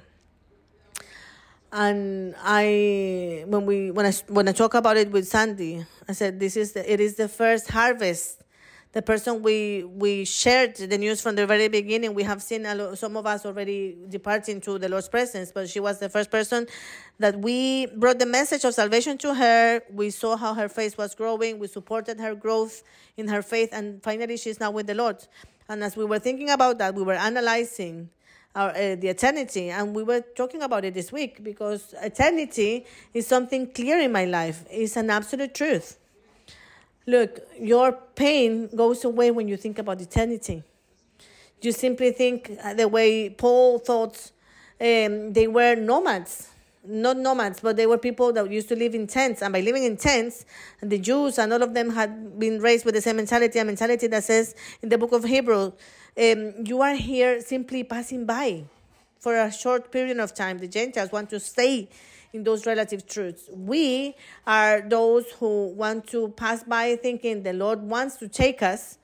And 1.72 2.36
I, 2.42 3.44
when 3.46 3.66
we, 3.66 3.90
when 3.90 4.06
I, 4.06 4.12
when 4.28 4.46
I 4.46 4.52
talk 4.52 4.74
about 4.74 4.96
it 4.98 5.10
with 5.10 5.26
Sandy, 5.26 5.84
I 6.06 6.12
said, 6.12 6.38
this 6.38 6.56
is 6.56 6.72
the, 6.72 6.92
it 6.92 7.00
is 7.00 7.16
the 7.16 7.28
first 7.28 7.70
harvest 7.70 8.43
the 8.94 9.02
person 9.02 9.42
we 9.42 9.82
we 9.82 10.24
shared 10.24 10.76
the 10.76 10.96
news 10.96 11.20
from 11.20 11.34
the 11.34 11.46
very 11.46 11.68
beginning. 11.68 12.14
We 12.14 12.22
have 12.22 12.40
seen 12.40 12.64
some 12.94 13.16
of 13.16 13.26
us 13.26 13.44
already 13.44 13.96
departing 14.08 14.60
to 14.62 14.78
the 14.78 14.88
Lord's 14.88 15.08
presence, 15.08 15.50
but 15.52 15.68
she 15.68 15.80
was 15.80 15.98
the 15.98 16.08
first 16.08 16.30
person 16.30 16.66
that 17.18 17.38
we 17.40 17.86
brought 17.86 18.20
the 18.20 18.26
message 18.26 18.64
of 18.64 18.72
salvation 18.72 19.18
to 19.18 19.34
her. 19.34 19.82
We 19.92 20.10
saw 20.10 20.36
how 20.36 20.54
her 20.54 20.68
faith 20.68 20.96
was 20.96 21.14
growing. 21.14 21.58
We 21.58 21.66
supported 21.66 22.20
her 22.20 22.36
growth 22.36 22.84
in 23.16 23.26
her 23.28 23.42
faith, 23.42 23.70
and 23.72 24.00
finally, 24.02 24.36
she's 24.36 24.60
now 24.60 24.70
with 24.70 24.86
the 24.86 24.94
Lord. 24.94 25.18
And 25.68 25.82
as 25.82 25.96
we 25.96 26.04
were 26.04 26.20
thinking 26.20 26.50
about 26.50 26.78
that, 26.78 26.94
we 26.94 27.02
were 27.02 27.14
analyzing 27.14 28.10
our, 28.54 28.70
uh, 28.70 28.94
the 28.94 29.08
eternity, 29.08 29.70
and 29.70 29.92
we 29.92 30.04
were 30.04 30.20
talking 30.20 30.62
about 30.62 30.84
it 30.84 30.94
this 30.94 31.10
week 31.10 31.42
because 31.42 31.94
eternity 32.00 32.86
is 33.12 33.26
something 33.26 33.72
clear 33.72 33.98
in 33.98 34.12
my 34.12 34.24
life. 34.24 34.64
It's 34.70 34.96
an 34.96 35.10
absolute 35.10 35.52
truth 35.52 35.98
Look, 37.06 37.40
your 37.58 37.92
pain 37.92 38.68
goes 38.74 39.04
away 39.04 39.30
when 39.30 39.48
you 39.48 39.56
think 39.56 39.78
about 39.78 40.00
eternity. 40.00 40.62
You 41.60 41.72
simply 41.72 42.12
think 42.12 42.58
the 42.76 42.88
way 42.88 43.30
Paul 43.30 43.78
thought 43.78 44.32
um, 44.80 45.32
they 45.32 45.46
were 45.46 45.74
nomads. 45.74 46.50
Not 46.86 47.16
nomads, 47.16 47.60
but 47.60 47.76
they 47.76 47.86
were 47.86 47.96
people 47.96 48.32
that 48.34 48.50
used 48.50 48.68
to 48.68 48.76
live 48.76 48.94
in 48.94 49.06
tents. 49.06 49.40
And 49.40 49.52
by 49.52 49.60
living 49.60 49.84
in 49.84 49.96
tents, 49.96 50.44
the 50.82 50.98
Jews 50.98 51.38
and 51.38 51.50
all 51.52 51.62
of 51.62 51.72
them 51.72 51.90
had 51.90 52.38
been 52.38 52.60
raised 52.60 52.84
with 52.84 52.94
the 52.94 53.00
same 53.00 53.16
mentality, 53.16 53.58
a 53.58 53.64
mentality 53.64 54.06
that 54.08 54.24
says 54.24 54.54
in 54.82 54.90
the 54.90 54.98
book 54.98 55.12
of 55.12 55.24
Hebrew, 55.24 55.72
um, 56.16 56.52
you 56.62 56.82
are 56.82 56.94
here 56.94 57.40
simply 57.40 57.84
passing 57.84 58.26
by 58.26 58.64
for 59.18 59.34
a 59.34 59.50
short 59.50 59.90
period 59.90 60.18
of 60.18 60.34
time. 60.34 60.58
The 60.58 60.68
Gentiles 60.68 61.10
want 61.10 61.30
to 61.30 61.40
stay 61.40 61.88
in 62.34 62.42
those 62.42 62.66
relative 62.66 63.06
truths. 63.06 63.48
We 63.50 64.16
are 64.46 64.82
those 64.82 65.30
who 65.38 65.68
want 65.68 66.08
to 66.08 66.28
pass 66.30 66.64
by 66.64 66.96
thinking 66.96 67.44
the 67.44 67.52
Lord 67.52 67.80
wants 67.80 68.16
to 68.16 68.28
take 68.28 68.60
us 68.60 68.98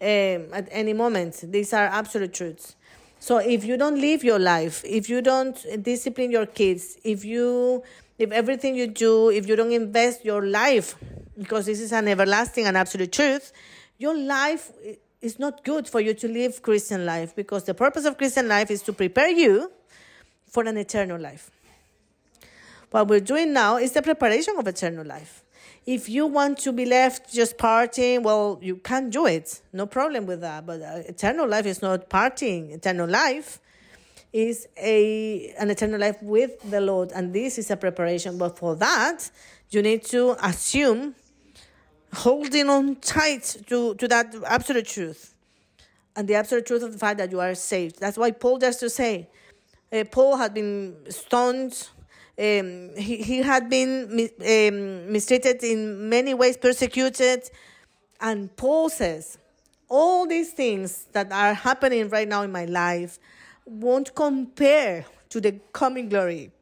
um, 0.00 0.46
at 0.52 0.68
any 0.70 0.92
moment. 0.92 1.40
These 1.42 1.72
are 1.72 1.86
absolute 1.86 2.32
truths. 2.32 2.76
So 3.18 3.38
if 3.38 3.64
you 3.64 3.76
don't 3.76 4.00
live 4.00 4.22
your 4.22 4.38
life, 4.38 4.84
if 4.84 5.10
you 5.10 5.20
don't 5.20 5.58
discipline 5.82 6.30
your 6.30 6.46
kids, 6.46 6.96
if 7.02 7.24
you 7.24 7.82
if 8.16 8.30
everything 8.32 8.74
you 8.74 8.86
do, 8.86 9.30
if 9.30 9.48
you 9.48 9.54
don't 9.54 9.72
invest 9.72 10.24
your 10.24 10.44
life, 10.44 10.96
because 11.36 11.66
this 11.66 11.80
is 11.80 11.92
an 11.92 12.08
everlasting 12.08 12.66
and 12.66 12.76
absolute 12.76 13.12
truth, 13.12 13.52
your 13.98 14.16
life 14.16 14.72
is 15.20 15.38
not 15.38 15.64
good 15.64 15.88
for 15.88 16.00
you 16.00 16.14
to 16.14 16.28
live 16.28 16.62
Christian 16.62 17.04
life 17.04 17.34
because 17.34 17.64
the 17.64 17.74
purpose 17.74 18.04
of 18.04 18.18
Christian 18.18 18.48
life 18.48 18.70
is 18.70 18.82
to 18.82 18.92
prepare 18.92 19.28
you 19.28 19.70
for 20.46 20.64
an 20.64 20.76
eternal 20.76 21.20
life. 21.20 21.50
What 22.90 23.08
we're 23.08 23.20
doing 23.20 23.52
now 23.52 23.76
is 23.76 23.92
the 23.92 24.02
preparation 24.02 24.54
of 24.58 24.66
eternal 24.66 25.04
life. 25.04 25.44
If 25.84 26.08
you 26.08 26.26
want 26.26 26.58
to 26.58 26.72
be 26.72 26.84
left 26.84 27.32
just 27.32 27.58
partying, 27.58 28.22
well, 28.22 28.58
you 28.62 28.76
can 28.76 29.10
do 29.10 29.26
it. 29.26 29.60
No 29.72 29.86
problem 29.86 30.26
with 30.26 30.40
that. 30.40 30.66
But 30.66 30.82
uh, 30.82 31.02
eternal 31.06 31.46
life 31.46 31.66
is 31.66 31.82
not 31.82 32.08
partying. 32.08 32.72
Eternal 32.72 33.08
life 33.08 33.60
is 34.32 34.68
a 34.76 35.54
an 35.58 35.70
eternal 35.70 36.00
life 36.00 36.22
with 36.22 36.70
the 36.70 36.80
Lord, 36.80 37.12
and 37.12 37.32
this 37.32 37.58
is 37.58 37.70
a 37.70 37.76
preparation. 37.76 38.36
But 38.36 38.58
for 38.58 38.74
that, 38.76 39.30
you 39.70 39.82
need 39.82 40.04
to 40.06 40.36
assume 40.42 41.14
holding 42.12 42.68
on 42.68 42.96
tight 42.96 43.56
to, 43.66 43.94
to 43.94 44.08
that 44.08 44.34
absolute 44.46 44.86
truth 44.86 45.34
and 46.16 46.26
the 46.26 46.34
absolute 46.34 46.66
truth 46.66 46.82
of 46.82 46.92
the 46.92 46.98
fact 46.98 47.18
that 47.18 47.30
you 47.30 47.40
are 47.40 47.54
saved. 47.54 48.00
That's 48.00 48.16
why 48.16 48.30
Paul 48.30 48.58
does 48.58 48.76
to 48.78 48.90
say, 48.90 49.28
uh, 49.92 50.04
Paul 50.10 50.36
had 50.36 50.54
been 50.54 50.96
stoned 51.10 51.88
um, 52.38 52.90
he, 52.96 53.16
he 53.22 53.38
had 53.38 53.68
been 53.68 54.30
um, 54.40 55.12
mistreated 55.12 55.62
in 55.62 56.08
many 56.08 56.34
ways, 56.34 56.56
persecuted. 56.56 57.50
And 58.20 58.54
Paul 58.56 58.88
says, 58.88 59.38
all 59.88 60.26
these 60.26 60.52
things 60.52 61.06
that 61.12 61.32
are 61.32 61.54
happening 61.54 62.08
right 62.10 62.28
now 62.28 62.42
in 62.42 62.52
my 62.52 62.66
life 62.66 63.18
won't 63.64 64.14
compare 64.14 65.06
to 65.30 65.40
the 65.40 65.52
coming 65.72 66.08
glory 66.08 66.52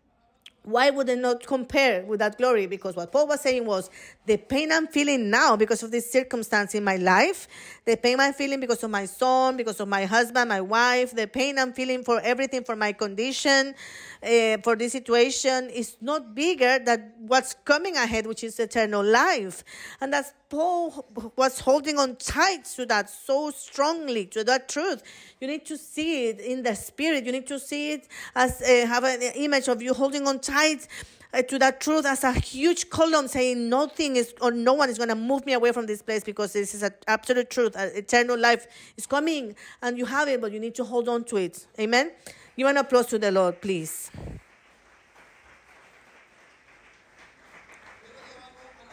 why 0.67 0.91
would 0.91 1.09
it 1.09 1.19
not 1.21 1.47
compare 1.47 2.05
with 2.05 2.19
that 2.19 2.39
glory? 2.39 2.67
Because 2.67 2.97
what 2.97 3.13
Paul 3.13 3.29
was 3.29 3.41
saying 3.41 3.65
was 3.67 3.89
the 4.27 4.37
pain 4.37 4.73
I'm 4.73 4.89
feeling 4.89 5.31
now 5.31 5.55
because 5.55 5.85
of 5.85 5.93
this 5.93 6.11
circumstance 6.11 6.75
in 6.75 6.83
my 6.83 6.97
life, 6.97 7.47
the 7.85 7.97
pain 7.97 8.19
I'm 8.19 8.33
feeling 8.33 8.59
because 8.59 8.83
of 8.83 8.91
my 8.91 9.05
son, 9.05 9.57
because 9.57 9.79
of 9.79 9.87
my 9.87 10.07
husband, 10.07 10.49
my 10.49 10.61
wife, 10.61 11.15
the 11.15 11.29
pain 11.29 11.57
I'm 11.57 11.73
feeling 11.73 12.03
for 12.03 12.21
everything, 12.21 12.65
for 12.65 12.75
my 12.75 12.91
condition, 12.93 13.77
uh, 14.25 14.57
for 14.65 14.75
this 14.75 14.91
situation 14.91 15.71
is 15.71 15.97
not 16.01 16.35
bigger 16.35 16.81
than 16.81 17.13
what's 17.21 17.55
coming 17.65 17.97
ahead, 17.97 18.27
which 18.27 18.43
is 18.43 18.59
eternal 18.59 19.05
life. 19.05 19.63
And 20.01 20.13
that's 20.13 20.33
Paul 20.49 21.05
was 21.35 21.59
holding 21.61 21.99
on 21.99 22.17
tight 22.17 22.65
to 22.77 22.87
that 22.87 23.11
so 23.11 23.51
strongly, 23.51 24.27
to 24.27 24.45
that 24.45 24.69
truth. 24.69 25.03
You 25.41 25.49
need 25.49 25.67
to 25.67 25.77
see 25.77 26.29
it 26.29 26.41
in 26.41 26.63
the 26.63 26.75
spirit. 26.75 27.25
You 27.25 27.33
need 27.33 27.47
to 27.49 27.59
see 27.59 27.93
it 27.93 28.09
as 28.35 28.63
uh, 28.63 28.87
have 28.87 29.05
an 29.05 29.23
image 29.35 29.69
of 29.69 29.83
you 29.83 29.93
holding 29.93 30.27
on 30.29 30.39
tight 30.39 30.87
uh, 31.35 31.43
to 31.43 31.59
that 31.59 31.81
truth 31.81 32.07
as 32.07 32.23
a 32.23 32.33
huge 32.33 32.89
column 32.91 33.27
saying 33.27 33.69
nothing 33.69 34.17
is 34.17 34.35
or 34.41 34.53
no 34.53 34.75
one 34.75 34.89
is 34.89 34.99
going 34.99 35.09
to 35.09 35.17
move 35.17 35.45
me 35.45 35.53
away 35.53 35.73
from 35.73 35.87
this 35.87 36.01
place 36.01 36.23
because 36.23 36.53
this 36.53 36.75
is 36.75 36.83
an 36.83 36.95
absolute 37.09 37.51
truth. 37.51 37.77
Uh, 37.77 37.89
eternal 37.95 38.39
life 38.39 38.67
is 38.97 39.07
coming 39.07 39.55
and 39.83 39.99
you 39.99 40.05
have 40.05 40.29
it, 40.29 40.41
but 40.41 40.53
you 40.53 40.61
need 40.61 40.75
to 40.77 40.85
hold 40.85 41.09
on 41.09 41.25
to 41.25 41.37
it. 41.39 41.67
Amen. 41.81 42.13
You 42.55 42.67
want 42.67 42.79
applause 42.79 43.07
to 43.07 43.19
the 43.19 43.31
Lord, 43.31 43.61
please. 43.61 44.11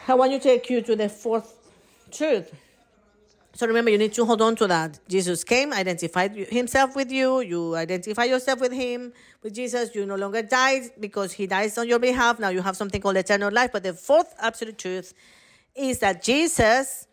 I 0.06 0.14
want 0.14 0.32
to 0.32 0.38
take 0.38 0.68
you 0.68 0.82
to 0.82 0.96
the 0.96 1.08
fourth 1.08 1.54
truth. 2.10 2.52
So 3.54 3.66
remember, 3.66 3.90
you 3.90 3.98
need 3.98 4.12
to 4.14 4.24
hold 4.24 4.42
on 4.42 4.56
to 4.56 4.66
that. 4.66 4.98
Jesus 5.08 5.44
came, 5.44 5.72
identified 5.72 6.34
himself 6.34 6.96
with 6.96 7.10
you. 7.10 7.40
You 7.40 7.76
identify 7.76 8.24
yourself 8.24 8.60
with 8.60 8.72
him, 8.72 9.12
with 9.42 9.54
Jesus. 9.54 9.94
You 9.94 10.04
no 10.04 10.16
longer 10.16 10.42
died 10.42 10.90
because 10.98 11.32
he 11.32 11.46
dies 11.46 11.78
on 11.78 11.88
your 11.88 12.00
behalf. 12.00 12.38
Now 12.38 12.48
you 12.48 12.60
have 12.62 12.76
something 12.76 13.00
called 13.00 13.16
eternal 13.16 13.52
life. 13.52 13.70
But 13.72 13.84
the 13.84 13.94
fourth 13.94 14.34
absolute 14.40 14.76
truth 14.76 15.14
is 15.74 16.00
that 16.00 16.22
Jesus 16.22 17.06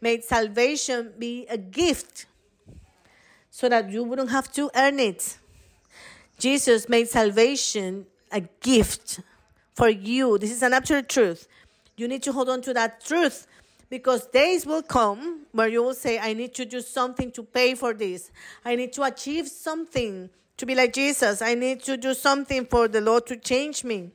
made 0.00 0.24
salvation 0.24 1.12
be 1.18 1.46
a 1.48 1.58
gift 1.58 2.26
so 3.50 3.68
that 3.68 3.90
you 3.90 4.02
wouldn't 4.02 4.30
have 4.30 4.50
to 4.52 4.70
earn 4.74 4.98
it. 4.98 5.36
Jesus 6.38 6.88
made 6.88 7.06
salvation 7.06 8.06
a 8.32 8.40
gift 8.40 9.20
for 9.74 9.88
you. 9.88 10.38
This 10.38 10.50
is 10.50 10.62
an 10.62 10.72
absolute 10.72 11.08
truth. 11.08 11.46
You 12.02 12.08
need 12.08 12.24
to 12.24 12.32
hold 12.32 12.48
on 12.48 12.60
to 12.62 12.74
that 12.74 13.04
truth 13.04 13.46
because 13.88 14.26
days 14.26 14.66
will 14.66 14.82
come 14.82 15.46
where 15.52 15.68
you 15.68 15.84
will 15.84 15.94
say, 15.94 16.18
I 16.18 16.32
need 16.32 16.52
to 16.54 16.64
do 16.64 16.80
something 16.80 17.30
to 17.30 17.44
pay 17.44 17.76
for 17.76 17.94
this. 17.94 18.32
I 18.64 18.74
need 18.74 18.92
to 18.94 19.04
achieve 19.04 19.46
something 19.46 20.28
to 20.56 20.66
be 20.66 20.74
like 20.74 20.92
Jesus. 20.92 21.40
I 21.40 21.54
need 21.54 21.80
to 21.84 21.96
do 21.96 22.12
something 22.12 22.66
for 22.66 22.88
the 22.88 23.00
Lord 23.00 23.26
to 23.28 23.36
change 23.36 23.84
me. 23.84 24.10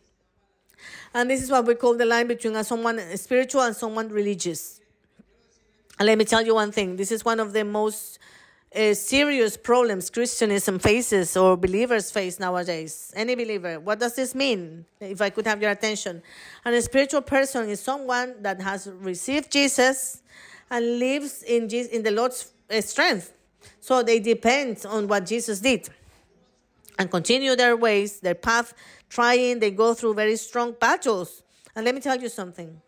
And 1.14 1.30
this 1.30 1.42
is 1.42 1.50
what 1.50 1.66
we 1.66 1.76
call 1.76 1.96
the 1.96 2.06
line 2.06 2.28
between 2.28 2.62
someone 2.66 3.00
spiritual 3.16 3.62
and 3.62 3.74
someone 3.74 4.10
religious. 4.10 4.82
And 5.98 6.08
let 6.08 6.18
me 6.18 6.26
tell 6.26 6.46
you 6.46 6.56
one 6.56 6.74
thing 6.74 6.98
this 6.98 7.14
is 7.14 7.24
one 7.24 7.40
of 7.40 7.54
the 7.54 7.64
most 7.64 8.20
uh, 8.76 8.94
serious 8.94 9.58
problems 9.58 10.10
Christianism 10.10 10.80
faces 10.80 11.38
or 11.38 11.58
believers 11.58 12.12
face 12.12 12.40
nowadays. 12.40 13.12
Any 13.16 13.36
believer. 13.36 13.80
What 13.80 14.00
does 14.00 14.16
this 14.16 14.36
mean? 14.36 14.86
If 15.00 15.22
I 15.22 15.30
could 15.30 15.46
have 15.48 15.62
your 15.62 15.72
attention. 15.72 16.22
And 16.66 16.76
a 16.76 16.82
spiritual 16.82 17.22
person 17.22 17.70
is 17.70 17.80
someone 17.80 18.36
that 18.42 18.62
has 18.62 18.88
received 18.88 19.52
Jesus 19.52 20.22
and 20.70 21.00
lives 21.00 21.44
in, 21.44 21.70
Jesus, 21.70 21.92
in 21.92 22.04
the 22.04 22.12
Lord's 22.12 22.52
uh, 22.70 22.82
strength. 22.82 23.34
So 23.80 24.04
they 24.04 24.20
depend 24.20 24.86
on 24.88 25.08
what 25.08 25.26
Jesus 25.26 25.60
did 25.60 25.90
and 27.00 27.10
continue 27.10 27.56
their 27.56 27.78
ways, 27.78 28.20
their 28.20 28.36
path, 28.36 28.74
trying. 29.10 29.60
They 29.60 29.72
go 29.72 29.94
through 29.94 30.16
very 30.16 30.36
strong 30.36 30.76
battles. 30.80 31.44
And 31.76 31.86
let 31.86 31.96
me 31.96 32.02
tell 32.02 32.20
you 32.20 32.30
something 32.30 32.82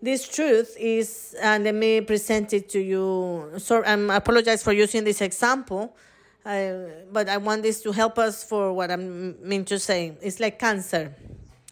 this 0.00 0.28
truth 0.28 0.76
is, 0.78 1.34
and 1.40 1.64
let 1.64 1.74
me 1.74 2.00
present 2.00 2.52
it 2.52 2.68
to 2.70 2.80
you. 2.80 3.52
So 3.58 3.82
I 3.82 3.92
apologize 4.16 4.62
for 4.62 4.72
using 4.72 5.04
this 5.04 5.20
example, 5.20 5.96
uh, 6.44 6.72
but 7.12 7.28
I 7.28 7.36
want 7.38 7.62
this 7.62 7.82
to 7.82 7.92
help 7.92 8.18
us 8.18 8.44
for 8.44 8.72
what 8.72 8.90
I 8.90 8.96
mean 8.96 9.64
to 9.66 9.78
say. 9.78 10.16
It's 10.22 10.40
like 10.40 10.58
cancer. 10.58 11.14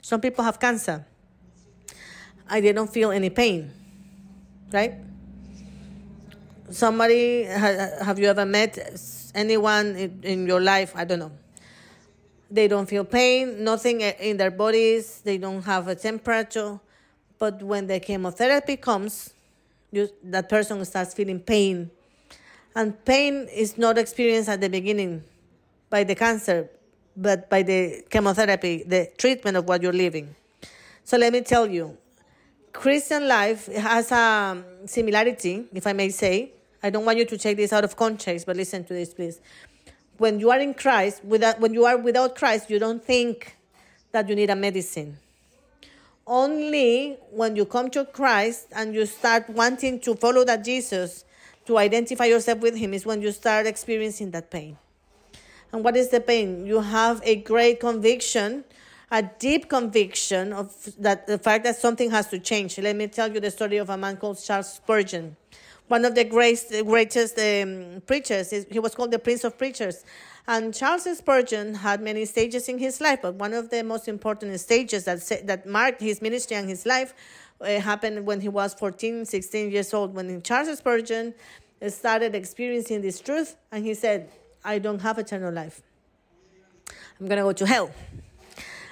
Some 0.03 0.21
people 0.21 0.45
have 0.45 0.59
cancer. 0.59 1.07
I 2.49 2.61
don't 2.61 2.93
feel 2.93 3.11
any 3.11 3.31
pain, 3.31 3.71
right? 4.73 4.95
Somebody, 6.71 7.45
have 7.45 8.19
you 8.19 8.27
ever 8.27 8.45
met 8.45 8.79
anyone 9.35 9.97
in 10.23 10.47
your 10.47 10.61
life? 10.61 10.93
I 10.97 11.05
don't 11.05 11.21
know. 11.21 11.33
They 12.51 12.69
don't 12.69 12.87
feel 12.89 13.05
pain, 13.05 13.63
nothing 13.65 14.01
in 14.01 14.37
their 14.37 14.51
bodies. 14.51 15.21
They 15.25 15.39
don't 15.39 15.63
have 15.63 15.89
a 15.89 15.95
temperature 15.95 16.81
but 17.39 17.63
when 17.63 17.87
the 17.87 18.01
chemotherapy 18.01 18.77
comes, 18.77 19.35
you, 19.93 20.09
that 20.25 20.49
person 20.49 20.85
starts 20.85 21.15
feeling 21.15 21.41
pain. 21.41 21.91
And 22.75 23.03
pain 23.05 23.49
is 23.53 23.79
not 23.79 23.99
experienced 23.99 24.49
at 24.49 24.61
the 24.61 24.69
beginning 24.69 25.23
by 25.89 26.05
the 26.05 26.15
cancer 26.15 26.69
but 27.17 27.49
by 27.49 27.63
the 27.63 28.05
chemotherapy, 28.11 28.85
the 28.87 29.11
treatment 29.17 29.57
of 29.57 29.67
what 29.67 29.83
you're 29.83 29.93
living. 29.93 30.35
So 31.05 31.17
let 31.17 31.33
me 31.33 31.41
tell 31.41 31.67
you, 31.67 31.97
Christian 32.73 33.27
life 33.27 33.67
has 33.67 34.13
a 34.13 34.63
similarity, 34.85 35.65
if 35.73 35.87
I 35.87 35.95
may 35.95 36.11
say. 36.11 36.53
I 36.83 36.91
don't 36.91 37.05
want 37.05 37.19
you 37.19 37.25
to 37.25 37.39
take 37.39 37.57
this 37.57 37.73
out 37.73 37.85
of 37.85 37.97
context, 37.97 38.45
but 38.45 38.57
listen 38.57 38.85
to 38.85 38.93
this, 38.93 39.15
please. 39.15 39.41
When 40.19 40.39
you 40.41 40.51
are 40.51 40.59
in 40.59 40.75
Christ, 40.75 41.25
without, 41.25 41.59
when 41.59 41.73
you 41.73 41.87
are 41.87 41.97
without 41.97 42.37
Christ, 42.37 42.71
you 42.71 42.79
don't 42.79 43.03
think 43.03 43.57
that 44.13 44.29
you 44.29 44.37
need 44.37 44.51
a 44.51 44.57
medicine. 44.57 45.17
Only 46.27 47.19
when 47.31 47.55
you 47.55 47.65
come 47.65 47.89
to 47.91 48.05
Christ 48.05 48.67
and 48.73 48.95
you 48.95 49.07
start 49.07 49.49
wanting 49.49 50.01
to 50.01 50.17
follow 50.17 50.45
that 50.45 50.65
Jesus, 50.65 51.25
to 51.67 51.79
identify 51.79 52.25
yourself 52.25 52.59
with 52.59 52.77
Him, 52.77 52.95
is 52.95 53.07
when 53.07 53.23
you 53.23 53.31
start 53.31 53.67
experiencing 53.67 54.33
that 54.33 54.51
pain. 54.51 54.77
And 55.73 55.85
what 55.85 55.97
is 55.97 56.09
the 56.09 56.21
pain? 56.21 56.67
You 56.67 56.81
have 56.81 57.21
a 57.25 57.37
great 57.37 57.79
conviction, 57.79 58.65
a 59.11 59.23
deep 59.23 59.69
conviction 59.69 60.53
of 60.53 60.75
that 60.99 61.29
the 61.29 61.39
fact 61.39 61.63
that 61.63 61.77
something 61.77 62.11
has 62.11 62.27
to 62.29 62.41
change. 62.41 62.77
Let 62.79 62.97
me 62.97 63.07
tell 63.07 63.33
you 63.33 63.39
the 63.39 63.51
story 63.51 63.77
of 63.77 63.91
a 63.91 63.97
man 63.97 64.17
called 64.17 64.43
Charles 64.43 64.75
Spurgeon, 64.75 65.37
one 65.89 66.05
of 66.05 66.15
the 66.15 66.25
greatest, 66.25 66.71
greatest 66.85 67.39
um, 67.39 68.03
preachers. 68.07 68.51
He 68.71 68.79
was 68.79 68.95
called 68.95 69.11
the 69.11 69.19
Prince 69.19 69.45
of 69.45 69.57
Preachers. 69.57 70.05
And 70.49 70.75
Charles 70.75 71.07
Spurgeon 71.19 71.75
had 71.75 72.01
many 72.01 72.25
stages 72.25 72.69
in 72.69 72.79
his 72.79 73.01
life, 73.01 73.21
but 73.23 73.35
one 73.35 73.53
of 73.53 73.71
the 73.71 73.83
most 73.83 74.07
important 74.07 74.59
stages 74.61 75.05
that 75.05 75.21
that 75.47 75.67
marked 75.67 76.01
his 76.01 76.23
ministry 76.23 76.57
and 76.57 76.69
his 76.69 76.87
life 76.87 77.15
uh, 77.61 77.81
happened 77.81 78.27
when 78.27 78.41
he 78.41 78.49
was 78.49 78.75
14, 78.75 79.25
16 79.25 79.71
years 79.71 79.93
old. 79.93 80.15
When 80.15 80.43
Charles 80.43 80.79
Spurgeon 80.79 81.35
started 81.89 82.35
experiencing 82.35 83.03
this 83.03 83.21
truth, 83.21 83.57
and 83.73 83.85
he 83.85 83.95
said, 83.95 84.31
I 84.65 84.79
don't 84.79 85.01
have 85.01 85.19
eternal 85.19 85.53
life. 85.53 85.83
I'm 87.19 87.27
going 87.27 87.39
to 87.39 87.45
go 87.45 87.53
to 87.53 87.67
hell. 87.67 87.91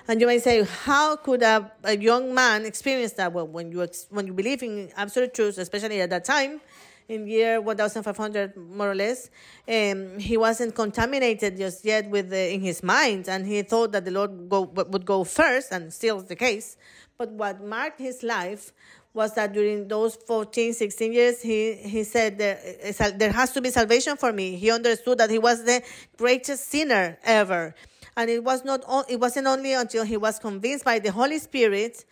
And 0.07 0.21
you 0.21 0.27
may 0.27 0.39
say, 0.39 0.63
how 0.63 1.17
could 1.17 1.43
a, 1.43 1.73
a 1.83 1.97
young 1.97 2.35
man 2.35 2.67
experience 2.67 3.13
that? 3.15 3.33
Well, 3.33 3.47
when 3.47 3.73
you, 3.73 3.89
when 4.11 4.27
you 4.27 4.35
believe 4.35 4.63
in 4.63 4.91
absolute 4.97 5.33
truth, 5.33 5.57
especially 5.59 6.01
at 6.01 6.11
that 6.11 6.25
time, 6.25 6.61
in 7.09 7.27
year 7.27 7.61
1500 7.61 8.57
more 8.57 8.91
or 8.91 8.95
less 8.95 9.29
um, 9.69 10.19
he 10.19 10.39
wasn't 10.39 10.75
contaminated 10.75 11.57
just 11.57 11.85
yet 11.85 12.09
with 12.09 12.31
the, 12.31 12.55
in 12.55 12.63
his 12.63 12.83
mind 12.83 13.29
and 13.29 13.47
he 13.47 13.61
thought 13.61 13.93
that 13.93 14.07
the 14.07 14.11
lord 14.11 14.49
go, 14.49 14.63
would 14.63 15.05
go 15.05 15.23
first 15.23 15.71
and 15.71 15.93
still 15.93 16.17
is 16.17 16.25
the 16.25 16.37
case 16.37 16.79
but 17.19 17.31
what 17.31 17.63
marked 17.63 18.01
his 18.01 18.23
life 18.23 18.73
was 19.15 19.33
that 19.35 19.53
during 19.53 19.87
those 19.87 20.17
14, 20.17 20.73
16 20.73 21.13
years, 21.13 21.41
he, 21.41 21.75
he 21.75 22.03
said, 22.03 22.37
there, 22.37 22.59
there 23.15 23.31
has 23.31 23.53
to 23.53 23.61
be 23.61 23.71
salvation 23.71 24.17
for 24.17 24.33
me. 24.33 24.57
He 24.57 24.73
understood 24.73 25.19
that 25.19 25.31
he 25.31 25.39
was 25.39 25.63
the 25.63 25.83
greatest 26.17 26.69
sinner 26.69 27.17
ever. 27.23 27.77
And 28.17 28.31
it, 28.31 28.45
was 28.45 28.65
not, 28.65 28.85
it 29.09 29.19
wasn't 29.19 29.47
only 29.47 29.73
until 29.73 30.05
he 30.05 30.17
was 30.17 30.39
convinced 30.39 30.85
by 30.85 30.99
the 30.99 31.11
Holy 31.11 31.39
Spirit, 31.39 32.05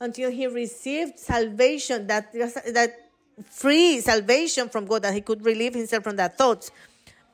until 0.00 0.30
he 0.30 0.46
received 0.46 1.18
salvation, 1.18 2.06
that, 2.08 2.32
that 2.32 3.10
free 3.50 4.00
salvation 4.00 4.68
from 4.68 4.86
God, 4.86 5.02
that 5.02 5.14
he 5.14 5.20
could 5.20 5.44
relieve 5.44 5.74
himself 5.74 6.04
from 6.04 6.16
that 6.16 6.36
thought. 6.36 6.70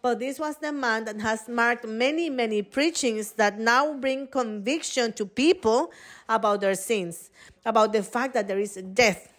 But 0.03 0.19
this 0.19 0.39
was 0.39 0.57
the 0.57 0.73
man 0.73 1.05
that 1.05 1.21
has 1.21 1.47
marked 1.49 1.87
many, 1.87 2.31
many 2.31 2.63
preachings 2.63 3.33
that 3.33 3.59
now 3.59 3.93
bring 3.95 4.27
conviction 4.27 5.13
to 5.15 5.27
people 5.27 5.93
about 6.29 6.63
their 6.63 6.75
sins, 6.75 7.31
about 7.67 7.93
the 7.93 8.03
fact 8.03 8.33
that 8.35 8.49
there 8.49 8.59
is 8.59 8.75
death. 8.95 9.33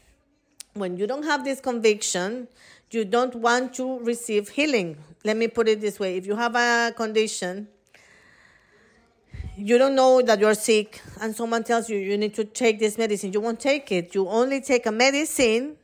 When 0.74 0.98
you 0.98 1.08
don't 1.08 1.24
have 1.24 1.44
this 1.44 1.60
conviction, 1.60 2.48
you 2.92 3.06
don't 3.06 3.36
want 3.36 3.74
to 3.76 4.00
receive 4.00 4.50
healing. 4.50 4.98
Let 5.24 5.38
me 5.38 5.48
put 5.48 5.68
it 5.68 5.82
this 5.82 6.00
way 6.00 6.18
if 6.18 6.28
you 6.28 6.36
have 6.36 6.56
a 6.56 6.94
condition, 6.96 7.68
you 9.58 9.78
don't 9.78 9.96
know 9.96 10.22
that 10.22 10.40
you're 10.40 10.56
sick, 10.56 11.02
and 11.20 11.36
someone 11.36 11.64
tells 11.64 11.90
you 11.90 11.98
you 11.98 12.18
need 12.18 12.34
to 12.36 12.44
take 12.44 12.80
this 12.80 12.98
medicine, 12.98 13.34
you 13.34 13.42
won't 13.42 13.60
take 13.60 13.92
it. 13.92 14.16
You 14.16 14.28
only 14.28 14.62
take 14.62 14.86
a 14.86 14.92
medicine 14.92 15.78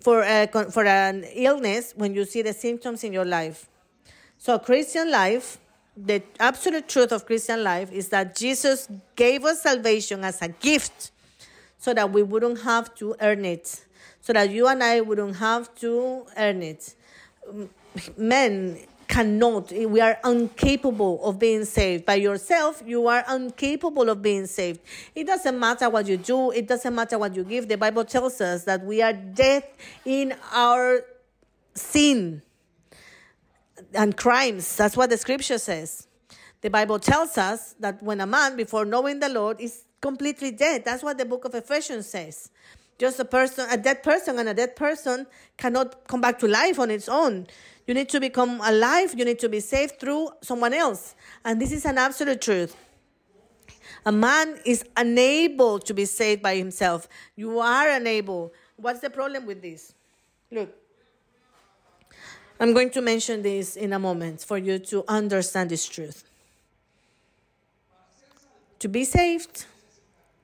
for, 0.00 0.22
a, 0.22 0.46
for 0.70 0.84
an 0.84 1.24
illness 1.32 1.92
when 1.96 2.14
you 2.14 2.24
see 2.24 2.42
the 2.42 2.52
symptoms 2.52 3.04
in 3.04 3.12
your 3.12 3.24
life. 3.24 3.68
So, 4.38 4.58
Christian 4.58 5.10
life, 5.10 5.58
the 5.96 6.22
absolute 6.38 6.88
truth 6.88 7.12
of 7.12 7.26
Christian 7.26 7.62
life 7.62 7.90
is 7.92 8.08
that 8.10 8.36
Jesus 8.36 8.88
gave 9.16 9.44
us 9.44 9.62
salvation 9.62 10.24
as 10.24 10.42
a 10.42 10.48
gift 10.48 11.12
so 11.78 11.94
that 11.94 12.12
we 12.12 12.22
wouldn't 12.22 12.60
have 12.62 12.94
to 12.96 13.14
earn 13.20 13.44
it, 13.44 13.84
so 14.20 14.32
that 14.32 14.50
you 14.50 14.66
and 14.68 14.82
I 14.82 15.00
wouldn't 15.00 15.36
have 15.36 15.74
to 15.76 16.26
earn 16.36 16.62
it. 16.62 16.94
Men 18.16 18.78
cannot, 19.08 19.70
we 19.72 20.00
are 20.00 20.18
incapable 20.24 21.24
of 21.24 21.38
being 21.38 21.64
saved. 21.64 22.04
By 22.04 22.16
yourself, 22.16 22.82
you 22.84 23.06
are 23.08 23.24
incapable 23.30 24.08
of 24.08 24.22
being 24.22 24.46
saved. 24.46 24.80
It 25.14 25.26
doesn't 25.26 25.58
matter 25.58 25.88
what 25.90 26.06
you 26.06 26.16
do, 26.16 26.50
it 26.50 26.66
doesn't 26.66 26.94
matter 26.94 27.18
what 27.18 27.34
you 27.34 27.44
give. 27.44 27.68
The 27.68 27.76
Bible 27.76 28.04
tells 28.04 28.40
us 28.40 28.64
that 28.64 28.84
we 28.84 29.02
are 29.02 29.12
dead 29.12 29.64
in 30.04 30.34
our 30.52 31.04
sin 31.74 32.42
and 33.92 34.16
crimes. 34.16 34.76
That's 34.76 34.96
what 34.96 35.10
the 35.10 35.18
scripture 35.18 35.58
says. 35.58 36.06
The 36.60 36.70
Bible 36.70 36.98
tells 36.98 37.36
us 37.36 37.74
that 37.80 38.02
when 38.02 38.20
a 38.20 38.26
man, 38.26 38.56
before 38.56 38.84
knowing 38.84 39.20
the 39.20 39.28
Lord, 39.28 39.60
is 39.60 39.84
completely 40.00 40.50
dead. 40.50 40.84
That's 40.84 41.02
what 41.02 41.18
the 41.18 41.24
book 41.24 41.44
of 41.44 41.54
Ephesians 41.54 42.06
says. 42.06 42.50
Just 42.98 43.18
a 43.18 43.24
person, 43.24 43.66
a 43.70 43.76
dead 43.76 44.02
person, 44.02 44.38
and 44.38 44.48
a 44.48 44.54
dead 44.54 44.76
person 44.76 45.26
cannot 45.56 46.06
come 46.06 46.20
back 46.20 46.38
to 46.38 46.46
life 46.46 46.78
on 46.78 46.90
its 46.90 47.08
own. 47.08 47.46
You 47.86 47.94
need 47.94 48.08
to 48.10 48.20
become 48.20 48.60
alive. 48.62 49.14
You 49.16 49.24
need 49.24 49.38
to 49.40 49.48
be 49.48 49.60
saved 49.60 50.00
through 50.00 50.30
someone 50.40 50.72
else. 50.72 51.14
And 51.44 51.60
this 51.60 51.72
is 51.72 51.84
an 51.84 51.98
absolute 51.98 52.40
truth. 52.40 52.76
A 54.06 54.12
man 54.12 54.58
is 54.64 54.84
unable 54.96 55.78
to 55.78 55.94
be 55.94 56.04
saved 56.04 56.42
by 56.42 56.56
himself. 56.56 57.08
You 57.36 57.58
are 57.58 57.88
unable. 57.90 58.52
What's 58.76 59.00
the 59.00 59.10
problem 59.10 59.46
with 59.46 59.62
this? 59.62 59.94
Look, 60.50 60.74
I'm 62.60 62.72
going 62.72 62.90
to 62.90 63.02
mention 63.02 63.42
this 63.42 63.76
in 63.76 63.92
a 63.92 63.98
moment 63.98 64.42
for 64.42 64.58
you 64.58 64.78
to 64.78 65.04
understand 65.08 65.70
this 65.70 65.86
truth. 65.86 66.24
To 68.78 68.88
be 68.88 69.04
saved, 69.04 69.64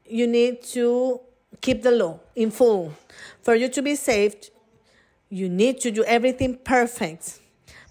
you 0.06 0.26
need 0.26 0.62
to 0.62 1.20
keep 1.60 1.82
the 1.82 1.90
law 1.90 2.18
in 2.34 2.50
full. 2.50 2.94
For 3.42 3.54
you 3.54 3.68
to 3.68 3.82
be 3.82 3.94
saved, 3.94 4.50
you 5.30 5.48
need 5.48 5.80
to 5.80 5.90
do 5.90 6.04
everything 6.04 6.56
perfect. 6.56 7.40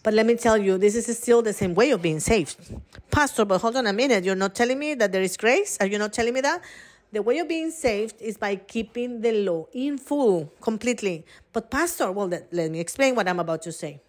But 0.04 0.14
let 0.14 0.26
me 0.26 0.36
tell 0.36 0.58
you, 0.58 0.78
this 0.78 0.96
is 0.96 1.18
still 1.18 1.42
the 1.42 1.54
same 1.54 1.74
way 1.74 1.92
of 1.92 2.02
being 2.02 2.20
saved. 2.20 2.58
Pastor, 3.10 3.46
but 3.46 3.60
hold 3.60 3.76
on 3.78 3.88
a 3.88 3.94
minute. 3.94 4.24
You're 4.24 4.36
not 4.36 4.56
telling 4.56 4.78
me 4.78 4.94
that 4.96 5.12
there 5.12 5.22
is 5.22 5.36
grace? 5.36 5.78
Are 5.82 5.88
you 5.88 5.98
not 5.98 6.14
telling 6.14 6.34
me 6.34 6.42
that? 6.42 6.62
The 7.12 7.22
way 7.22 7.40
of 7.40 7.48
being 7.48 7.72
saved 7.72 8.22
is 8.22 8.38
by 8.38 8.56
keeping 8.56 9.22
the 9.22 9.32
law 9.44 9.66
in 9.74 9.98
full, 9.98 10.54
completely. 10.62 11.26
But, 11.52 11.72
Pastor, 11.72 12.12
well, 12.12 12.28
let, 12.28 12.72
me 12.72 12.80
explain 12.80 13.16
what 13.16 13.28
I'm 13.28 13.40
about 13.40 13.64
to 13.64 13.72
say. 13.72 14.00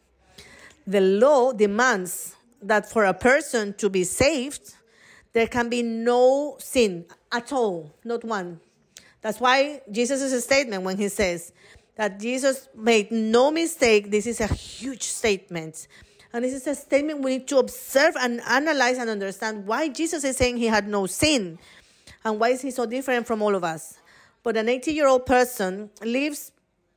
The 0.86 1.00
law 1.00 1.52
demands 1.52 2.36
that 2.62 2.90
for 2.90 3.04
a 3.04 3.14
person 3.14 3.72
to 3.74 3.88
be 3.88 4.04
saved, 4.04 4.74
there 5.32 5.46
can 5.46 5.68
be 5.68 5.82
no 5.82 6.56
sin 6.58 7.06
at 7.32 7.52
all, 7.52 7.94
not 8.04 8.22
one. 8.22 8.60
That's 9.22 9.40
why 9.40 9.82
Jesus' 9.90 10.44
statement 10.44 10.82
when 10.82 10.96
he 10.96 11.08
says, 11.08 11.52
that 12.00 12.18
Jesus 12.18 12.68
made 12.74 13.12
no 13.12 13.50
mistake. 13.50 14.10
This 14.10 14.26
is 14.26 14.40
a 14.40 14.46
huge 14.46 15.02
statement. 15.02 15.86
And 16.32 16.42
this 16.42 16.54
is 16.54 16.66
a 16.66 16.74
statement 16.74 17.20
we 17.20 17.36
need 17.36 17.46
to 17.48 17.58
observe 17.58 18.16
and 18.18 18.40
analyze 18.48 18.96
and 18.96 19.10
understand 19.10 19.66
why 19.66 19.88
Jesus 19.88 20.24
is 20.24 20.38
saying 20.38 20.56
he 20.56 20.64
had 20.64 20.88
no 20.88 21.04
sin 21.04 21.58
and 22.24 22.40
why 22.40 22.52
is 22.52 22.62
he 22.62 22.70
so 22.70 22.86
different 22.86 23.26
from 23.26 23.42
all 23.42 23.54
of 23.54 23.64
us. 23.64 23.98
But 24.42 24.56
an 24.56 24.70
80 24.70 24.94
year 24.94 25.08
old 25.08 25.26
person 25.26 25.90
lives 26.02 26.52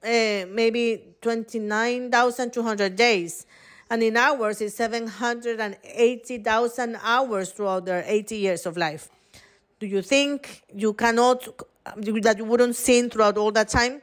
uh, 0.05 0.45
maybe 0.49 1.15
29,200 1.21 2.95
days, 2.95 3.45
and 3.89 4.01
in 4.01 4.15
hours 4.15 4.61
is 4.61 4.73
780,000 4.73 6.97
hours 7.03 7.51
throughout 7.51 7.83
their 7.83 8.05
80 8.07 8.37
years 8.37 8.65
of 8.65 8.77
life. 8.77 9.09
Do 9.81 9.85
you 9.85 10.01
think 10.01 10.63
you 10.73 10.93
cannot, 10.93 11.45
that 11.97 12.37
you 12.37 12.45
wouldn't 12.45 12.77
sin 12.77 13.09
throughout 13.09 13.37
all 13.37 13.51
that 13.51 13.67
time? 13.67 14.01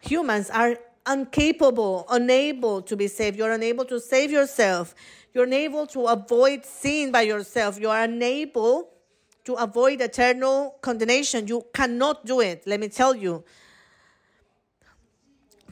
Humans 0.00 0.50
are 0.50 0.76
incapable, 1.10 2.06
unable 2.10 2.82
to 2.82 2.96
be 2.96 3.06
saved. 3.06 3.36
You're 3.38 3.52
unable 3.52 3.84
to 3.86 4.00
save 4.00 4.30
yourself. 4.30 4.94
You're 5.32 5.44
unable 5.44 5.86
to 5.88 6.06
avoid 6.06 6.64
sin 6.64 7.12
by 7.12 7.22
yourself. 7.22 7.78
You 7.80 7.90
are 7.90 8.02
unable 8.02 8.90
to 9.44 9.54
avoid 9.54 10.00
eternal 10.00 10.76
condemnation. 10.80 11.46
You 11.46 11.64
cannot 11.72 12.26
do 12.26 12.40
it. 12.40 12.64
Let 12.66 12.80
me 12.80 12.88
tell 12.88 13.14
you. 13.14 13.44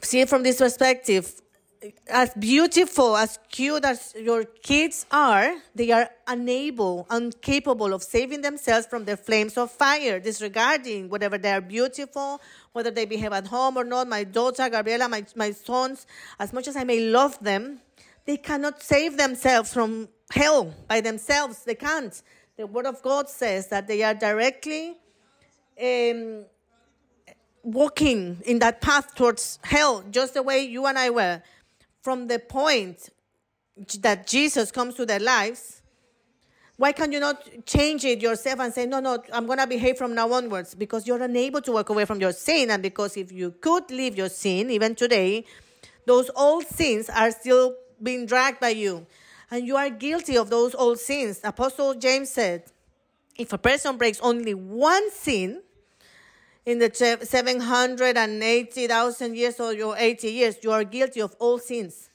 See 0.01 0.21
it 0.21 0.29
from 0.29 0.43
this 0.43 0.57
perspective 0.57 1.41
as 2.09 2.33
beautiful, 2.33 3.15
as 3.15 3.39
cute 3.49 3.85
as 3.85 4.13
your 4.19 4.43
kids 4.43 5.05
are, 5.11 5.55
they 5.75 5.91
are 5.91 6.09
unable, 6.27 7.07
incapable 7.09 7.93
of 7.93 8.03
saving 8.03 8.41
themselves 8.41 8.85
from 8.87 9.05
the 9.05 9.15
flames 9.15 9.57
of 9.57 9.71
fire, 9.71 10.19
disregarding 10.19 11.09
whether 11.09 11.29
they 11.37 11.51
are 11.51 11.61
beautiful, 11.61 12.41
whether 12.73 12.91
they 12.91 13.05
behave 13.05 13.31
at 13.31 13.47
home 13.47 13.77
or 13.77 13.85
not. 13.85 14.07
My 14.07 14.23
daughter, 14.25 14.69
Gabriela, 14.69 15.07
my, 15.07 15.25
my 15.35 15.51
sons, 15.51 16.05
as 16.39 16.51
much 16.51 16.67
as 16.67 16.75
I 16.75 16.83
may 16.83 16.99
love 16.99 17.39
them, 17.39 17.79
They 18.29 18.37
cannot 18.37 18.83
save 18.83 19.17
themselves 19.17 19.73
from 19.73 20.07
hell 20.29 20.75
by 20.87 21.01
themselves. 21.01 21.63
They 21.63 21.73
can't. 21.73 22.21
The 22.57 22.67
Word 22.67 22.85
of 22.85 23.01
God 23.01 23.27
says 23.27 23.69
that 23.69 23.87
they 23.87 24.03
are 24.03 24.13
directly 24.13 24.97
um, 25.81 26.45
walking 27.63 28.39
in 28.45 28.59
that 28.59 28.81
path 28.81 29.15
towards 29.15 29.57
hell, 29.63 30.03
just 30.11 30.35
the 30.35 30.43
way 30.43 30.61
you 30.61 30.85
and 30.85 30.99
I 30.99 31.09
were. 31.09 31.41
From 32.01 32.27
the 32.27 32.39
point 32.39 33.09
that 33.99 34.27
Jesus 34.27 34.71
comes 34.71 34.95
to 34.95 35.05
their 35.05 35.19
lives, 35.19 35.81
why 36.77 36.93
can 36.93 37.11
you 37.11 37.19
not 37.19 37.45
change 37.65 38.05
it 38.05 38.21
yourself 38.21 38.61
and 38.61 38.73
say, 38.73 38.85
no, 38.85 39.01
no, 39.01 39.21
I'm 39.33 39.45
going 39.45 39.59
to 39.59 39.67
behave 39.67 39.97
from 39.97 40.15
now 40.15 40.31
onwards? 40.31 40.75
Because 40.75 41.05
you're 41.05 41.21
unable 41.21 41.61
to 41.61 41.73
walk 41.73 41.89
away 41.89 42.05
from 42.05 42.21
your 42.21 42.31
sin. 42.31 42.71
And 42.71 42.81
because 42.81 43.17
if 43.17 43.33
you 43.33 43.51
could 43.51 43.91
leave 43.91 44.15
your 44.15 44.29
sin, 44.29 44.71
even 44.71 44.95
today, 44.95 45.45
those 46.05 46.31
old 46.37 46.65
sins 46.65 47.09
are 47.09 47.31
still 47.31 47.75
being 48.01 48.25
dragged 48.25 48.61
by 48.61 48.69
you. 48.69 49.05
And 49.51 49.67
you 49.67 49.75
are 49.75 49.89
guilty 49.89 50.37
of 50.37 50.49
those 50.49 50.73
old 50.73 50.99
sins. 50.99 51.41
Apostle 51.43 51.95
James 51.95 52.29
said, 52.29 52.63
if 53.37 53.51
a 53.51 53.57
person 53.57 53.97
breaks 53.97 54.19
only 54.21 54.53
one 54.53 55.11
sin, 55.11 55.61
in 56.69 56.77
the 56.77 56.93
780,000 56.93 59.35
years 59.35 59.59
or 59.59 59.73
your 59.73 59.97
80 59.97 60.31
years, 60.31 60.55
you 60.61 60.71
are 60.71 60.83
guilty 60.83 61.19
of 61.19 61.35
all 61.39 61.57
sins. 61.57 62.11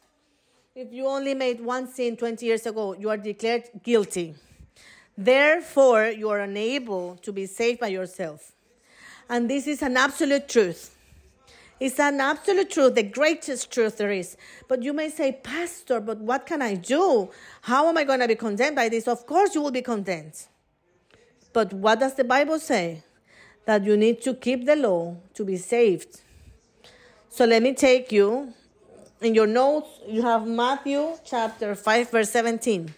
If 0.77 0.93
you 0.93 1.09
only 1.09 1.35
made 1.35 1.61
one 1.61 1.89
sin 1.89 2.17
20 2.17 2.47
years 2.47 2.65
ago, 2.65 2.95
you 2.95 3.11
are 3.11 3.17
declared 3.17 3.65
guilty. 3.83 4.37
Therefore, 5.19 6.07
you 6.07 6.31
are 6.31 6.39
unable 6.39 7.17
to 7.17 7.33
be 7.33 7.47
saved 7.47 7.81
by 7.81 7.89
yourself. 7.89 8.53
And 9.29 9.51
this 9.51 9.67
is 9.67 9.83
an 9.83 9.97
absolute 9.97 10.49
truth. 10.49 10.97
It's 11.81 11.99
an 11.99 12.21
absolute 12.21 12.71
truth, 12.71 12.95
the 12.95 13.03
greatest 13.03 13.73
truth 13.73 13.99
there 13.99 14.13
is. 14.13 14.37
But 14.69 14.85
you 14.85 14.93
may 14.93 15.11
say, 15.11 15.33
Pastor, 15.33 15.99
but 15.99 16.19
what 16.19 16.47
can 16.47 16.63
I 16.63 16.77
do? 16.77 17.29
How 17.63 17.89
am 17.89 17.99
I 17.99 18.05
going 18.05 18.21
to 18.21 18.29
be 18.29 18.37
condemned 18.37 18.77
by 18.77 18.89
this? 18.89 19.09
Of 19.09 19.27
course, 19.27 19.57
you 19.57 19.63
will 19.63 19.73
be 19.73 19.83
condemned. 19.83 20.47
But 21.53 21.73
what 21.73 21.99
does 21.99 22.15
the 22.15 22.23
Bible 22.23 22.61
say? 22.61 23.03
That 23.67 23.85
you 23.85 23.97
need 23.97 24.23
to 24.23 24.35
keep 24.35 24.67
the 24.67 24.77
law 24.77 25.17
to 25.35 25.45
be 25.45 25.57
saved. 25.57 26.21
So 27.31 27.45
let 27.45 27.63
me 27.63 27.75
take 27.75 28.13
you 28.13 28.53
in 29.25 29.35
your 29.35 29.47
notes, 29.47 29.89
you 30.07 30.23
have 30.23 30.47
Matthew 30.47 31.17
chapter 31.25 31.75
5, 31.75 32.11
verse 32.11 32.31
17. 32.31 32.93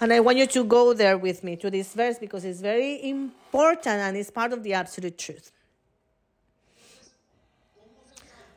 And 0.00 0.12
I 0.12 0.18
want 0.18 0.36
you 0.36 0.46
to 0.48 0.64
go 0.64 0.92
there 0.94 1.16
with 1.16 1.44
me 1.44 1.54
to 1.56 1.70
this 1.70 1.94
verse 1.94 2.18
because 2.18 2.44
it's 2.44 2.60
very 2.60 3.08
important 3.08 3.86
and 3.86 4.16
it's 4.16 4.30
part 4.30 4.52
of 4.52 4.64
the 4.64 4.74
absolute 4.74 5.16
truth. 5.16 5.52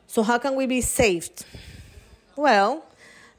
So, 0.08 0.24
how 0.24 0.38
can 0.38 0.56
we 0.56 0.66
be 0.66 0.80
saved? 0.80 1.44
Well, 2.34 2.84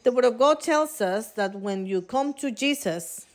the 0.04 0.12
Word 0.14 0.26
of 0.26 0.38
God 0.38 0.62
tells 0.62 1.02
us 1.02 1.32
that 1.32 1.54
when 1.54 1.86
you 1.86 2.02
come 2.02 2.34
to 2.36 2.50
Jesus, 2.50 3.26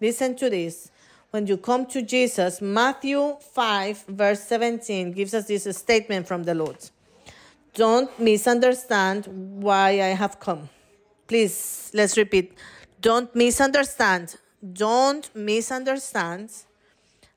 listen 0.00 0.36
to 0.36 0.48
this. 0.48 0.92
When 1.30 1.46
you 1.46 1.58
come 1.58 1.86
to 1.86 2.02
Jesus, 2.02 2.60
Matthew 2.60 3.36
5, 3.52 4.04
verse 4.08 4.42
17 4.42 5.12
gives 5.12 5.32
us 5.32 5.46
this 5.46 5.64
statement 5.76 6.26
from 6.26 6.42
the 6.42 6.54
Lord. 6.54 6.76
Don't 7.74 8.10
misunderstand 8.18 9.26
why 9.62 9.90
I 9.90 10.14
have 10.14 10.40
come. 10.40 10.68
Please, 11.28 11.92
let's 11.94 12.16
repeat. 12.16 12.58
Don't 13.00 13.32
misunderstand. 13.36 14.34
Don't 14.72 15.32
misunderstand. 15.36 16.50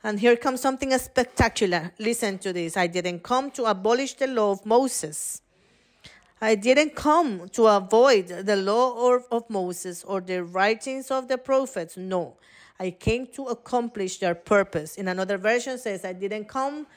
And 0.03 0.19
here 0.19 0.37
comes 0.37 0.59
something 0.59 0.97
spectacular. 0.97 1.91
Listen 1.99 2.39
to 2.39 2.51
this. 2.51 2.75
I 2.75 2.87
didn't 2.87 3.21
come 3.21 3.51
to 3.51 3.65
abolish 3.65 4.15
the 4.15 4.25
law 4.25 4.53
of 4.53 4.65
Moses. 4.65 5.43
I 6.41 6.55
didn't 6.55 6.95
come 6.95 7.47
to 7.49 7.67
avoid 7.67 8.27
the 8.27 8.55
law 8.55 9.19
of 9.31 9.49
Moses 9.51 10.03
or 10.03 10.19
the 10.19 10.43
writings 10.43 11.11
of 11.11 11.27
the 11.27 11.37
prophets. 11.37 11.95
No, 11.95 12.37
I 12.79 12.91
came 12.91 13.27
to 13.27 13.45
accomplish 13.45 14.17
their 14.17 14.35
purpose. 14.35 14.95
In 14.95 15.07
another 15.07 15.37
version 15.37 15.77
says, 15.77 16.03
I 16.03 16.13
didn't 16.13 16.45
come 16.45 16.87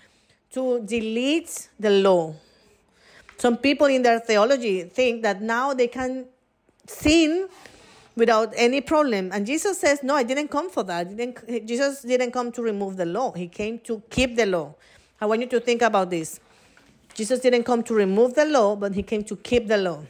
to 0.53 0.81
delete 0.81 1.69
the 1.79 1.91
law. 1.91 2.35
Some 3.39 3.59
people 3.59 3.87
in 3.87 4.03
their 4.03 4.19
theology 4.19 4.85
think 4.85 5.23
that 5.23 5.43
now 5.43 5.75
they 5.75 5.89
can 5.89 6.27
sin 6.87 7.49
without 8.17 8.53
any 8.57 8.81
problem. 8.81 9.31
And 9.33 9.47
Jesus 9.47 9.79
says, 9.79 10.03
No, 10.03 10.15
I 10.15 10.23
didn't 10.23 10.49
come 10.49 10.71
for 10.71 10.83
that. 10.85 11.15
Didn't, 11.15 11.67
Jesus 11.67 12.03
didn't 12.03 12.33
come 12.33 12.51
to 12.53 12.63
remove 12.63 12.97
the 12.97 13.07
law, 13.07 13.33
He 13.33 13.49
came 13.49 13.79
to 13.81 14.03
keep 14.11 14.37
the 14.37 14.47
law. 14.47 14.75
I 15.21 15.27
want 15.27 15.43
you 15.43 15.49
to 15.49 15.61
think 15.61 15.83
about 15.83 16.11
this. 16.11 16.41
Jesus 17.15 17.41
didn't 17.41 17.65
come 17.65 17.83
to 17.85 17.95
remove 17.95 18.35
the 18.35 18.45
law, 18.45 18.77
but 18.77 18.95
He 18.95 19.03
came 19.03 19.25
to 19.25 19.37
keep 19.37 19.69
the 19.69 19.77
law. 19.77 20.03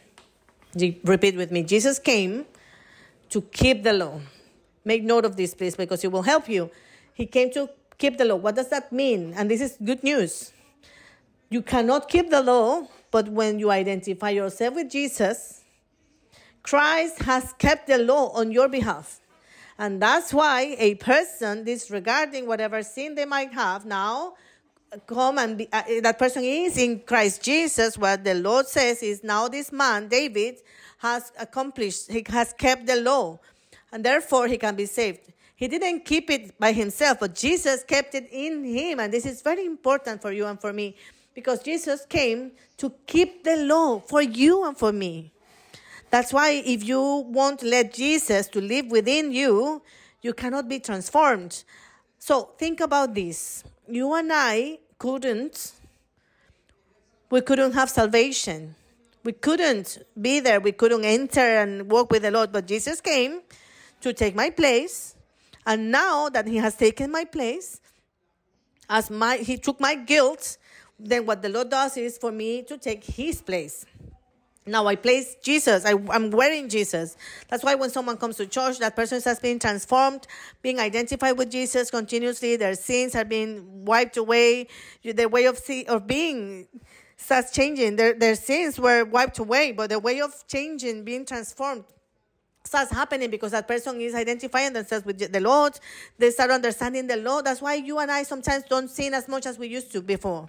Repeat 1.04 1.36
with 1.36 1.50
me 1.50 1.62
Jesus 1.62 1.98
came 1.98 2.44
to 3.30 3.40
keep 3.40 3.82
the 3.82 3.92
law. 3.92 4.20
Make 4.86 5.04
note 5.04 5.26
of 5.26 5.36
this, 5.36 5.52
please, 5.52 5.76
because 5.76 6.02
it 6.02 6.10
will 6.10 6.22
help 6.22 6.48
you. 6.48 6.70
He 7.12 7.26
came 7.26 7.50
to 7.52 7.68
keep 7.98 8.16
the 8.16 8.24
law. 8.24 8.36
What 8.36 8.54
does 8.54 8.68
that 8.68 8.90
mean? 8.90 9.34
And 9.36 9.50
this 9.50 9.60
is 9.60 9.76
good 9.84 10.02
news. 10.02 10.52
You 11.50 11.60
cannot 11.60 12.08
keep 12.08 12.30
the 12.30 12.42
law 12.42 12.88
but 13.16 13.28
when 13.28 13.58
you 13.58 13.70
identify 13.70 14.28
yourself 14.28 14.74
with 14.74 14.90
Jesus, 14.90 15.62
Christ 16.62 17.22
has 17.22 17.54
kept 17.54 17.86
the 17.86 17.96
law 17.96 18.28
on 18.30 18.50
your 18.50 18.68
behalf. 18.68 19.20
And 19.78 20.02
that's 20.02 20.34
why 20.34 20.76
a 20.78 20.96
person 20.96 21.64
disregarding 21.64 22.46
whatever 22.46 22.82
sin 22.82 23.14
they 23.14 23.24
might 23.24 23.54
have 23.54 23.86
now 23.86 24.34
come 25.06 25.38
and 25.38 25.56
be, 25.56 25.68
uh, 25.72 25.82
that 26.02 26.18
person 26.18 26.44
is 26.44 26.76
in 26.76 27.00
Christ 27.00 27.42
Jesus. 27.42 27.96
What 27.96 28.22
the 28.22 28.34
Lord 28.34 28.66
says 28.66 29.02
is 29.02 29.24
now 29.24 29.48
this 29.48 29.72
man, 29.72 30.08
David, 30.08 30.56
has 30.98 31.32
accomplished, 31.38 32.10
he 32.10 32.22
has 32.28 32.52
kept 32.52 32.86
the 32.86 32.96
law, 32.96 33.38
and 33.92 34.04
therefore 34.04 34.46
he 34.46 34.58
can 34.58 34.74
be 34.74 34.86
saved. 34.86 35.32
He 35.54 35.68
didn't 35.68 36.04
keep 36.04 36.30
it 36.30 36.58
by 36.58 36.72
himself, 36.72 37.20
but 37.20 37.34
Jesus 37.34 37.82
kept 37.82 38.14
it 38.14 38.28
in 38.30 38.62
him. 38.64 39.00
And 39.00 39.12
this 39.12 39.24
is 39.24 39.40
very 39.40 39.64
important 39.64 40.20
for 40.20 40.30
you 40.30 40.46
and 40.46 40.60
for 40.60 40.72
me 40.72 40.96
because 41.34 41.62
Jesus 41.62 42.04
came 42.06 42.52
to 42.76 42.92
keep 43.06 43.42
the 43.42 43.56
law 43.56 44.00
for 44.00 44.20
you 44.20 44.64
and 44.66 44.76
for 44.76 44.92
me. 44.92 45.32
That's 46.10 46.32
why 46.32 46.62
if 46.64 46.84
you 46.84 47.00
won't 47.00 47.62
let 47.62 47.94
Jesus 47.94 48.48
to 48.48 48.60
live 48.60 48.90
within 48.90 49.32
you, 49.32 49.82
you 50.20 50.34
cannot 50.34 50.68
be 50.68 50.78
transformed. 50.78 51.64
So 52.18 52.50
think 52.58 52.80
about 52.80 53.14
this. 53.14 53.64
You 53.88 54.12
and 54.14 54.30
I 54.32 54.78
couldn't 54.98 55.72
we 57.28 57.40
couldn't 57.40 57.72
have 57.72 57.90
salvation. 57.90 58.76
We 59.24 59.32
couldn't 59.32 59.98
be 60.20 60.38
there. 60.38 60.60
We 60.60 60.70
couldn't 60.72 61.04
enter 61.04 61.40
and 61.40 61.90
walk 61.90 62.12
with 62.12 62.22
the 62.22 62.30
Lord. 62.30 62.52
But 62.52 62.66
Jesus 62.66 63.00
came 63.00 63.40
to 64.00 64.12
take 64.12 64.34
my 64.34 64.50
place. 64.50 65.14
And 65.66 65.90
now 65.90 66.28
that 66.28 66.46
He 66.46 66.56
has 66.56 66.76
taken 66.76 67.10
my 67.10 67.24
place, 67.24 67.80
as 68.88 69.10
my 69.10 69.38
He 69.38 69.56
took 69.56 69.80
my 69.80 69.94
guilt 69.94 70.58
then 70.98 71.26
what 71.26 71.42
the 71.42 71.48
Lord 71.48 71.70
does 71.70 71.96
is 71.96 72.18
for 72.18 72.32
me 72.32 72.62
to 72.62 72.78
take 72.78 73.04
his 73.04 73.42
place. 73.42 73.84
Now 74.68 74.86
I 74.86 74.96
place 74.96 75.36
Jesus. 75.42 75.84
I, 75.84 75.90
am 75.90 76.30
wearing 76.30 76.68
Jesus. 76.68 77.16
That's 77.48 77.62
why 77.62 77.76
when 77.76 77.90
someone 77.90 78.16
comes 78.16 78.36
to 78.38 78.46
church, 78.46 78.78
that 78.80 78.96
person 78.96 79.22
has 79.22 79.38
been 79.38 79.60
transformed, 79.60 80.26
being 80.60 80.80
identified 80.80 81.38
with 81.38 81.52
Jesus 81.52 81.90
continuously. 81.90 82.56
Their 82.56 82.74
sins 82.74 83.14
are 83.14 83.24
being 83.24 83.84
wiped 83.84 84.16
away. 84.16 84.66
Their 85.04 85.28
way 85.28 85.44
of 85.46 85.58
see, 85.58 85.84
of 85.84 86.08
being 86.08 86.66
starts 87.16 87.52
changing. 87.52 87.94
Their, 87.94 88.14
their 88.14 88.34
sins 88.34 88.80
were 88.80 89.04
wiped 89.04 89.38
away, 89.38 89.70
but 89.70 89.90
the 89.90 90.00
way 90.00 90.20
of 90.20 90.32
changing, 90.48 91.04
being 91.04 91.24
transformed, 91.24 91.84
starts 92.76 92.92
happening 92.92 93.30
because 93.30 93.52
that 93.52 93.66
person 93.66 93.98
is 94.02 94.14
identifying 94.14 94.70
themselves 94.74 95.06
with 95.06 95.32
the 95.32 95.40
Lord. 95.40 95.80
They 96.18 96.30
start 96.30 96.50
understanding 96.50 97.06
the 97.06 97.16
Lord. 97.16 97.46
That's 97.46 97.62
why 97.62 97.76
you 97.76 97.98
and 98.00 98.10
I 98.10 98.22
sometimes 98.22 98.64
don't 98.68 98.90
sin 98.90 99.14
as 99.14 99.28
much 99.28 99.46
as 99.46 99.58
we 99.58 99.66
used 99.66 99.90
to 99.92 100.02
before. 100.02 100.46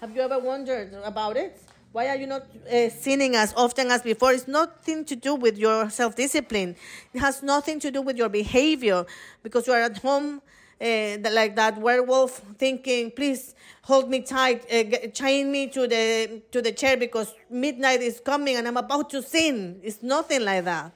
Have 0.00 0.16
you 0.16 0.20
ever 0.20 0.40
wondered 0.40 0.92
about 1.04 1.36
it? 1.36 1.62
Why 1.92 2.08
are 2.08 2.16
you 2.16 2.26
not 2.26 2.42
uh, 2.42 2.88
sinning 2.88 3.36
as 3.36 3.54
often 3.56 3.92
as 3.92 4.02
before? 4.02 4.32
It's 4.32 4.48
nothing 4.48 5.04
to 5.04 5.14
do 5.14 5.36
with 5.36 5.56
your 5.56 5.90
self 5.90 6.16
discipline. 6.16 6.74
It 7.14 7.20
has 7.20 7.40
nothing 7.40 7.78
to 7.80 7.92
do 7.92 8.02
with 8.02 8.16
your 8.16 8.28
behavior 8.28 9.06
because 9.44 9.68
you 9.68 9.74
are 9.74 9.82
at 9.82 9.98
home 9.98 10.42
uh, 10.80 11.18
like 11.30 11.54
that 11.54 11.78
werewolf 11.78 12.42
thinking, 12.58 13.12
please 13.12 13.54
hold 13.82 14.10
me 14.10 14.22
tight, 14.22 14.64
uh, 14.72 15.06
chain 15.10 15.52
me 15.52 15.68
to 15.68 15.86
the, 15.86 16.42
to 16.50 16.60
the 16.60 16.72
chair 16.72 16.96
because 16.96 17.32
midnight 17.48 18.00
is 18.00 18.18
coming 18.18 18.56
and 18.56 18.66
I'm 18.66 18.76
about 18.76 19.10
to 19.10 19.22
sin. 19.22 19.78
It's 19.84 20.02
nothing 20.02 20.44
like 20.44 20.64
that 20.64 20.92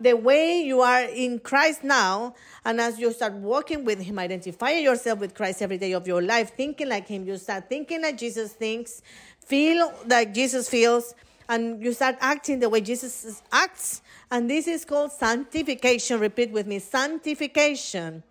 the 0.00 0.14
way 0.14 0.60
you 0.62 0.80
are 0.80 1.02
in 1.02 1.38
Christ 1.38 1.84
now, 1.84 2.34
and 2.64 2.80
as 2.80 2.98
you 2.98 3.12
start 3.12 3.32
walking 3.32 3.84
with 3.84 4.00
Him, 4.00 4.18
identifying 4.18 4.84
yourself 4.84 5.18
with 5.18 5.34
Christ 5.34 5.62
every 5.62 5.78
day 5.78 5.92
of 5.92 6.06
your 6.06 6.22
life, 6.22 6.52
thinking 6.56 6.88
like 6.88 7.08
Him, 7.08 7.26
you 7.26 7.36
start 7.36 7.68
thinking 7.68 8.02
like 8.02 8.16
Jesus 8.16 8.52
thinks, 8.52 9.02
feel 9.44 9.92
like 10.06 10.32
Jesus 10.34 10.68
feels, 10.68 11.14
and 11.48 11.82
you 11.82 11.92
start 11.92 12.16
acting 12.20 12.60
the 12.60 12.68
way 12.68 12.80
Jesus 12.80 13.42
acts. 13.50 14.02
And 14.30 14.50
this 14.50 14.68
is 14.68 14.84
called 14.84 15.12
sanctification. 15.12 16.20
Repeat 16.20 16.50
with 16.50 16.66
me 16.66 16.78
sanctification 16.78 18.22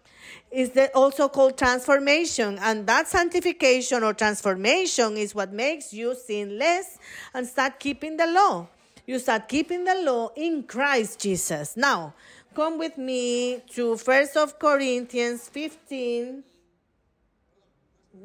is 0.51 0.71
also 0.93 1.27
called 1.27 1.57
transformation. 1.57 2.59
And 2.61 2.85
that 2.87 3.07
sanctification 3.07 4.03
or 4.03 4.13
transformation 4.13 5.17
is 5.17 5.33
what 5.33 5.51
makes 5.51 5.93
you 5.93 6.15
sin 6.15 6.59
less 6.59 6.99
and 7.33 7.47
start 7.47 7.79
keeping 7.79 8.17
the 8.17 8.27
law. 8.27 8.67
You 9.07 9.19
start 9.19 9.47
keeping 9.47 9.85
the 9.85 9.95
law 10.03 10.31
in 10.35 10.63
Christ 10.63 11.21
Jesus. 11.21 11.77
Now, 11.77 12.13
come 12.53 12.77
with 12.77 12.97
me 12.97 13.61
to 13.71 13.95
First 13.95 14.35
of 14.35 14.59
Corinthians 14.59 15.47
15. 15.47 16.43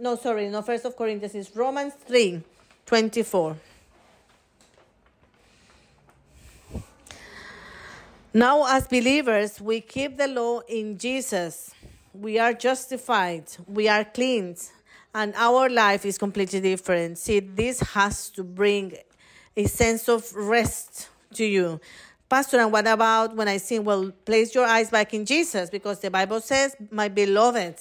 No, 0.01 0.17
sorry, 0.17 0.49
no 0.49 0.61
First 0.61 0.85
of 0.85 0.97
Corinthians, 0.97 1.37
it's 1.37 1.55
Romans 1.55 1.95
3, 1.95 2.43
24. 2.85 3.57
Now, 8.35 8.67
as 8.67 8.89
believers, 8.89 9.61
we 9.61 9.83
keep 9.83 10.17
the 10.17 10.27
law 10.27 10.63
in 10.69 10.99
Jesus. 10.99 11.71
We 12.13 12.41
are 12.41 12.55
justified, 12.55 13.45
we 13.69 13.89
are 13.89 14.05
cleansed, 14.05 14.73
and 15.15 15.33
our 15.37 15.71
life 15.71 16.05
is 16.05 16.19
completely 16.19 16.61
different. 16.61 17.19
See, 17.19 17.39
this 17.39 17.79
has 17.79 18.31
to 18.31 18.43
bring 18.43 18.95
a 19.57 19.67
sense 19.67 20.09
of 20.09 20.35
rest 20.35 21.09
to 21.35 21.45
you. 21.45 21.81
Pastor, 22.29 22.59
and 22.61 22.73
what 22.73 22.87
about 22.87 23.37
when 23.37 23.49
I 23.49 23.59
sing, 23.59 23.85
well, 23.85 24.11
place 24.25 24.55
your 24.55 24.65
eyes 24.65 24.91
back 24.91 25.13
in 25.13 25.27
Jesus? 25.27 25.69
Because 25.69 26.01
the 26.01 26.11
Bible 26.11 26.41
says, 26.41 26.75
my 26.91 27.09
beloved. 27.09 27.77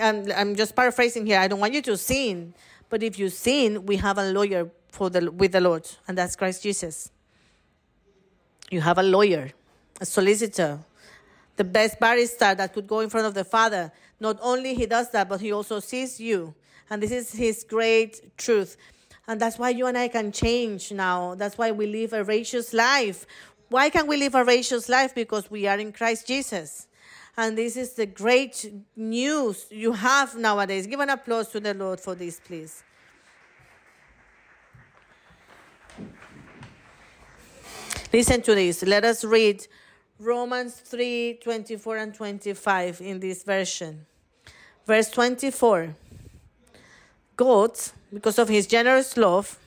I'm, 0.00 0.30
I'm 0.32 0.54
just 0.54 0.74
paraphrasing 0.74 1.26
here. 1.26 1.38
I 1.38 1.48
don't 1.48 1.60
want 1.60 1.72
you 1.72 1.82
to 1.82 1.96
sin. 1.96 2.54
But 2.90 3.02
if 3.02 3.18
you 3.18 3.28
sin, 3.28 3.86
we 3.86 3.96
have 3.96 4.18
a 4.18 4.30
lawyer 4.30 4.70
for 4.90 5.10
the, 5.10 5.30
with 5.30 5.52
the 5.52 5.60
Lord, 5.60 5.88
and 6.06 6.16
that's 6.16 6.34
Christ 6.36 6.62
Jesus. 6.62 7.10
You 8.70 8.80
have 8.80 8.98
a 8.98 9.02
lawyer, 9.02 9.50
a 10.00 10.06
solicitor, 10.06 10.78
the 11.56 11.64
best 11.64 11.98
barrister 12.00 12.54
that 12.54 12.72
could 12.72 12.86
go 12.86 13.00
in 13.00 13.10
front 13.10 13.26
of 13.26 13.34
the 13.34 13.44
Father. 13.44 13.92
Not 14.20 14.38
only 14.40 14.74
he 14.74 14.86
does 14.86 15.10
that, 15.10 15.28
but 15.28 15.40
he 15.40 15.52
also 15.52 15.80
sees 15.80 16.20
you. 16.20 16.54
And 16.90 17.02
this 17.02 17.10
is 17.10 17.32
his 17.32 17.64
great 17.68 18.36
truth. 18.38 18.76
And 19.28 19.38
that's 19.38 19.58
why 19.58 19.68
you 19.68 19.86
and 19.86 19.98
I 19.98 20.08
can 20.08 20.32
change 20.32 20.90
now. 20.90 21.34
That's 21.34 21.58
why 21.58 21.70
we 21.70 21.86
live 21.86 22.14
a 22.14 22.24
righteous 22.24 22.72
life. 22.72 23.26
Why 23.68 23.90
can 23.90 24.06
we 24.06 24.16
live 24.16 24.34
a 24.34 24.42
righteous 24.42 24.88
life? 24.88 25.14
Because 25.14 25.50
we 25.50 25.66
are 25.66 25.78
in 25.78 25.92
Christ 25.92 26.26
Jesus. 26.26 26.86
And 27.36 27.56
this 27.56 27.76
is 27.76 27.92
the 27.92 28.06
great 28.06 28.72
news 28.96 29.66
you 29.70 29.92
have 29.92 30.34
nowadays. 30.34 30.86
Give 30.86 31.00
an 31.00 31.10
applause 31.10 31.48
to 31.50 31.60
the 31.60 31.74
Lord 31.74 32.00
for 32.00 32.14
this, 32.14 32.40
please. 32.40 32.82
Listen 38.10 38.40
to 38.40 38.54
this. 38.54 38.82
Let 38.82 39.04
us 39.04 39.24
read 39.24 39.66
Romans 40.18 40.76
3 40.76 41.40
24 41.42 41.96
and 41.98 42.14
25 42.14 43.02
in 43.02 43.20
this 43.20 43.42
version. 43.42 44.06
Verse 44.86 45.10
24 45.10 45.94
God, 47.38 47.72
because 48.12 48.38
of 48.38 48.48
his 48.48 48.66
generous 48.66 49.16
love, 49.16 49.58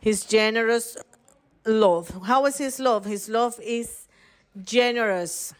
his 0.00 0.24
generous 0.24 0.96
love. 1.64 2.10
How 2.24 2.44
is 2.46 2.58
his 2.58 2.80
love? 2.80 3.04
His 3.04 3.28
love 3.28 3.60
is 3.62 4.08
generous, 4.64 5.54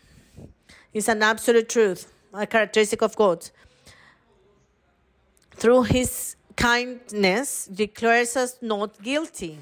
it's 0.93 1.09
an 1.09 1.23
absolute 1.23 1.69
truth, 1.69 2.13
a 2.35 2.47
characteristic 2.47 3.03
of 3.03 3.15
God. 3.15 3.49
Through 5.53 5.83
his 5.85 6.35
kindness, 6.57 7.67
declares 7.67 8.37
us 8.37 8.57
not 8.61 9.01
guilty 9.01 9.61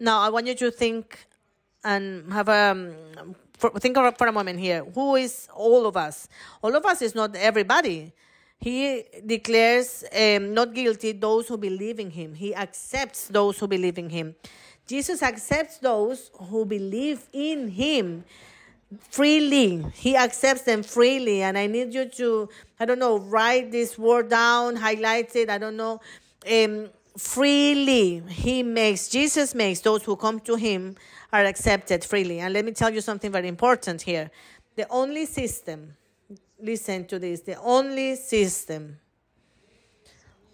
now, 0.00 0.20
I 0.20 0.28
want 0.28 0.46
you 0.46 0.54
to 0.54 0.70
think 0.70 1.26
and 1.82 2.32
have 2.32 2.48
a 2.48 2.70
um, 2.70 3.34
for, 3.54 3.70
think 3.70 3.96
for 3.96 4.26
a 4.26 4.32
moment 4.32 4.60
here. 4.60 4.84
Who 4.94 5.16
is 5.16 5.48
all 5.52 5.86
of 5.86 5.96
us? 5.96 6.28
All 6.62 6.74
of 6.76 6.84
us 6.84 7.02
is 7.02 7.14
not 7.14 7.34
everybody. 7.34 8.12
He 8.60 9.04
declares 9.24 10.04
um, 10.12 10.52
not 10.52 10.74
guilty 10.74 11.12
those 11.12 11.48
who 11.48 11.56
believe 11.56 12.00
in 12.00 12.10
him. 12.10 12.34
He 12.34 12.54
accepts 12.54 13.28
those 13.28 13.58
who 13.58 13.68
believe 13.68 13.98
in 13.98 14.10
him. 14.10 14.34
Jesus 14.86 15.22
accepts 15.22 15.78
those 15.78 16.30
who 16.34 16.64
believe 16.64 17.28
in 17.32 17.68
him 17.68 18.24
freely. 19.10 19.84
He 19.94 20.16
accepts 20.16 20.62
them 20.62 20.82
freely. 20.82 21.42
And 21.42 21.56
I 21.56 21.66
need 21.66 21.94
you 21.94 22.06
to, 22.06 22.48
I 22.80 22.84
don't 22.84 22.98
know, 22.98 23.18
write 23.18 23.70
this 23.70 23.98
word 23.98 24.30
down, 24.30 24.76
highlight 24.76 25.36
it. 25.36 25.50
I 25.50 25.58
don't 25.58 25.76
know. 25.76 26.00
Um, 26.50 26.88
freely 27.18 28.22
he 28.28 28.62
makes 28.62 29.08
jesus 29.08 29.52
makes 29.52 29.80
those 29.80 30.04
who 30.04 30.14
come 30.14 30.38
to 30.38 30.54
him 30.54 30.94
are 31.32 31.44
accepted 31.44 32.04
freely 32.04 32.38
and 32.38 32.54
let 32.54 32.64
me 32.64 32.70
tell 32.70 32.94
you 32.94 33.00
something 33.00 33.32
very 33.32 33.48
important 33.48 34.00
here 34.02 34.30
the 34.76 34.86
only 34.88 35.26
system 35.26 35.96
listen 36.60 37.04
to 37.06 37.18
this 37.18 37.40
the 37.42 37.56
only 37.60 38.16
system 38.16 38.98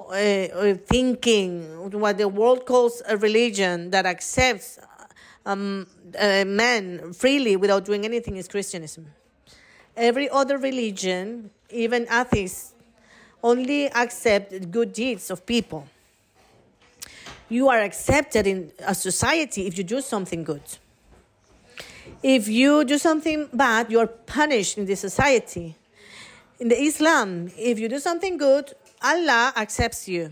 uh, 0.01 0.75
thinking 0.87 1.91
what 1.99 2.19
the 2.19 2.29
world 2.29 2.67
calls 2.67 3.03
a 3.09 3.17
religion 3.17 3.91
that 3.91 4.05
accepts 4.05 4.79
um, 5.47 5.87
uh, 6.19 6.45
men 6.47 7.13
freely 7.13 7.57
without 7.57 7.85
doing 7.85 8.05
anything 8.05 8.37
is 8.37 8.49
christianism 8.49 9.07
every 9.97 10.29
other 10.29 10.59
religion 10.59 11.51
even 11.71 12.07
atheists 12.13 12.75
only 13.43 13.91
accept 13.93 14.71
good 14.71 14.93
deeds 14.93 15.31
of 15.31 15.45
people 15.47 15.87
you 17.49 17.69
are 17.69 17.81
accepted 17.81 18.47
in 18.47 18.73
a 18.81 18.95
society 18.95 19.67
if 19.67 19.77
you 19.77 19.85
do 19.85 20.01
something 20.01 20.45
good. 20.45 20.63
If 22.23 22.49
you 22.49 22.85
do 22.85 22.99
something 22.99 23.49
bad, 23.53 23.91
you 23.91 24.01
are 24.01 24.07
punished 24.07 24.79
in 24.79 24.87
the 24.87 24.97
society. 24.97 25.77
In 26.61 26.69
the 26.69 26.81
Islam, 26.81 27.51
if 27.59 27.81
you 27.81 27.89
do 27.89 27.99
something 27.99 28.37
good, 28.39 28.73
Allah 29.03 29.53
accepts 29.57 30.07
you. 30.07 30.31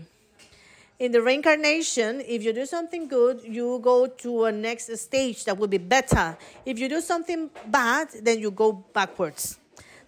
In 0.97 1.11
the 1.11 1.21
reincarnation, 1.21 2.21
if 2.21 2.45
you 2.45 2.53
do 2.53 2.65
something 2.65 3.09
good, 3.09 3.41
you 3.43 3.79
go 3.83 4.07
to 4.07 4.45
a 4.45 4.51
next 4.51 4.95
stage 4.97 5.43
that 5.43 5.57
will 5.57 5.67
be 5.67 5.79
better. 5.79 6.37
If 6.65 6.79
you 6.79 6.87
do 6.87 7.01
something 7.01 7.49
bad, 7.67 8.07
then 8.21 8.39
you 8.39 8.51
go 8.51 8.71
backwards. 8.71 9.59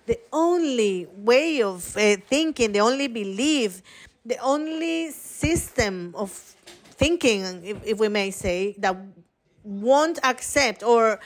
The 0.06 0.18
only 0.32 1.06
way 1.18 1.62
of 1.62 1.98
uh, 1.98 2.16
thinking, 2.30 2.72
the 2.72 2.80
only 2.80 3.08
belief, 3.08 3.82
the 4.26 4.38
only 4.38 5.12
system 5.12 6.14
of 6.16 6.32
thinking, 6.32 7.44
if, 7.66 7.86
if 7.86 8.00
we 8.00 8.08
may 8.08 8.32
say, 8.32 8.74
that 8.78 8.96
won't 9.66 10.20
accept 10.24 10.82
or 10.82 11.20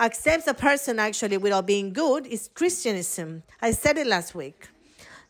accepts 0.00 0.46
a 0.46 0.54
person 0.54 0.98
actually 0.98 1.36
without 1.36 1.66
being 1.66 1.92
good 1.92 2.26
is 2.26 2.50
Christianism. 2.54 3.42
I 3.60 3.70
said 3.72 3.98
it 3.98 4.06
last 4.06 4.34
week. 4.34 4.68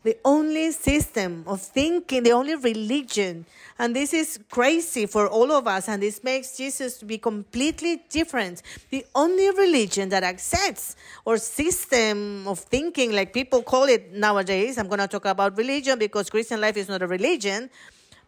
The 0.02 0.16
only 0.24 0.70
system 0.70 1.44
of 1.46 1.60
thinking, 1.60 2.22
the 2.22 2.32
only 2.32 2.54
religion, 2.54 3.44
and 3.78 3.94
this 3.94 4.14
is 4.14 4.38
crazy 4.50 5.04
for 5.04 5.28
all 5.28 5.52
of 5.52 5.66
us, 5.66 5.90
and 5.90 6.02
this 6.02 6.24
makes 6.24 6.56
Jesus 6.56 6.96
to 6.98 7.04
be 7.04 7.18
completely 7.18 8.02
different. 8.08 8.62
The 8.88 9.04
only 9.14 9.50
religion 9.50 10.08
that 10.08 10.22
accepts 10.22 10.96
or 11.26 11.36
system 11.36 12.48
of 12.48 12.60
thinking, 12.60 13.12
like 13.12 13.34
people 13.34 13.62
call 13.62 13.84
it 13.84 14.14
nowadays, 14.14 14.78
I'm 14.78 14.88
going 14.88 15.00
to 15.00 15.08
talk 15.08 15.26
about 15.26 15.58
religion 15.58 15.98
because 15.98 16.30
Christian 16.30 16.62
life 16.62 16.78
is 16.78 16.88
not 16.88 17.02
a 17.02 17.06
religion 17.06 17.68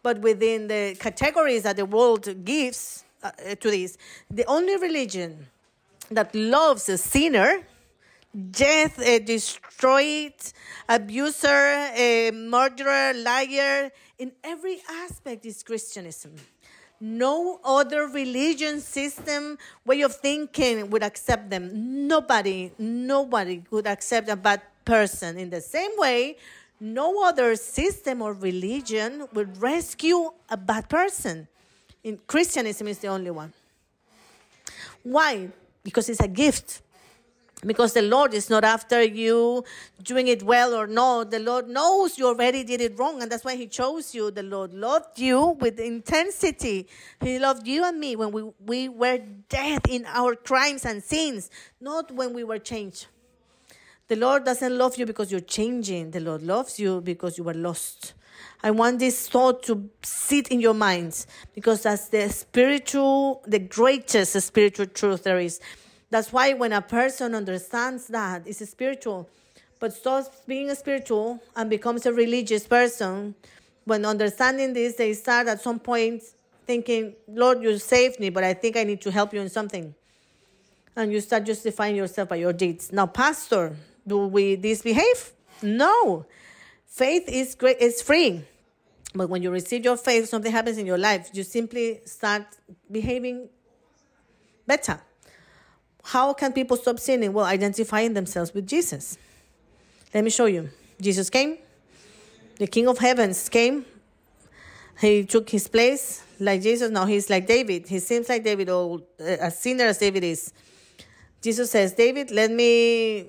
but 0.03 0.19
within 0.19 0.69
the 0.69 0.97
categories 0.99 1.63
that 1.63 1.77
the 1.77 1.87
world 1.87 2.45
gives 2.45 3.05
uh, 3.23 3.31
to 3.61 3.71
this, 3.71 3.97
the 4.31 4.45
only 4.47 4.77
religion 4.77 5.47
that 6.15 6.35
loves 6.35 6.89
a 6.89 6.99
sinner, 6.99 7.63
death, 8.51 8.99
a 9.01 9.19
destroyed, 9.19 10.35
abuser, 10.89 11.91
a 11.97 12.31
murderer, 12.33 13.13
liar, 13.15 13.91
in 14.19 14.33
every 14.43 14.81
aspect 15.05 15.45
is 15.47 15.63
Christianism. 15.63 16.35
No 17.01 17.59
other 17.65 18.07
religion, 18.07 18.81
system, 18.81 19.59
way 19.85 20.03
of 20.03 20.15
thinking 20.15 20.89
would 20.91 21.03
accept 21.03 21.51
them. 21.51 22.07
Nobody, 22.07 22.71
nobody 22.79 23.63
would 23.71 23.89
accept 23.89 24.29
a 24.29 24.37
bad 24.37 24.63
person. 24.85 25.37
In 25.37 25.51
the 25.51 25.61
same 25.61 25.91
way, 25.97 26.37
no 26.79 27.25
other 27.25 27.57
system 27.57 28.23
or 28.23 28.33
religion 28.33 29.27
would 29.33 29.61
rescue 29.61 30.31
a 30.49 30.57
bad 30.57 30.89
person. 30.89 31.49
In 32.05 32.19
Christianism 32.27 32.89
is 32.89 32.99
the 32.99 33.09
only 33.09 33.31
one. 33.31 33.53
Why? 35.03 35.49
Because 35.85 36.09
it's 36.09 36.21
a 36.21 36.29
gift. 36.29 36.83
Because 37.65 37.93
the 37.93 38.03
Lord 38.03 38.35
is 38.35 38.51
not 38.51 38.65
after 38.65 39.03
you 39.03 39.65
doing 40.03 40.27
it 40.27 40.43
well 40.43 40.75
or 40.75 40.89
not. 40.89 41.31
The 41.31 41.39
Lord 41.39 41.69
knows 41.69 42.19
you 42.19 42.27
already 42.27 42.65
did 42.65 42.81
it 42.81 42.99
wrong, 42.99 43.23
and 43.23 43.31
that's 43.31 43.45
why 43.45 43.55
He 43.55 43.69
chose 43.69 44.15
you. 44.15 44.33
The 44.33 44.43
Lord 44.43 44.75
loved 44.75 45.19
you 45.21 45.57
with 45.61 45.79
intensity. 45.79 46.89
He 47.21 47.39
loved 47.39 47.67
you 47.69 47.85
and 47.85 48.01
me 48.01 48.17
when 48.17 48.33
we, 48.33 48.51
we 48.67 48.89
were 48.89 49.21
dead 49.49 49.83
in 49.89 50.05
our 50.07 50.35
crimes 50.35 50.85
and 50.85 51.03
sins, 51.05 51.51
not 51.81 52.11
when 52.11 52.35
we 52.35 52.43
were 52.43 52.59
changed. 52.59 53.07
The 54.09 54.17
Lord 54.17 54.45
doesn't 54.45 54.77
love 54.77 54.97
you 54.97 55.07
because 55.07 55.31
you're 55.31 55.41
changing. 55.41 56.11
The 56.11 56.21
Lord 56.21 56.43
loves 56.43 56.81
you 56.81 57.01
because 57.01 57.39
you 57.39 57.45
were 57.45 57.55
lost. 57.55 58.15
I 58.65 58.71
want 58.71 59.01
this 59.01 59.29
thought 59.29 59.65
to 59.65 59.91
sit 60.03 60.49
in 60.49 60.61
your 60.61 60.75
minds 60.75 61.27
because 61.53 61.83
that's 61.83 62.09
the 62.09 62.29
spiritual, 62.29 63.43
the 63.47 63.59
greatest 63.59 64.41
spiritual 64.41 64.87
truth 64.87 65.25
there 65.25 65.41
is. 65.41 65.61
That's 66.11 66.33
why 66.33 66.53
when 66.53 66.73
a 66.73 66.81
person 66.81 67.35
understands 67.35 68.07
that 68.09 68.47
it's 68.47 68.69
spiritual, 68.71 69.29
but 69.81 69.93
stops 69.93 70.43
being 70.47 70.71
a 70.71 70.77
spiritual 70.77 71.43
and 71.57 71.69
becomes 71.69 72.07
a 72.07 72.13
religious 72.13 72.67
person, 72.67 73.35
when 73.85 74.05
understanding 74.05 74.75
this, 74.75 74.95
they 74.95 75.13
start 75.15 75.49
at 75.49 75.61
some 75.61 75.81
point 75.81 76.23
thinking, 76.67 77.15
Lord, 77.27 77.63
you 77.63 77.77
saved 77.79 78.21
me, 78.21 78.31
but 78.31 78.45
I 78.45 78.55
think 78.55 78.77
I 78.77 78.85
need 78.85 79.01
to 79.01 79.11
help 79.11 79.35
you 79.35 79.41
in 79.41 79.49
something. 79.49 79.93
And 80.95 81.13
you 81.13 81.21
start 81.21 81.45
justifying 81.45 81.97
yourself 81.97 82.29
by 82.29 82.37
your 82.37 82.53
deeds. 82.53 82.93
Now, 82.93 83.07
Pastor, 83.07 83.75
do 84.07 84.27
we 84.27 84.57
misbehave? 84.57 85.33
No. 85.63 86.27
Faith 86.87 87.25
is 87.27 87.55
great, 87.57 87.79
it's 87.81 88.03
free. 88.03 88.45
But 89.15 89.29
when 89.29 89.43
you 89.43 89.51
receive 89.51 89.85
your 89.85 89.97
faith, 89.97 90.29
something 90.29 90.51
happens 90.51 90.79
in 90.79 90.87
your 90.87 90.99
life. 90.99 91.31
You 91.33 91.43
simply 91.43 92.01
start 92.07 92.47
behaving 92.91 93.49
better. 94.67 95.01
How 96.05 96.33
can 96.33 96.53
people 96.53 96.77
stop 96.77 96.99
sinning? 96.99 97.33
Well, 97.33 97.45
identifying 97.45 98.15
themselves 98.15 98.53
with 98.55 98.67
Jesus. 98.67 99.19
Let 100.15 100.25
me 100.25 100.31
show 100.31 100.47
you. 100.47 100.71
Jesus 101.01 101.31
came, 101.31 101.59
the 102.59 102.67
King 102.67 102.87
of 102.89 102.99
Heavens 102.99 103.49
came. 103.49 103.85
He 105.01 105.25
took 105.25 105.51
his 105.51 105.67
place 105.69 106.23
like 106.39 106.63
Jesus. 106.63 106.91
Now 106.91 107.07
he's 107.07 107.29
like 107.29 107.47
David. 107.47 107.89
He 107.89 107.99
seems 107.99 108.29
like 108.29 108.45
David, 108.45 108.69
or 108.69 109.01
uh, 109.21 109.25
as 109.25 109.59
sinner 109.59 109.85
as 109.85 109.99
David 109.99 110.23
is. 110.23 110.53
Jesus 111.41 111.71
says, 111.71 111.93
David, 111.93 112.31
let 112.31 112.51
me 112.51 113.27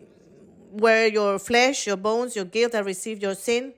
wear 0.72 1.08
your 1.08 1.40
flesh, 1.40 1.88
your 1.88 1.98
bones, 1.98 2.36
your 2.36 2.46
guilt. 2.46 2.76
I 2.76 2.80
received 2.80 3.24
your 3.24 3.34
sin. 3.34 3.74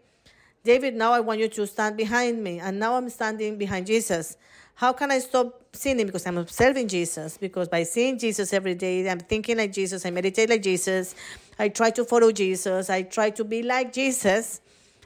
David, 0.66 0.96
now 0.96 1.14
I 1.14 1.20
want 1.20 1.40
you 1.40 1.48
to 1.48 1.68
stand 1.68 1.96
behind 1.96 2.44
me. 2.44 2.60
And 2.60 2.80
now 2.80 2.96
I'm 2.96 3.08
standing 3.10 3.56
behind 3.56 3.86
Jesus. 3.86 4.36
How 4.74 4.94
can 4.94 5.12
I 5.12 5.20
stop 5.20 5.62
sinning? 5.74 6.08
Because 6.08 6.26
I'm 6.26 6.40
observing 6.40 6.88
Jesus. 6.88 7.38
Because 7.38 7.70
by 7.70 7.84
seeing 7.84 8.18
Jesus 8.18 8.52
every 8.52 8.74
day, 8.74 9.08
I'm 9.08 9.20
thinking 9.20 9.58
like 9.58 9.72
Jesus, 9.72 10.08
I 10.08 10.10
meditate 10.10 10.50
like 10.50 10.64
Jesus, 10.64 11.14
I 11.60 11.70
try 11.70 11.92
to 11.92 12.04
follow 12.04 12.32
Jesus, 12.32 12.90
I 12.90 13.04
try 13.04 13.30
to 13.30 13.44
be 13.44 13.62
like 13.62 13.94
Jesus. 13.94 14.60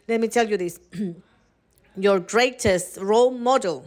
Let 0.08 0.22
me 0.22 0.30
tell 0.30 0.50
you 0.50 0.56
this 0.56 0.80
your 1.98 2.22
greatest 2.22 2.98
role 2.98 3.30
model 3.30 3.84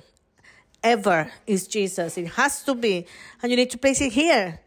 ever 0.84 1.32
is 1.46 1.66
Jesus. 1.66 2.18
It 2.18 2.26
has 2.32 2.62
to 2.64 2.74
be. 2.74 3.06
And 3.42 3.50
you 3.50 3.56
need 3.56 3.70
to 3.70 3.78
place 3.78 4.02
it 4.02 4.12
here. 4.12 4.60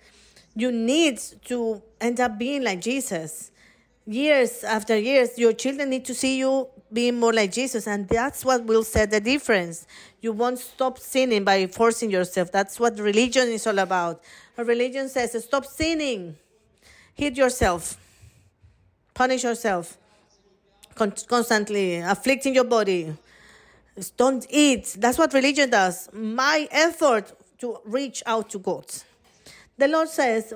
You 0.55 0.71
need 0.71 1.19
to 1.45 1.83
end 2.01 2.19
up 2.19 2.39
being 2.39 2.63
like 2.63 2.81
Jesus. 2.81 3.51
Years 4.07 4.63
after 4.63 4.97
years, 4.97 5.37
your 5.37 5.53
children 5.53 5.91
need 5.91 6.05
to 6.05 6.15
see 6.15 6.39
you 6.39 6.67
being 6.95 7.19
more 7.19 7.31
like 7.31 7.51
Jesus, 7.51 7.85
and 7.85 8.07
that's 8.07 8.43
what 8.43 8.65
will 8.65 8.83
set 8.83 9.11
the 9.11 9.19
difference. 9.19 9.85
You 10.21 10.31
won't 10.31 10.57
stop 10.57 10.97
sinning 10.97 11.43
by 11.43 11.67
forcing 11.67 12.09
yourself. 12.09 12.51
That's 12.51 12.79
what 12.79 12.97
religion 12.97 13.49
is 13.49 13.67
all 13.67 13.77
about. 13.77 14.23
A 14.57 14.63
religion 14.63 15.09
says, 15.09 15.43
stop 15.43 15.65
sinning, 15.65 16.37
hit 17.13 17.37
yourself, 17.37 17.97
punish 19.13 19.43
yourself, 19.43 19.97
constantly 20.95 21.97
afflicting 21.97 22.55
your 22.55 22.63
body. 22.63 23.13
Don't 24.17 24.45
eat. 24.49 24.95
That's 24.97 25.17
what 25.17 25.33
religion 25.33 25.69
does. 25.69 26.09
My 26.11 26.67
effort 26.71 27.31
to 27.59 27.77
reach 27.85 28.23
out 28.25 28.49
to 28.49 28.59
God. 28.59 28.85
The 29.77 29.87
Lord 29.87 30.09
says, 30.09 30.53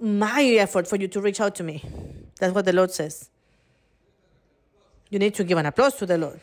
my 0.00 0.42
effort 0.42 0.88
for 0.88 0.96
you 0.96 1.08
to 1.08 1.20
reach 1.20 1.40
out 1.40 1.54
to 1.56 1.62
me. 1.62 1.84
That's 2.38 2.54
what 2.54 2.64
the 2.64 2.72
Lord 2.72 2.90
says. 2.90 3.28
You 5.10 5.18
need 5.18 5.34
to 5.34 5.44
give 5.44 5.58
an 5.58 5.66
applause 5.66 5.94
to 5.96 6.06
the 6.06 6.18
Lord. 6.18 6.40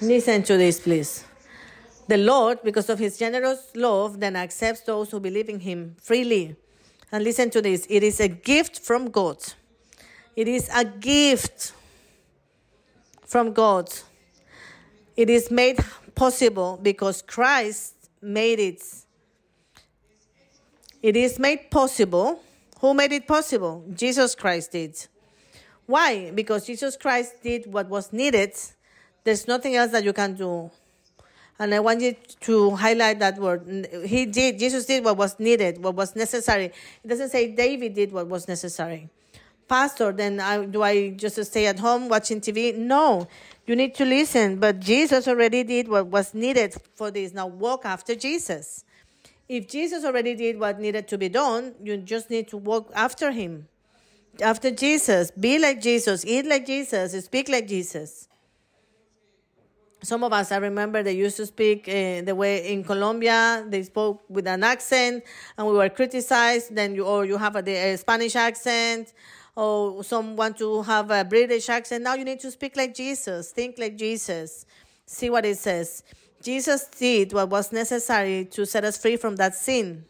Listen 0.00 0.42
to 0.44 0.56
this, 0.56 0.80
please. 0.80 1.24
The 2.06 2.16
Lord, 2.16 2.60
because 2.62 2.88
of 2.88 2.98
his 2.98 3.18
generous 3.18 3.70
love, 3.74 4.20
then 4.20 4.36
accepts 4.36 4.82
those 4.82 5.10
who 5.10 5.20
believe 5.20 5.48
in 5.48 5.60
him 5.60 5.96
freely. 6.00 6.56
And 7.10 7.24
listen 7.24 7.50
to 7.50 7.62
this 7.62 7.86
it 7.88 8.02
is 8.02 8.20
a 8.20 8.28
gift 8.28 8.78
from 8.78 9.10
God. 9.10 9.38
It 10.36 10.46
is 10.46 10.70
a 10.74 10.84
gift 10.84 11.72
from 13.26 13.52
God. 13.52 13.92
It 15.16 15.28
is 15.28 15.50
made 15.50 15.78
possible 16.14 16.78
because 16.80 17.22
Christ 17.22 17.94
made 18.22 18.60
it. 18.60 18.82
It 21.02 21.16
is 21.16 21.38
made 21.38 21.70
possible 21.70 22.40
who 22.80 22.94
made 22.94 23.12
it 23.12 23.26
possible? 23.26 23.84
Jesus 23.94 24.34
Christ 24.34 24.72
did. 24.72 24.96
Why? 25.86 26.30
Because 26.30 26.66
Jesus 26.66 26.96
Christ 26.96 27.42
did 27.42 27.72
what 27.72 27.88
was 27.88 28.12
needed. 28.12 28.52
There's 29.24 29.48
nothing 29.48 29.74
else 29.74 29.92
that 29.92 30.04
you 30.04 30.12
can 30.12 30.34
do. 30.34 30.70
And 31.58 31.74
I 31.74 31.80
want 31.80 32.00
you 32.02 32.14
to 32.42 32.70
highlight 32.76 33.18
that 33.18 33.38
word. 33.38 33.88
He 34.06 34.26
did, 34.26 34.58
Jesus 34.58 34.86
did 34.86 35.04
what 35.04 35.16
was 35.16 35.40
needed, 35.40 35.82
what 35.82 35.94
was 35.94 36.14
necessary. 36.14 36.66
It 37.02 37.08
doesn't 37.08 37.30
say 37.30 37.50
David 37.50 37.94
did 37.94 38.12
what 38.12 38.28
was 38.28 38.46
necessary. 38.46 39.08
Pastor, 39.66 40.12
then 40.12 40.40
I, 40.40 40.64
do 40.64 40.82
I 40.82 41.10
just 41.10 41.42
stay 41.44 41.66
at 41.66 41.78
home 41.78 42.08
watching 42.08 42.40
TV? 42.40 42.76
No, 42.76 43.26
you 43.66 43.74
need 43.74 43.94
to 43.96 44.04
listen. 44.04 44.60
But 44.60 44.80
Jesus 44.80 45.26
already 45.26 45.64
did 45.64 45.88
what 45.88 46.06
was 46.06 46.32
needed 46.32 46.74
for 46.94 47.10
this. 47.10 47.34
Now 47.34 47.48
walk 47.48 47.84
after 47.84 48.14
Jesus. 48.14 48.84
If 49.48 49.66
Jesus 49.68 50.04
already 50.04 50.34
did 50.34 50.60
what 50.60 50.78
needed 50.78 51.08
to 51.08 51.18
be 51.18 51.28
done, 51.28 51.74
you 51.82 51.96
just 51.96 52.28
need 52.28 52.48
to 52.48 52.56
walk 52.56 52.90
after 52.94 53.30
him. 53.32 53.68
After 54.42 54.70
Jesus, 54.70 55.30
be 55.30 55.58
like 55.58 55.80
Jesus, 55.80 56.24
eat 56.24 56.46
like 56.46 56.66
Jesus, 56.66 57.24
speak 57.24 57.48
like 57.48 57.66
Jesus. 57.66 58.28
Some 60.02 60.22
of 60.22 60.32
us, 60.32 60.52
I 60.52 60.58
remember 60.58 61.02
they 61.02 61.16
used 61.16 61.36
to 61.38 61.46
speak 61.46 61.88
uh, 61.88 62.22
the 62.22 62.34
way 62.36 62.72
in 62.72 62.84
Colombia, 62.84 63.64
they 63.66 63.82
spoke 63.82 64.22
with 64.28 64.46
an 64.46 64.62
accent 64.62 65.24
and 65.56 65.66
we 65.66 65.72
were 65.72 65.88
criticized. 65.88 66.74
Then 66.74 66.94
you, 66.94 67.04
or 67.04 67.24
you 67.24 67.36
have 67.36 67.56
a, 67.56 67.92
a 67.92 67.96
Spanish 67.96 68.36
accent, 68.36 69.12
or 69.56 70.04
some 70.04 70.36
want 70.36 70.56
to 70.58 70.82
have 70.82 71.10
a 71.10 71.24
British 71.24 71.68
accent. 71.68 72.04
Now 72.04 72.14
you 72.14 72.24
need 72.24 72.38
to 72.40 72.50
speak 72.52 72.76
like 72.76 72.94
Jesus, 72.94 73.50
think 73.50 73.76
like 73.76 73.96
Jesus. 73.96 74.66
See 75.04 75.30
what 75.30 75.44
it 75.44 75.58
says. 75.58 76.04
Jesus 76.42 76.86
did 76.86 77.32
what 77.32 77.50
was 77.50 77.72
necessary 77.72 78.44
to 78.46 78.64
set 78.64 78.84
us 78.84 78.96
free 78.96 79.16
from 79.16 79.36
that 79.36 79.54
sin. 79.54 80.04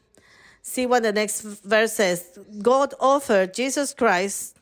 See 0.63 0.87
what 0.87 1.03
the 1.03 1.13
next 1.13 1.43
verse 1.43 1.95
says. 1.95 2.39
God 2.61 2.95
offered 3.01 3.55
Jesus 3.55 3.95
Christ 3.95 4.59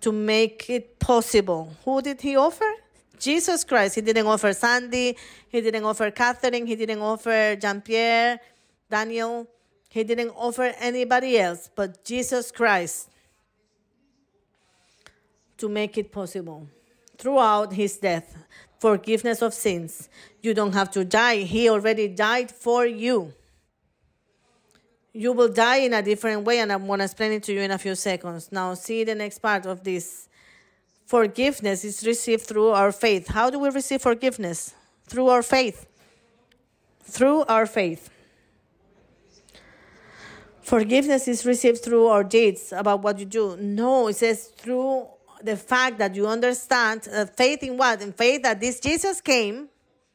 to 0.00 0.12
make 0.12 0.70
it 0.70 0.98
possible. 0.98 1.72
Who 1.84 2.00
did 2.00 2.20
he 2.20 2.36
offer? 2.36 2.70
Jesus 3.18 3.64
Christ. 3.64 3.96
He 3.96 4.00
didn't 4.00 4.26
offer 4.26 4.52
Sandy. 4.52 5.16
He 5.48 5.60
didn't 5.60 5.84
offer 5.84 6.10
Catherine. 6.10 6.66
He 6.66 6.76
didn't 6.76 7.00
offer 7.00 7.56
Jean 7.56 7.80
Pierre, 7.80 8.38
Daniel. 8.88 9.48
He 9.88 10.04
didn't 10.04 10.30
offer 10.30 10.74
anybody 10.78 11.38
else 11.38 11.70
but 11.74 12.04
Jesus 12.04 12.52
Christ 12.52 13.08
to 15.56 15.68
make 15.68 15.98
it 15.98 16.12
possible 16.12 16.68
throughout 17.16 17.72
his 17.72 17.96
death 17.96 18.36
forgiveness 18.78 19.42
of 19.42 19.54
sins. 19.54 20.08
You 20.40 20.54
don't 20.54 20.72
have 20.72 20.90
to 20.92 21.04
die. 21.04 21.38
He 21.38 21.68
already 21.68 22.08
died 22.08 22.50
for 22.50 22.86
you. 22.86 23.34
You 25.12 25.32
will 25.32 25.48
die 25.48 25.78
in 25.78 25.94
a 25.94 26.02
different 26.02 26.44
way, 26.44 26.60
and 26.60 26.72
I'm 26.72 26.86
going 26.86 26.98
to 26.98 27.04
explain 27.04 27.32
it 27.32 27.42
to 27.44 27.52
you 27.52 27.60
in 27.60 27.70
a 27.70 27.78
few 27.78 27.94
seconds. 27.94 28.52
Now, 28.52 28.74
see 28.74 29.04
the 29.04 29.14
next 29.14 29.40
part 29.40 29.66
of 29.66 29.82
this. 29.82 30.28
Forgiveness 31.06 31.84
is 31.84 32.06
received 32.06 32.42
through 32.42 32.68
our 32.68 32.92
faith. 32.92 33.28
How 33.28 33.50
do 33.50 33.58
we 33.58 33.70
receive 33.70 34.02
forgiveness? 34.02 34.74
Through 35.06 35.28
our 35.28 35.42
faith. 35.42 35.86
Through 37.02 37.44
our 37.46 37.66
faith. 37.66 38.10
Forgiveness 40.60 41.26
is 41.26 41.46
received 41.46 41.82
through 41.82 42.08
our 42.08 42.22
deeds 42.22 42.74
about 42.76 43.02
what 43.02 43.18
you 43.18 43.24
do. 43.24 43.56
No, 43.56 44.08
it 44.08 44.16
says 44.16 44.48
through 44.48 45.08
the 45.42 45.56
fact 45.56 45.98
that 45.98 46.14
you 46.14 46.26
understand 46.26 47.08
uh, 47.12 47.26
faith 47.26 47.62
in 47.62 47.76
what? 47.76 48.02
In 48.02 48.12
faith 48.12 48.42
that 48.42 48.60
this 48.60 48.80
Jesus 48.80 49.20
came, 49.20 49.68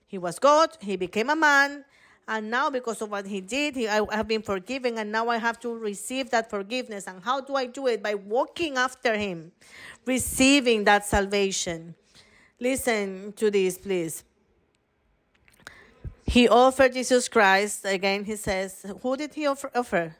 he 0.07 0.17
was 0.17 0.39
God, 0.39 0.78
he 0.80 0.95
became 0.95 1.30
a 1.30 1.36
man, 1.36 1.86
and 2.28 2.49
now 2.49 2.69
because 2.69 3.01
of 3.01 3.11
what 3.11 3.26
he 3.26 3.41
did, 3.41 3.76
he, 3.76 3.88
I 3.88 4.05
have 4.15 4.28
been 4.28 4.41
forgiven, 4.41 4.97
and 4.97 5.11
now 5.11 5.28
I 5.28 5.38
have 5.38 5.59
to 5.61 5.76
receive 5.76 6.30
that 6.32 6.49
forgiveness. 6.49 7.07
And 7.07 7.21
how 7.21 7.41
do 7.41 7.55
I 7.55 7.65
do 7.65 7.88
it? 7.88 8.01
By 8.01 8.15
walking 8.15 8.78
after 8.78 9.17
him, 9.17 9.51
receiving 10.05 10.86
that 10.86 11.05
salvation. 11.05 11.95
Listen 12.59 13.34
to 13.36 13.51
this, 13.51 13.78
please. 13.78 14.24
He 16.26 16.47
offered 16.47 16.93
Jesus 16.93 17.28
Christ, 17.28 17.84
again, 17.84 18.24
he 18.24 18.38
says, 18.38 18.86
who 19.01 19.17
did 19.17 19.34
he 19.34 19.45
offer? 19.45 19.69
offer? 19.76 20.15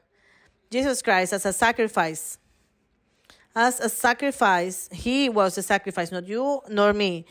Jesus 0.70 1.02
Christ 1.02 1.32
as 1.34 1.46
a 1.46 1.54
sacrifice 1.54 2.38
as 3.56 3.80
a 3.80 3.90
sacrifice. 3.90 4.90
He 4.92 5.30
was 5.30 5.58
a 5.58 5.64
sacrifice, 5.64 6.12
not 6.12 6.28
you 6.28 6.62
nor 6.70 6.94
me, 6.94 7.26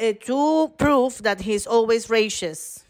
uh, 0.00 0.12
to 0.24 0.72
prove 0.78 1.22
that 1.22 1.40
he's 1.40 1.66
always 1.66 2.08
righteous. 2.08 2.84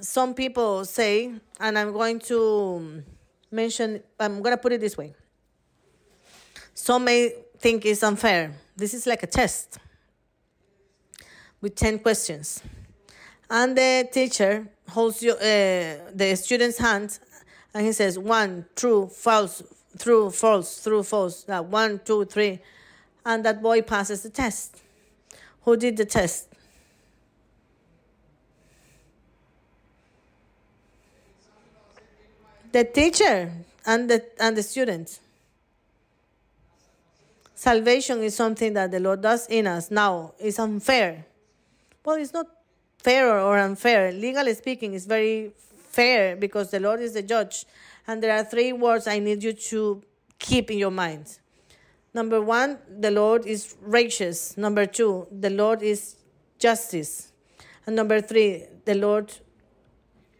Some 0.00 0.34
people 0.34 0.84
say, 0.84 1.32
and 1.58 1.78
I'm 1.78 1.92
going 1.92 2.18
to 2.20 3.02
mention, 3.50 4.02
I'm 4.20 4.42
going 4.42 4.56
to 4.56 4.60
put 4.60 4.72
it 4.72 4.80
this 4.80 4.96
way. 4.96 5.14
Some 6.74 7.04
may 7.04 7.32
think 7.58 7.86
it's 7.86 8.02
unfair. 8.02 8.52
This 8.76 8.92
is 8.92 9.06
like 9.06 9.22
a 9.22 9.26
test 9.26 9.78
with 11.60 11.74
10 11.74 12.00
questions. 12.00 12.62
And 13.48 13.76
the 13.76 14.08
teacher 14.12 14.68
holds 14.88 15.24
uh, 15.24 16.10
the 16.14 16.36
student's 16.36 16.78
hand 16.78 17.18
and 17.72 17.86
he 17.86 17.92
says, 17.92 18.18
one, 18.18 18.66
true, 18.74 19.06
false, 19.06 19.62
true, 19.98 20.30
false, 20.30 20.78
through, 20.78 21.02
false. 21.02 21.42
That 21.44 21.66
one, 21.66 22.00
two, 22.04 22.24
three. 22.24 22.60
And 23.24 23.44
that 23.44 23.62
boy 23.62 23.82
passes 23.82 24.22
the 24.22 24.30
test. 24.30 24.80
Who 25.62 25.76
did 25.76 25.96
the 25.96 26.04
test? 26.04 26.48
The 32.72 32.84
teacher 32.84 33.52
and 33.86 34.10
the, 34.10 34.24
and 34.38 34.56
the 34.56 34.62
student. 34.62 35.18
Salvation 37.54 38.22
is 38.22 38.36
something 38.36 38.74
that 38.74 38.90
the 38.90 39.00
Lord 39.00 39.22
does 39.22 39.46
in 39.46 39.66
us. 39.66 39.90
Now, 39.90 40.34
it's 40.38 40.58
unfair. 40.58 41.24
Well, 42.04 42.16
it's 42.16 42.34
not 42.34 42.46
fair 42.98 43.40
or 43.40 43.58
unfair. 43.58 44.12
Legally 44.12 44.52
speaking, 44.52 44.92
it's 44.92 45.06
very 45.06 45.52
fair 45.88 46.36
because 46.36 46.70
the 46.70 46.80
Lord 46.80 47.00
is 47.00 47.14
the 47.14 47.22
judge. 47.22 47.64
And 48.06 48.22
there 48.22 48.36
are 48.36 48.44
three 48.44 48.72
words 48.72 49.06
I 49.06 49.18
need 49.18 49.42
you 49.42 49.52
to 49.52 50.02
keep 50.38 50.70
in 50.70 50.78
your 50.78 50.90
mind. 50.90 51.38
Number 52.14 52.40
one, 52.40 52.78
the 52.98 53.10
Lord 53.10 53.46
is 53.46 53.74
righteous. 53.80 54.56
Number 54.56 54.86
two, 54.86 55.26
the 55.30 55.50
Lord 55.50 55.82
is 55.82 56.16
justice. 56.58 57.32
And 57.86 57.94
number 57.94 58.20
three, 58.20 58.64
the 58.84 58.94
Lord 58.94 59.32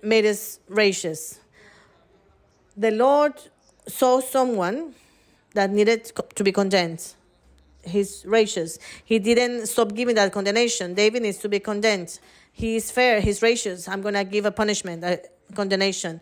made 0.02 0.24
us 0.24 0.60
righteous. 0.68 1.40
The 2.76 2.90
Lord 2.90 3.34
saw 3.88 4.20
someone 4.20 4.94
that 5.54 5.70
needed 5.70 6.12
to 6.34 6.44
be 6.44 6.52
condemned. 6.52 7.14
He's 7.84 8.24
righteous. 8.26 8.78
He 9.04 9.18
didn't 9.18 9.66
stop 9.66 9.94
giving 9.94 10.14
that 10.16 10.32
condemnation. 10.32 10.94
David 10.94 11.22
needs 11.22 11.38
to 11.38 11.48
be 11.48 11.60
condemned. 11.60 12.18
He 12.52 12.76
is 12.76 12.90
fair. 12.90 13.20
He's 13.20 13.42
righteous. 13.42 13.88
I'm 13.88 14.02
going 14.02 14.14
to 14.14 14.24
give 14.24 14.44
a 14.44 14.50
punishment, 14.50 15.04
a 15.04 15.20
condemnation. 15.54 16.20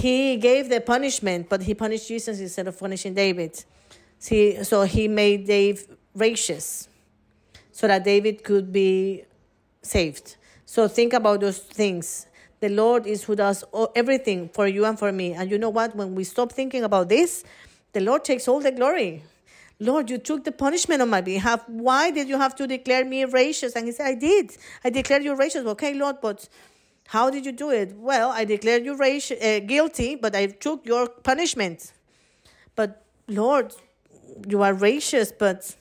He 0.00 0.36
gave 0.36 0.68
the 0.68 0.80
punishment, 0.80 1.48
but 1.48 1.62
he 1.62 1.74
punished 1.74 2.08
Jesus 2.08 2.40
instead 2.40 2.68
of 2.68 2.78
punishing 2.78 3.14
David. 3.14 3.64
See, 4.18 4.62
so 4.64 4.82
he 4.82 5.08
made 5.08 5.46
David 5.46 5.96
righteous 6.14 6.88
so 7.72 7.86
that 7.86 8.04
David 8.04 8.42
could 8.42 8.72
be 8.72 9.24
saved. 9.82 10.36
So 10.66 10.88
think 10.88 11.12
about 11.12 11.40
those 11.40 11.58
things. 11.58 12.26
The 12.60 12.68
Lord 12.68 13.06
is 13.06 13.24
who 13.24 13.36
does 13.36 13.64
everything 13.94 14.48
for 14.48 14.66
you 14.66 14.84
and 14.84 14.98
for 14.98 15.12
me. 15.12 15.32
And 15.32 15.50
you 15.50 15.58
know 15.58 15.70
what? 15.70 15.94
When 15.94 16.14
we 16.14 16.24
stop 16.24 16.52
thinking 16.52 16.82
about 16.82 17.08
this, 17.08 17.44
the 17.92 18.00
Lord 18.00 18.24
takes 18.24 18.48
all 18.48 18.60
the 18.60 18.72
glory. 18.72 19.22
Lord, 19.80 20.10
you 20.10 20.18
took 20.18 20.42
the 20.44 20.50
punishment 20.50 21.00
on 21.00 21.08
my 21.08 21.20
behalf. 21.20 21.62
Why 21.68 22.10
did 22.10 22.28
you 22.28 22.36
have 22.36 22.56
to 22.56 22.66
declare 22.66 23.04
me 23.04 23.24
righteous? 23.24 23.76
And 23.76 23.86
he 23.86 23.92
said, 23.92 24.06
I 24.06 24.14
did. 24.14 24.56
I 24.82 24.90
declared 24.90 25.22
you 25.22 25.34
righteous. 25.34 25.64
Okay, 25.64 25.94
Lord, 25.94 26.16
but 26.20 26.48
how 27.08 27.30
did 27.30 27.46
you 27.46 27.52
do 27.52 27.70
it? 27.70 27.96
Well, 27.96 28.28
I 28.30 28.44
declared 28.44 28.84
you 28.84 28.92
uh, 28.92 29.60
guilty, 29.60 30.14
but 30.14 30.36
I 30.36 30.44
took 30.44 30.84
your 30.84 31.08
punishment. 31.08 31.94
But 32.76 33.02
Lord, 33.26 33.74
you 34.46 34.60
are 34.60 34.74
righteous, 34.74 35.32
but 35.32 35.74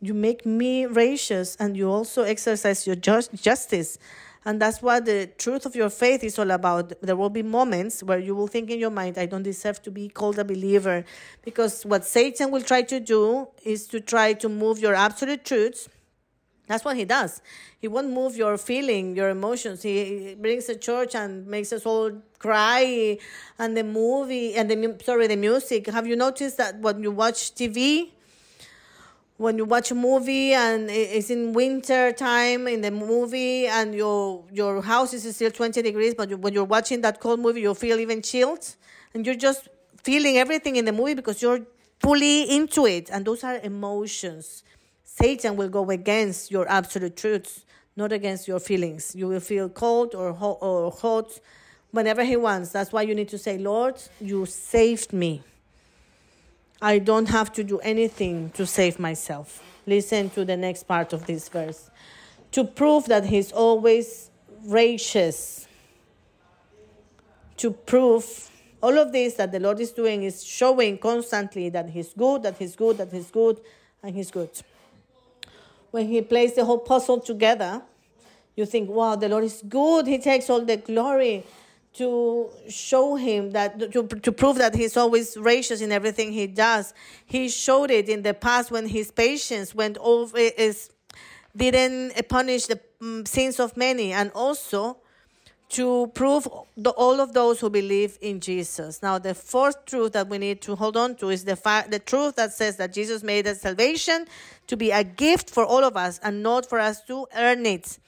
you 0.00 0.14
make 0.14 0.46
me 0.46 0.86
righteous, 0.86 1.56
and 1.56 1.76
you 1.76 1.90
also 1.90 2.22
exercise 2.22 2.86
your 2.86 2.96
just, 2.96 3.34
justice. 3.34 3.98
And 4.46 4.58
that's 4.58 4.80
what 4.80 5.04
the 5.04 5.26
truth 5.36 5.66
of 5.66 5.76
your 5.76 5.90
faith 5.90 6.24
is 6.24 6.38
all 6.38 6.50
about. 6.50 7.02
There 7.02 7.16
will 7.16 7.28
be 7.28 7.42
moments 7.42 8.02
where 8.02 8.18
you 8.18 8.34
will 8.34 8.46
think 8.46 8.70
in 8.70 8.78
your 8.78 8.90
mind, 8.90 9.18
I 9.18 9.26
don't 9.26 9.42
deserve 9.42 9.82
to 9.82 9.90
be 9.90 10.08
called 10.08 10.38
a 10.38 10.44
believer. 10.44 11.04
Because 11.42 11.84
what 11.84 12.06
Satan 12.06 12.50
will 12.50 12.62
try 12.62 12.80
to 12.80 12.98
do 12.98 13.48
is 13.62 13.86
to 13.88 14.00
try 14.00 14.32
to 14.32 14.48
move 14.48 14.78
your 14.78 14.94
absolute 14.94 15.44
truths. 15.44 15.90
That's 16.66 16.84
what 16.84 16.96
he 16.96 17.04
does. 17.04 17.42
He 17.78 17.86
won't 17.86 18.10
move 18.10 18.36
your 18.36 18.58
feeling, 18.58 19.14
your 19.14 19.28
emotions. 19.28 19.82
He 19.82 20.36
brings 20.38 20.66
the 20.66 20.74
church 20.74 21.14
and 21.14 21.46
makes 21.46 21.72
us 21.72 21.86
all 21.86 22.10
cry. 22.38 23.18
And 23.58 23.76
the 23.76 23.84
movie 23.84 24.54
and 24.54 24.70
the 24.70 24.98
sorry, 25.04 25.28
the 25.28 25.36
music. 25.36 25.86
Have 25.86 26.06
you 26.06 26.16
noticed 26.16 26.56
that 26.58 26.78
when 26.80 27.02
you 27.02 27.12
watch 27.12 27.54
TV, 27.54 28.10
when 29.36 29.58
you 29.58 29.64
watch 29.64 29.90
a 29.90 29.94
movie 29.94 30.54
and 30.54 30.90
it's 30.90 31.30
in 31.30 31.52
winter 31.52 32.10
time 32.12 32.66
in 32.66 32.80
the 32.80 32.90
movie 32.90 33.66
and 33.66 33.94
your 33.94 34.44
your 34.50 34.80
house 34.80 35.12
is 35.12 35.36
still 35.36 35.50
20 35.50 35.82
degrees 35.82 36.14
but 36.14 36.30
when 36.38 36.54
you're 36.54 36.64
watching 36.64 37.02
that 37.02 37.20
cold 37.20 37.38
movie 37.38 37.60
you 37.60 37.74
feel 37.74 38.00
even 38.00 38.22
chilled 38.22 38.76
and 39.12 39.26
you're 39.26 39.34
just 39.34 39.68
feeling 40.02 40.38
everything 40.38 40.76
in 40.76 40.86
the 40.86 40.92
movie 40.92 41.12
because 41.12 41.42
you're 41.42 41.60
fully 42.00 42.44
into 42.44 42.86
it 42.86 43.10
and 43.10 43.26
those 43.26 43.44
are 43.44 43.58
emotions 43.58 44.62
satan 45.18 45.56
will 45.56 45.68
go 45.68 45.90
against 45.90 46.50
your 46.50 46.68
absolute 46.68 47.16
truths 47.16 47.64
not 47.96 48.12
against 48.12 48.46
your 48.46 48.60
feelings 48.60 49.14
you 49.14 49.26
will 49.28 49.40
feel 49.40 49.68
cold 49.68 50.14
or 50.14 50.32
hot, 50.32 50.58
or 50.60 50.90
hot 50.90 51.40
whenever 51.90 52.24
he 52.24 52.36
wants 52.36 52.70
that's 52.70 52.92
why 52.92 53.02
you 53.02 53.14
need 53.14 53.28
to 53.28 53.38
say 53.38 53.58
lord 53.58 54.00
you 54.20 54.44
saved 54.46 55.12
me 55.12 55.42
I 56.80 56.98
don't 56.98 57.28
have 57.30 57.52
to 57.54 57.64
do 57.64 57.78
anything 57.80 58.50
to 58.50 58.66
save 58.66 58.98
myself. 58.98 59.62
Listen 59.86 60.28
to 60.30 60.44
the 60.44 60.56
next 60.56 60.82
part 60.82 61.12
of 61.12 61.26
this 61.26 61.48
verse. 61.48 61.90
To 62.52 62.64
prove 62.64 63.06
that 63.06 63.24
He's 63.24 63.50
always 63.52 64.30
righteous. 64.64 65.66
To 67.58 67.70
prove 67.70 68.50
all 68.82 68.98
of 68.98 69.12
this 69.12 69.34
that 69.34 69.52
the 69.52 69.60
Lord 69.60 69.80
is 69.80 69.92
doing 69.92 70.22
is 70.22 70.44
showing 70.44 70.98
constantly 70.98 71.70
that 71.70 71.90
He's 71.90 72.12
good, 72.12 72.42
that 72.42 72.58
He's 72.58 72.76
good, 72.76 72.98
that 72.98 73.10
He's 73.10 73.30
good, 73.30 73.60
and 74.02 74.14
He's 74.14 74.30
good. 74.30 74.50
When 75.90 76.08
He 76.08 76.22
plays 76.22 76.54
the 76.54 76.64
whole 76.64 76.78
puzzle 76.78 77.20
together, 77.20 77.82
you 78.54 78.66
think, 78.66 78.88
wow, 78.88 79.16
the 79.16 79.28
Lord 79.28 79.44
is 79.44 79.62
good. 79.68 80.06
He 80.06 80.18
takes 80.18 80.48
all 80.48 80.64
the 80.64 80.78
glory 80.78 81.44
to 81.96 82.50
show 82.68 83.14
him 83.14 83.52
that 83.52 83.78
to, 83.92 84.02
to 84.02 84.32
prove 84.32 84.56
that 84.56 84.74
he's 84.74 84.98
always 84.98 85.34
righteous 85.38 85.80
in 85.80 85.90
everything 85.90 86.30
he 86.30 86.46
does 86.46 86.92
he 87.24 87.48
showed 87.48 87.90
it 87.90 88.06
in 88.08 88.20
the 88.20 88.34
past 88.34 88.70
when 88.70 88.86
his 88.86 89.10
patience 89.10 89.74
went 89.74 89.96
over 90.00 90.36
is 90.36 90.90
didn't 91.56 92.12
punish 92.28 92.66
the 92.66 92.78
mm, 93.00 93.26
sins 93.26 93.58
of 93.58 93.74
many 93.78 94.12
and 94.12 94.30
also 94.34 94.98
to 95.68 96.10
prove 96.14 96.48
the, 96.76 96.90
all 96.90 97.20
of 97.20 97.32
those 97.32 97.60
who 97.60 97.68
believe 97.68 98.18
in 98.20 98.40
Jesus. 98.40 99.02
Now, 99.02 99.18
the 99.18 99.34
fourth 99.34 99.84
truth 99.84 100.12
that 100.12 100.28
we 100.28 100.38
need 100.38 100.60
to 100.62 100.76
hold 100.76 100.96
on 100.96 101.16
to 101.16 101.30
is 101.30 101.44
the 101.44 101.56
fact, 101.56 101.90
the 101.90 101.98
truth 101.98 102.36
that 102.36 102.52
says 102.52 102.76
that 102.76 102.92
Jesus 102.92 103.22
made 103.22 103.46
the 103.46 103.54
salvation 103.54 104.26
to 104.68 104.76
be 104.76 104.90
a 104.90 105.02
gift 105.02 105.50
for 105.50 105.64
all 105.64 105.84
of 105.84 105.96
us 105.96 106.20
and 106.22 106.42
not 106.42 106.68
for 106.68 106.78
us 106.78 107.02
to 107.04 107.26
earn 107.36 107.66
it. 107.66 107.98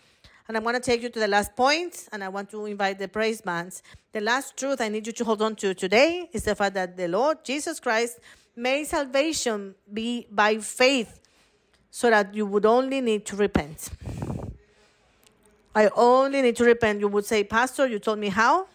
And 0.46 0.56
I'm 0.56 0.62
going 0.62 0.76
to 0.76 0.80
take 0.80 1.02
you 1.02 1.10
to 1.10 1.18
the 1.18 1.28
last 1.28 1.54
point, 1.56 2.08
and 2.10 2.24
I 2.24 2.28
want 2.28 2.50
to 2.52 2.64
invite 2.64 2.98
the 2.98 3.08
praise 3.08 3.42
bands. 3.42 3.82
The 4.12 4.22
last 4.22 4.56
truth 4.56 4.80
I 4.80 4.88
need 4.88 5.06
you 5.06 5.12
to 5.12 5.24
hold 5.24 5.42
on 5.42 5.56
to 5.56 5.74
today 5.74 6.30
is 6.32 6.44
the 6.44 6.54
fact 6.54 6.74
that 6.74 6.96
the 6.96 7.06
Lord 7.06 7.44
Jesus 7.44 7.80
Christ 7.80 8.18
made 8.56 8.86
salvation 8.86 9.74
be 9.92 10.26
by 10.30 10.56
faith 10.58 11.20
so 11.90 12.08
that 12.08 12.34
you 12.34 12.46
would 12.46 12.64
only 12.64 13.00
need 13.00 13.26
to 13.26 13.36
repent. 13.36 13.90
I 15.78 15.90
only 15.94 16.42
need 16.42 16.56
to 16.56 16.64
repent. 16.64 16.98
You 16.98 17.06
would 17.06 17.24
say, 17.24 17.44
Pastor, 17.44 17.86
you 17.86 18.00
told 18.00 18.18
me 18.18 18.30
how? 18.30 18.66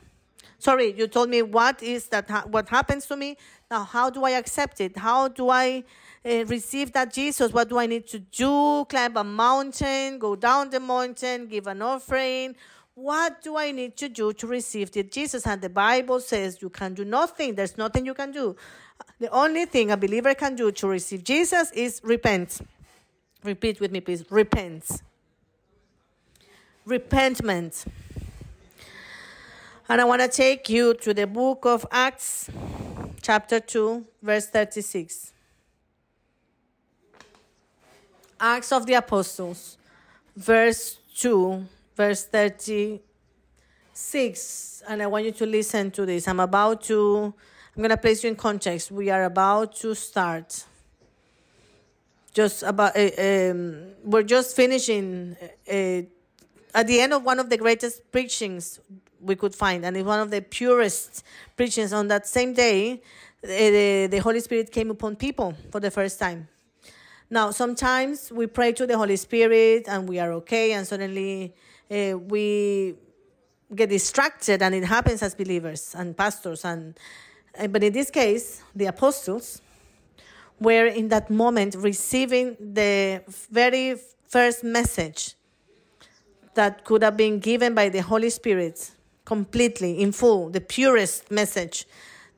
Sorry, 0.57 0.93
you 0.93 1.07
told 1.07 1.29
me 1.29 1.41
what 1.41 1.83
is 1.83 2.07
that, 2.07 2.49
what 2.49 2.69
happens 2.69 3.05
to 3.07 3.17
me. 3.17 3.35
Now, 3.69 3.83
how 3.83 4.09
do 4.09 4.23
I 4.23 4.31
accept 4.41 4.79
it? 4.79 4.95
How 4.95 5.27
do 5.27 5.49
I 5.49 5.83
uh, 6.23 6.45
receive 6.45 6.93
that 6.93 7.11
Jesus, 7.11 7.51
what 7.51 7.67
do 7.67 7.77
I 7.77 7.87
need 7.87 8.07
to 8.07 8.19
do? 8.19 8.85
Climb 8.85 9.17
a 9.17 9.23
mountain, 9.25 10.17
go 10.17 10.37
down 10.37 10.69
the 10.69 10.79
mountain, 10.79 11.47
give 11.47 11.67
an 11.67 11.81
offering. 11.81 12.55
What 12.95 13.41
do 13.41 13.57
I 13.57 13.71
need 13.71 13.97
to 13.97 14.07
do 14.07 14.31
to 14.31 14.47
receive 14.47 14.89
the 14.91 15.03
Jesus? 15.03 15.45
And 15.45 15.61
the 15.61 15.69
Bible 15.69 16.21
says 16.21 16.61
you 16.61 16.69
can 16.69 16.93
do 16.93 17.03
nothing. 17.03 17.55
There's 17.55 17.77
nothing 17.77 18.05
you 18.05 18.13
can 18.13 18.31
do. 18.31 18.55
The 19.19 19.27
only 19.31 19.65
thing 19.65 19.91
a 19.91 19.97
believer 19.97 20.33
can 20.35 20.55
do 20.55 20.71
to 20.71 20.87
receive 20.87 21.25
Jesus 21.25 21.69
is 21.71 21.99
repent. 22.01 22.61
Repeat 23.43 23.81
with 23.81 23.91
me, 23.91 23.99
please. 23.99 24.23
Repent. 24.29 25.01
Repentment. 26.85 27.85
And 29.87 30.01
I 30.01 30.05
want 30.05 30.21
to 30.21 30.27
take 30.27 30.67
you 30.69 30.93
to 30.95 31.13
the 31.13 31.25
book 31.25 31.65
of 31.65 31.85
Acts, 31.91 32.49
chapter 33.21 33.61
2, 33.61 34.05
verse 34.21 34.47
36. 34.47 35.31
Acts 38.39 38.71
of 38.73 38.85
the 38.85 38.95
Apostles, 38.95 39.77
verse 40.35 40.97
2, 41.15 41.65
verse 41.95 42.25
36. 42.25 44.83
And 44.87 45.01
I 45.01 45.07
want 45.07 45.23
you 45.23 45.31
to 45.31 45.45
listen 45.45 45.89
to 45.91 46.05
this. 46.05 46.27
I'm 46.27 46.41
about 46.41 46.81
to, 46.83 47.33
I'm 47.75 47.81
going 47.81 47.91
to 47.91 47.97
place 47.97 48.25
you 48.25 48.29
in 48.29 48.35
context. 48.35 48.91
We 48.91 49.09
are 49.09 49.23
about 49.23 49.75
to 49.77 49.95
start. 49.95 50.65
Just 52.33 52.63
about, 52.63 52.97
uh, 52.97 53.09
um, 53.17 53.93
we're 54.03 54.23
just 54.23 54.53
finishing 54.55 55.37
uh, 55.71 56.01
at 56.73 56.87
the 56.87 56.99
end 56.99 57.13
of 57.13 57.23
one 57.23 57.39
of 57.39 57.49
the 57.49 57.57
greatest 57.57 58.11
preachings 58.11 58.79
we 59.19 59.35
could 59.35 59.55
find, 59.55 59.85
and 59.85 59.95
it's 59.95 60.05
one 60.05 60.19
of 60.19 60.29
the 60.31 60.41
purest 60.41 61.23
preachings 61.55 61.93
on 61.93 62.07
that 62.07 62.27
same 62.27 62.53
day. 62.53 63.01
The, 63.41 64.07
the 64.09 64.19
Holy 64.19 64.39
Spirit 64.39 64.71
came 64.71 64.89
upon 64.89 65.15
people 65.15 65.53
for 65.71 65.79
the 65.79 65.91
first 65.91 66.19
time. 66.19 66.47
Now, 67.29 67.51
sometimes 67.51 68.31
we 68.31 68.47
pray 68.47 68.73
to 68.73 68.87
the 68.87 68.97
Holy 68.97 69.17
Spirit 69.17 69.87
and 69.87 70.07
we 70.07 70.19
are 70.19 70.31
okay, 70.33 70.73
and 70.73 70.87
suddenly 70.87 71.53
uh, 71.91 72.17
we 72.17 72.95
get 73.75 73.89
distracted, 73.89 74.61
and 74.61 74.75
it 74.75 74.85
happens 74.85 75.21
as 75.23 75.35
believers 75.35 75.95
and 75.95 76.15
pastors 76.15 76.65
and 76.65 76.95
Uh, 77.53 77.67
But 77.67 77.83
in 77.83 77.93
this 77.93 78.09
case, 78.09 78.63
the 78.75 78.87
apostles 78.87 79.61
were 80.59 80.87
in 80.87 81.09
that 81.09 81.29
moment 81.29 81.75
receiving 81.75 82.57
the 82.59 83.21
very 83.51 83.95
first 84.27 84.63
message 84.63 85.35
that 86.55 86.83
could 86.85 87.03
have 87.03 87.17
been 87.17 87.39
given 87.39 87.73
by 87.73 87.89
the 87.89 88.01
Holy 88.01 88.29
Spirit 88.29 88.91
completely, 89.25 90.01
in 90.01 90.11
full, 90.11 90.49
the 90.49 90.61
purest 90.61 91.31
message. 91.31 91.85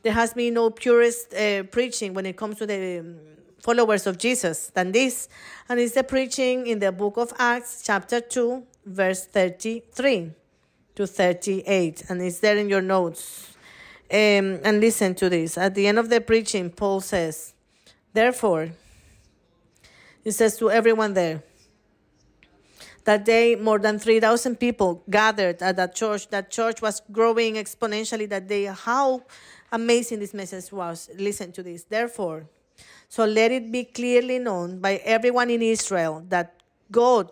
There 0.03 0.13
has 0.13 0.34
been 0.34 0.53
no 0.53 0.70
purest 0.70 1.34
uh, 1.34 1.63
preaching 1.63 2.13
when 2.13 2.26
it 2.26 2.38
comes 2.38 2.57
to 2.59 2.66
the 2.66 2.99
um, 2.99 3.18
followers 3.59 4.05
of 4.05 4.18
Jesus 4.18 4.68
than 4.68 4.91
this. 4.91 5.28
And 5.68 5.80
it's 5.80 5.95
the 5.95 6.03
preaching 6.03 6.68
in 6.68 6.80
the 6.80 6.91
book 6.91 7.18
of 7.18 7.34
Acts, 7.39 7.82
chapter 7.84 8.22
2, 8.22 8.63
verse 8.86 9.26
33 9.26 10.32
to 10.95 11.07
38. 11.07 12.03
And 12.09 12.22
it's 12.22 12.39
there 12.39 12.57
in 12.57 12.70
your 12.70 12.82
notes. 12.82 13.51
Um, 14.11 14.59
and 14.63 14.80
listen 14.80 15.16
to 15.16 15.30
this. 15.30 15.57
At 15.57 15.74
the 15.74 15.88
end 15.88 15.97
of 15.97 16.09
the 16.09 16.22
preaching, 16.22 16.70
Paul 16.70 17.01
says, 17.01 17.55
Therefore, 18.13 18.70
he 20.24 20.30
says 20.30 20.57
to 20.57 20.70
everyone 20.70 21.16
there, 21.16 21.41
that 23.06 23.26
day 23.26 23.56
more 23.56 23.80
than 23.80 23.97
3000 23.97 24.60
people 24.60 25.03
gathered 25.10 25.62
at 25.62 25.78
that 25.78 25.95
church. 25.95 26.28
That 26.30 26.51
church 26.51 26.82
was 26.82 27.01
growing 27.12 27.56
exponentially 27.56 28.28
that 28.30 28.47
day. 28.47 28.66
How 28.66 29.24
amazing 29.72 30.20
this 30.20 30.34
message 30.34 30.72
was. 30.72 31.10
Listen 31.18 31.51
to 31.53 31.64
this. 31.64 31.84
Therefore 31.84 32.47
so 33.10 33.26
let 33.26 33.51
it 33.51 33.72
be 33.72 33.84
clearly 33.84 34.39
known 34.39 34.80
by 34.80 34.97
everyone 35.03 35.49
in 35.49 35.62
israel 35.62 36.24
that 36.30 36.56
god 36.91 37.30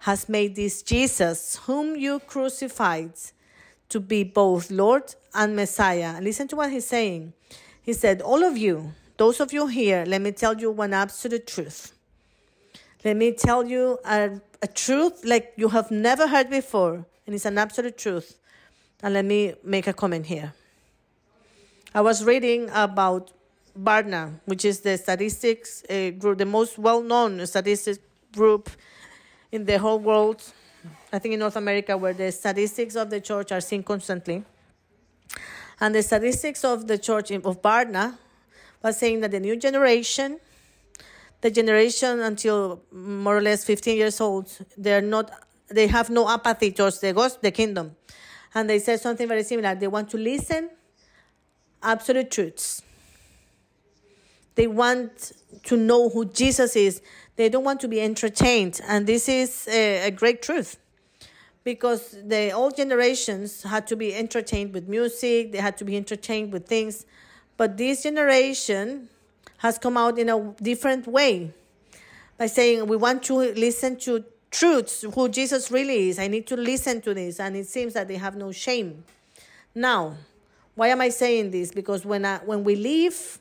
has 0.00 0.28
made 0.28 0.56
this 0.56 0.82
jesus 0.82 1.56
whom 1.66 1.96
you 1.96 2.18
crucified 2.20 3.12
to 3.88 4.00
be 4.00 4.24
both 4.24 4.70
lord 4.70 5.14
and 5.34 5.54
messiah. 5.54 6.18
Listen 6.20 6.48
to 6.48 6.56
what 6.56 6.72
he's 6.72 6.86
saying. 6.86 7.32
He 7.82 7.92
said 7.92 8.22
all 8.22 8.42
of 8.42 8.56
you 8.56 8.92
those 9.16 9.40
of 9.40 9.52
you 9.52 9.66
here 9.66 10.04
let 10.06 10.20
me 10.20 10.32
tell 10.32 10.58
you 10.58 10.70
one 10.70 10.92
absolute 10.92 11.46
truth 11.46 11.95
let 13.06 13.16
me 13.16 13.30
tell 13.30 13.64
you 13.64 14.00
a, 14.04 14.40
a 14.60 14.66
truth 14.66 15.24
like 15.24 15.52
you 15.54 15.68
have 15.68 15.92
never 15.92 16.26
heard 16.26 16.50
before, 16.50 17.06
and 17.24 17.36
it's 17.36 17.44
an 17.44 17.56
absolute 17.56 17.96
truth. 17.96 18.36
And 19.00 19.14
let 19.14 19.24
me 19.24 19.54
make 19.62 19.86
a 19.86 19.92
comment 19.92 20.26
here. 20.26 20.52
I 21.94 22.00
was 22.00 22.24
reading 22.24 22.68
about 22.72 23.30
Barna, 23.78 24.40
which 24.44 24.64
is 24.64 24.80
the 24.80 24.98
statistics 24.98 25.84
uh, 25.88 26.10
group, 26.18 26.38
the 26.38 26.46
most 26.46 26.78
well 26.78 27.00
known 27.00 27.46
statistics 27.46 28.00
group 28.34 28.70
in 29.52 29.64
the 29.66 29.78
whole 29.78 30.00
world. 30.00 30.42
I 31.12 31.20
think 31.20 31.34
in 31.34 31.38
North 31.38 31.56
America, 31.56 31.96
where 31.96 32.12
the 32.12 32.32
statistics 32.32 32.96
of 32.96 33.08
the 33.08 33.20
church 33.20 33.52
are 33.52 33.60
seen 33.60 33.84
constantly. 33.84 34.42
And 35.78 35.94
the 35.94 36.02
statistics 36.02 36.64
of 36.64 36.88
the 36.88 36.98
church 36.98 37.30
of 37.30 37.62
Barna 37.62 38.18
was 38.82 38.98
saying 38.98 39.20
that 39.20 39.30
the 39.30 39.38
new 39.38 39.54
generation 39.54 40.40
the 41.40 41.50
generation 41.50 42.20
until 42.20 42.82
more 42.90 43.36
or 43.36 43.42
less 43.42 43.64
15 43.64 43.96
years 43.96 44.20
old 44.20 44.50
they're 44.76 45.02
not 45.02 45.30
they 45.68 45.86
have 45.86 46.10
no 46.10 46.28
apathy 46.28 46.70
towards 46.70 47.00
the 47.00 47.12
ghost 47.12 47.42
the 47.42 47.50
kingdom. 47.50 47.96
And 48.54 48.70
they 48.70 48.78
said 48.78 49.00
something 49.00 49.28
very 49.28 49.42
similar. 49.42 49.74
They 49.74 49.88
want 49.88 50.10
to 50.10 50.16
listen 50.16 50.70
absolute 51.82 52.30
truths. 52.30 52.82
They 54.54 54.66
want 54.66 55.32
to 55.64 55.76
know 55.76 56.08
who 56.08 56.24
jesus 56.24 56.76
is. 56.76 57.02
They 57.36 57.48
don't 57.50 57.64
want 57.64 57.80
to 57.80 57.88
be 57.88 58.00
entertained. 58.00 58.80
And 58.88 59.06
this 59.06 59.28
is 59.28 59.68
a, 59.68 60.06
a 60.06 60.10
great 60.10 60.40
truth. 60.40 60.78
Because 61.64 62.16
the 62.24 62.52
old 62.52 62.76
generations 62.76 63.64
had 63.64 63.86
to 63.88 63.96
be 63.96 64.14
entertained 64.14 64.72
with 64.72 64.88
music. 64.88 65.52
They 65.52 65.58
had 65.58 65.76
to 65.78 65.84
be 65.84 65.96
entertained 65.96 66.52
with 66.52 66.66
things. 66.66 67.04
But 67.56 67.76
this 67.76 68.04
generation 68.04 69.08
has 69.58 69.78
come 69.78 69.96
out 69.96 70.18
in 70.18 70.28
a 70.28 70.54
different 70.62 71.06
way 71.06 71.52
by 72.38 72.46
saying 72.46 72.86
we 72.86 72.96
want 72.96 73.22
to 73.24 73.34
listen 73.36 73.96
to 73.96 74.24
truths 74.50 75.04
who 75.14 75.28
Jesus 75.28 75.70
really 75.70 76.08
is. 76.08 76.18
I 76.18 76.28
need 76.28 76.46
to 76.48 76.56
listen 76.56 77.00
to 77.02 77.14
this, 77.14 77.40
and 77.40 77.56
it 77.56 77.66
seems 77.66 77.94
that 77.94 78.08
they 78.08 78.16
have 78.16 78.36
no 78.36 78.52
shame. 78.52 79.04
Now, 79.74 80.16
why 80.74 80.88
am 80.88 81.00
I 81.00 81.08
saying 81.08 81.50
this? 81.50 81.70
Because 81.70 82.04
when 82.04 82.24
I, 82.24 82.38
when 82.38 82.64
we 82.64 82.76
live, 82.76 83.38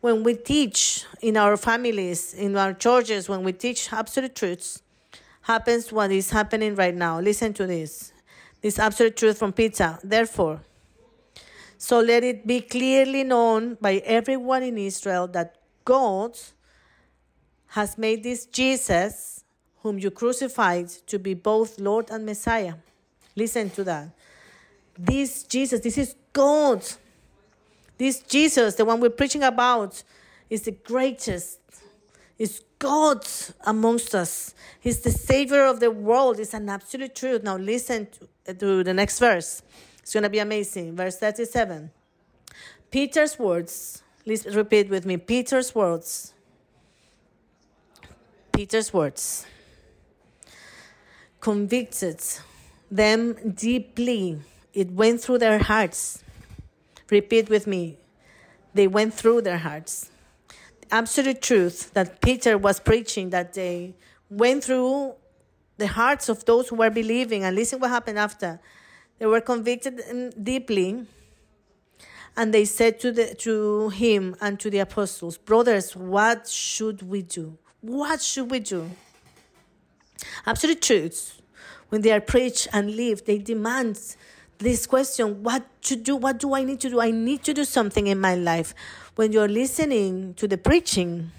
when 0.00 0.22
we 0.22 0.34
teach 0.34 1.04
in 1.20 1.36
our 1.36 1.56
families, 1.56 2.34
in 2.34 2.56
our 2.56 2.74
churches, 2.74 3.28
when 3.28 3.42
we 3.42 3.52
teach 3.52 3.92
absolute 3.92 4.34
truths, 4.34 4.82
happens 5.42 5.92
what 5.92 6.10
is 6.10 6.30
happening 6.30 6.74
right 6.74 6.94
now. 6.94 7.20
Listen 7.20 7.52
to 7.54 7.66
this. 7.66 8.12
This 8.60 8.78
absolute 8.78 9.16
truth 9.16 9.38
from 9.38 9.52
Peter. 9.52 9.98
Therefore, 10.02 10.60
so 11.84 12.00
let 12.00 12.24
it 12.24 12.46
be 12.46 12.62
clearly 12.62 13.24
known 13.24 13.74
by 13.78 13.96
everyone 14.06 14.62
in 14.62 14.78
Israel 14.78 15.26
that 15.28 15.56
God 15.84 16.38
has 17.66 17.98
made 17.98 18.22
this 18.22 18.46
Jesus, 18.46 19.44
whom 19.82 19.98
you 19.98 20.10
crucified, 20.10 20.88
to 21.08 21.18
be 21.18 21.34
both 21.34 21.78
Lord 21.78 22.08
and 22.10 22.24
Messiah. 22.24 22.76
Listen 23.36 23.68
to 23.68 23.84
that. 23.84 24.08
This 24.98 25.42
Jesus, 25.42 25.80
this 25.80 25.98
is 25.98 26.14
God. 26.32 26.82
This 27.98 28.20
Jesus, 28.20 28.76
the 28.76 28.86
one 28.86 28.98
we're 28.98 29.10
preaching 29.10 29.42
about, 29.42 30.02
is 30.48 30.62
the 30.62 30.72
greatest. 30.72 31.60
Is 32.38 32.62
God 32.78 33.26
amongst 33.66 34.14
us. 34.14 34.54
He's 34.80 35.00
the 35.00 35.10
Savior 35.10 35.66
of 35.66 35.80
the 35.80 35.90
world. 35.90 36.40
It's 36.40 36.54
an 36.54 36.70
absolute 36.70 37.14
truth. 37.14 37.42
Now 37.42 37.58
listen 37.58 38.08
to, 38.46 38.54
to 38.54 38.82
the 38.82 38.94
next 38.94 39.18
verse. 39.18 39.60
It's 40.04 40.12
going 40.12 40.24
to 40.24 40.28
be 40.28 40.38
amazing. 40.38 40.94
Verse 40.94 41.16
37. 41.16 41.90
Peter's 42.90 43.38
words. 43.38 44.02
Please 44.22 44.44
repeat 44.54 44.90
with 44.90 45.06
me. 45.06 45.16
Peter's 45.16 45.74
words. 45.74 46.34
Peter's 48.52 48.92
words 48.92 49.46
convicted 51.40 52.22
them 52.90 53.54
deeply. 53.54 54.40
It 54.74 54.90
went 54.90 55.22
through 55.22 55.38
their 55.38 55.58
hearts. 55.58 56.22
Repeat 57.08 57.48
with 57.48 57.66
me. 57.66 57.96
They 58.74 58.86
went 58.86 59.14
through 59.14 59.40
their 59.40 59.58
hearts. 59.58 60.10
The 60.82 60.94
absolute 60.94 61.40
truth 61.40 61.94
that 61.94 62.20
Peter 62.20 62.58
was 62.58 62.78
preaching 62.78 63.30
that 63.30 63.54
day 63.54 63.94
went 64.28 64.64
through 64.64 65.14
the 65.78 65.86
hearts 65.86 66.28
of 66.28 66.44
those 66.44 66.68
who 66.68 66.76
were 66.76 66.90
believing. 66.90 67.42
And 67.42 67.56
listen 67.56 67.80
what 67.80 67.88
happened 67.88 68.18
after. 68.18 68.60
They 69.18 69.26
were 69.26 69.40
convicted 69.40 70.34
deeply. 70.42 71.06
And 72.36 72.52
they 72.52 72.64
said 72.64 72.98
to, 73.00 73.12
the, 73.12 73.34
to 73.36 73.90
him 73.90 74.34
and 74.40 74.58
to 74.58 74.68
the 74.68 74.80
apostles, 74.80 75.38
Brothers, 75.38 75.94
what 75.94 76.48
should 76.48 77.02
we 77.02 77.22
do? 77.22 77.58
What 77.80 78.20
should 78.22 78.50
we 78.50 78.58
do? 78.58 78.90
Absolute 80.46 80.82
truths, 80.82 81.40
when 81.90 82.00
they 82.00 82.10
are 82.10 82.20
preached 82.20 82.66
and 82.72 82.96
lived, 82.96 83.26
they 83.26 83.38
demand 83.38 84.16
this 84.58 84.86
question 84.86 85.42
what 85.42 85.64
to 85.82 85.96
do? 85.96 86.16
What 86.16 86.38
do 86.38 86.54
I 86.54 86.64
need 86.64 86.80
to 86.80 86.90
do? 86.90 87.00
I 87.00 87.10
need 87.10 87.44
to 87.44 87.54
do 87.54 87.64
something 87.64 88.06
in 88.06 88.18
my 88.18 88.34
life. 88.34 88.74
When 89.14 89.32
you're 89.32 89.48
listening 89.48 90.34
to 90.34 90.48
the 90.48 90.58
preaching 90.58 91.30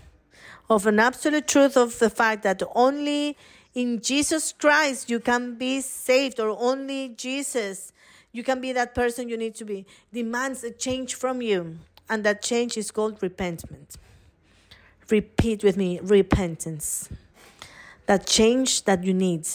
of 0.70 0.86
an 0.86 1.00
absolute 1.00 1.48
truth 1.48 1.76
of 1.78 2.00
the 2.00 2.10
fact 2.10 2.44
that 2.44 2.62
only 2.74 3.38
in 3.76 4.02
Jesus 4.02 4.54
Christ 4.54 5.10
you 5.10 5.20
can 5.20 5.56
be 5.56 5.82
saved, 5.82 6.40
or 6.40 6.58
only 6.60 7.10
Jesus 7.10 7.92
you 8.36 8.44
can 8.44 8.60
be 8.60 8.74
that 8.74 8.94
person 8.94 9.30
you 9.30 9.38
need 9.38 9.56
to 9.56 9.64
be, 9.64 9.86
demands 10.12 10.62
a 10.66 10.72
change 10.72 11.16
from 11.16 11.42
you. 11.42 11.78
And 12.10 12.26
that 12.26 12.42
change 12.42 12.76
is 12.76 12.92
called 12.92 13.18
repentance. 13.22 13.98
Repeat 15.10 15.64
with 15.64 15.78
me 15.78 16.02
repentance. 16.02 17.08
That 18.08 18.28
change 18.28 18.84
that 18.84 19.06
you 19.06 19.14
need 19.14 19.48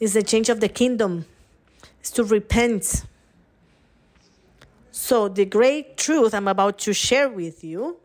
is 0.00 0.12
the 0.12 0.24
change 0.24 0.48
of 0.48 0.58
the 0.58 0.68
kingdom, 0.68 1.26
is 2.02 2.10
to 2.10 2.24
repent. 2.24 3.04
So, 4.90 5.28
the 5.28 5.44
great 5.44 5.96
truth 5.96 6.34
I'm 6.34 6.48
about 6.48 6.78
to 6.80 6.92
share 6.92 7.28
with 7.28 7.62
you 7.62 7.98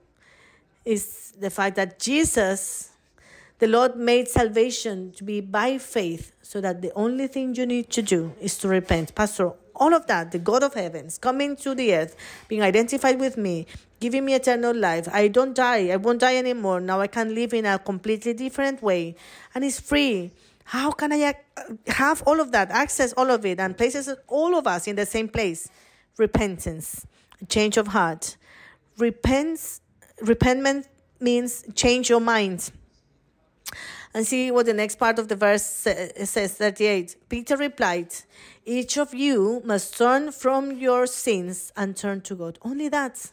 is 0.85 1.33
the 1.39 1.49
fact 1.49 1.77
that 1.77 1.99
Jesus, 1.99 2.91
the 3.59 3.67
Lord, 3.67 3.95
made 3.95 4.27
salvation 4.27 5.11
to 5.13 5.23
be 5.23 5.39
by 5.41 5.77
faith, 5.77 6.33
so 6.41 6.59
that 6.61 6.81
the 6.81 6.91
only 6.93 7.27
thing 7.27 7.55
you 7.55 7.65
need 7.65 7.89
to 7.91 8.01
do 8.01 8.33
is 8.41 8.57
to 8.59 8.67
repent. 8.67 9.15
Pastor, 9.15 9.53
all 9.75 9.93
of 9.93 10.05
that, 10.07 10.31
the 10.31 10.39
God 10.39 10.63
of 10.63 10.73
heavens, 10.73 11.17
coming 11.17 11.55
to 11.57 11.73
the 11.73 11.95
earth, 11.95 12.15
being 12.47 12.61
identified 12.61 13.19
with 13.19 13.37
me, 13.37 13.65
giving 13.99 14.25
me 14.25 14.33
eternal 14.33 14.75
life. 14.75 15.07
I 15.11 15.29
don't 15.29 15.55
die. 15.55 15.89
I 15.89 15.95
won't 15.95 16.19
die 16.19 16.35
anymore. 16.35 16.79
Now 16.79 16.99
I 16.99 17.07
can 17.07 17.33
live 17.33 17.53
in 17.53 17.65
a 17.65 17.79
completely 17.79 18.33
different 18.33 18.81
way. 18.81 19.15
And 19.55 19.63
it's 19.63 19.79
free. 19.79 20.31
How 20.65 20.91
can 20.91 21.11
I 21.11 21.35
uh, 21.57 21.63
have 21.87 22.23
all 22.27 22.39
of 22.39 22.51
that, 22.51 22.69
access 22.71 23.13
all 23.13 23.29
of 23.31 23.45
it, 23.45 23.59
and 23.59 23.77
places 23.77 24.13
all 24.27 24.55
of 24.55 24.67
us 24.67 24.87
in 24.87 24.95
the 24.95 25.05
same 25.05 25.27
place? 25.27 25.69
Repentance, 26.17 27.05
change 27.49 27.77
of 27.77 27.87
heart. 27.87 28.37
Repent, 28.97 29.79
repentment 30.21 30.87
means 31.19 31.65
change 31.75 32.09
your 32.09 32.21
mind. 32.21 32.71
And 34.13 34.27
see 34.27 34.51
what 34.51 34.67
the 34.67 34.73
next 34.73 34.97
part 34.97 35.17
of 35.17 35.27
the 35.27 35.35
verse 35.35 35.63
says 35.63 36.53
38. 36.53 37.15
Peter 37.29 37.57
replied, 37.57 38.13
Each 38.63 38.97
of 38.97 39.13
you 39.13 39.61
must 39.65 39.97
turn 39.97 40.31
from 40.31 40.77
your 40.77 41.07
sins 41.07 41.71
and 41.75 41.97
turn 41.97 42.21
to 42.21 42.35
God. 42.35 42.59
Only 42.61 42.89
that. 42.89 43.31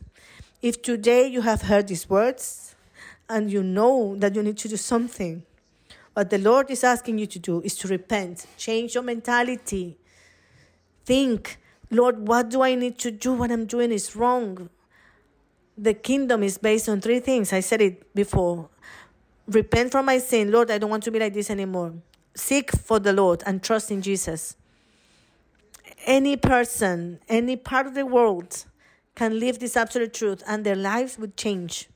If 0.63 0.81
today 0.81 1.27
you 1.27 1.43
have 1.43 1.63
heard 1.63 1.89
these 1.89 2.09
words 2.09 2.75
and 3.29 3.53
you 3.53 3.63
know 3.63 4.17
that 4.17 4.35
you 4.35 4.43
need 4.43 4.57
to 4.59 4.69
do 4.69 4.77
something, 4.77 5.43
what 6.15 6.31
the 6.31 6.39
Lord 6.39 6.71
is 6.71 6.83
asking 6.83 7.19
you 7.19 7.27
to 7.27 7.39
do 7.39 7.61
is 7.61 7.77
to 7.77 7.89
repent, 7.89 8.47
change 8.57 8.95
your 8.95 9.05
mentality. 9.05 9.99
Think, 11.05 11.59
Lord, 11.91 12.27
what 12.27 12.49
do 12.49 12.63
I 12.63 12.75
need 12.75 12.99
to 13.01 13.11
do? 13.11 13.35
What 13.35 13.51
I'm 13.51 13.67
doing 13.67 13.93
is 13.93 14.17
wrong. 14.17 14.71
The 15.77 15.95
kingdom 15.95 16.43
is 16.43 16.59
based 16.59 16.89
on 16.89 17.01
three 17.01 17.21
things. 17.21 17.53
I 17.53 17.61
said 17.61 17.81
it 17.83 18.15
before 18.15 18.69
repent 19.51 19.93
from 19.93 20.07
my 20.07 20.19
sin. 20.19 20.51
Lord, 20.51 20.71
I 20.71 20.79
don't 20.79 20.91
want 20.91 21.03
to 21.05 21.11
be 21.11 21.19
like 21.19 21.35
this 21.35 21.51
anymore. 21.51 21.95
Seek 22.35 22.71
for 22.71 22.99
the 22.99 23.13
Lord 23.13 23.43
and 23.45 23.63
trust 23.63 23.91
in 23.91 24.01
Jesus. 24.01 24.57
Any 26.07 26.37
person, 26.37 27.21
any 27.29 27.57
part 27.57 27.87
of 27.87 27.95
the 27.95 28.07
world 28.07 28.65
can 29.15 29.39
live 29.39 29.59
this 29.59 29.77
absolute 29.77 30.15
truth 30.15 30.43
and 30.47 30.65
their 30.65 30.77
lives 30.77 31.19
would 31.19 31.37
change. 31.37 31.89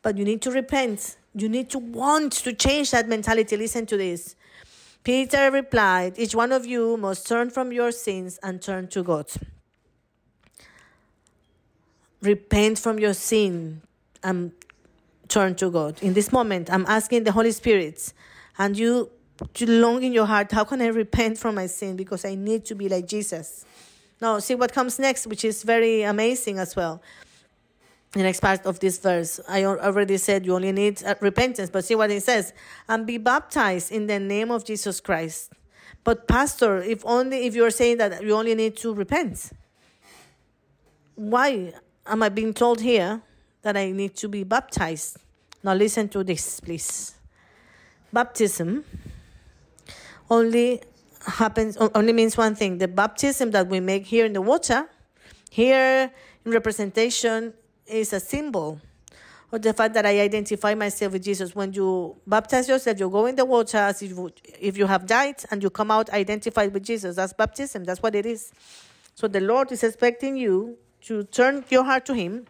But 0.00 0.16
you 0.16 0.24
need 0.24 0.40
to 0.42 0.50
repent. 0.50 1.16
You 1.34 1.48
need 1.48 1.68
to 1.70 1.78
want 1.78 2.32
to 2.32 2.52
change 2.54 2.92
that 2.92 3.08
mentality. 3.08 3.56
Listen 3.56 3.84
to 3.86 3.96
this. 3.96 4.36
Peter 5.04 5.50
replied, 5.50 6.18
Each 6.18 6.34
one 6.34 6.52
of 6.52 6.64
you 6.64 6.96
must 6.96 7.26
turn 7.26 7.50
from 7.50 7.72
your 7.72 7.92
sins 7.92 8.38
and 8.42 8.62
turn 8.62 8.88
to 8.88 9.02
God. 9.02 9.26
Repent 12.22 12.78
from 12.78 12.98
your 12.98 13.14
sin 13.14 13.82
and 14.22 14.52
turn 15.28 15.54
to 15.56 15.70
God. 15.70 16.02
In 16.02 16.14
this 16.14 16.32
moment, 16.32 16.70
I'm 16.70 16.86
asking 16.86 17.24
the 17.24 17.32
Holy 17.32 17.52
Spirit 17.52 18.12
and 18.58 18.76
you 18.76 19.10
to 19.54 19.70
long 19.70 20.02
in 20.02 20.12
your 20.12 20.26
heart, 20.26 20.50
how 20.52 20.64
can 20.64 20.82
I 20.82 20.88
repent 20.88 21.38
from 21.38 21.54
my 21.54 21.66
sin? 21.66 21.96
Because 21.96 22.24
I 22.24 22.34
need 22.34 22.64
to 22.66 22.74
be 22.74 22.88
like 22.88 23.06
Jesus. 23.06 23.64
Now, 24.20 24.40
see 24.40 24.54
what 24.54 24.72
comes 24.72 24.98
next, 24.98 25.26
which 25.26 25.44
is 25.44 25.62
very 25.62 26.02
amazing 26.02 26.58
as 26.58 26.74
well. 26.74 27.00
The 28.12 28.22
next 28.22 28.40
part 28.40 28.64
of 28.66 28.80
this 28.80 28.98
verse, 28.98 29.38
I 29.48 29.64
already 29.64 30.16
said 30.16 30.44
you 30.46 30.54
only 30.54 30.72
need 30.72 31.04
uh, 31.04 31.14
repentance, 31.20 31.70
but 31.70 31.84
see 31.84 31.94
what 31.94 32.10
it 32.10 32.22
says 32.22 32.52
and 32.88 33.06
be 33.06 33.18
baptized 33.18 33.92
in 33.92 34.06
the 34.06 34.18
name 34.18 34.50
of 34.50 34.64
Jesus 34.64 35.00
Christ. 35.00 35.52
But, 36.04 36.26
Pastor, 36.26 36.78
if 36.78 37.04
only 37.04 37.46
if 37.46 37.54
you're 37.54 37.70
saying 37.70 37.98
that 37.98 38.22
you 38.22 38.32
only 38.32 38.54
need 38.54 38.76
to 38.78 38.94
repent, 38.94 39.52
why 41.14 41.74
am 42.06 42.22
I 42.22 42.30
being 42.30 42.54
told 42.54 42.80
here 42.80 43.20
that 43.62 43.76
I 43.76 43.90
need 43.90 44.14
to 44.16 44.28
be 44.28 44.44
baptized. 44.44 45.18
Now, 45.62 45.74
listen 45.74 46.08
to 46.10 46.24
this, 46.24 46.60
please. 46.60 47.14
Baptism 48.12 48.84
only 50.30 50.82
happens, 51.26 51.76
only 51.76 52.12
means 52.12 52.36
one 52.36 52.54
thing 52.54 52.78
the 52.78 52.88
baptism 52.88 53.50
that 53.50 53.66
we 53.66 53.80
make 53.80 54.06
here 54.06 54.24
in 54.24 54.32
the 54.32 54.42
water, 54.42 54.88
here 55.50 56.10
in 56.44 56.52
representation, 56.52 57.52
is 57.86 58.12
a 58.12 58.20
symbol 58.20 58.80
of 59.50 59.62
the 59.62 59.72
fact 59.72 59.94
that 59.94 60.04
I 60.04 60.20
identify 60.20 60.74
myself 60.74 61.14
with 61.14 61.24
Jesus. 61.24 61.54
When 61.54 61.72
you 61.72 62.16
baptize 62.26 62.68
yourself, 62.68 63.00
you 63.00 63.08
go 63.08 63.26
in 63.26 63.36
the 63.36 63.44
water 63.44 63.78
as 63.78 64.02
if 64.02 64.12
if 64.60 64.76
you 64.76 64.86
have 64.86 65.06
died 65.06 65.42
and 65.50 65.62
you 65.62 65.70
come 65.70 65.90
out 65.90 66.10
identified 66.10 66.72
with 66.72 66.84
Jesus. 66.84 67.16
That's 67.16 67.32
baptism. 67.32 67.84
That's 67.84 68.02
what 68.02 68.14
it 68.14 68.26
is. 68.26 68.52
So 69.14 69.26
the 69.26 69.40
Lord 69.40 69.72
is 69.72 69.82
expecting 69.82 70.36
you 70.36 70.76
to 71.02 71.24
turn 71.24 71.64
your 71.70 71.84
heart 71.84 72.04
to 72.06 72.14
Him 72.14 72.46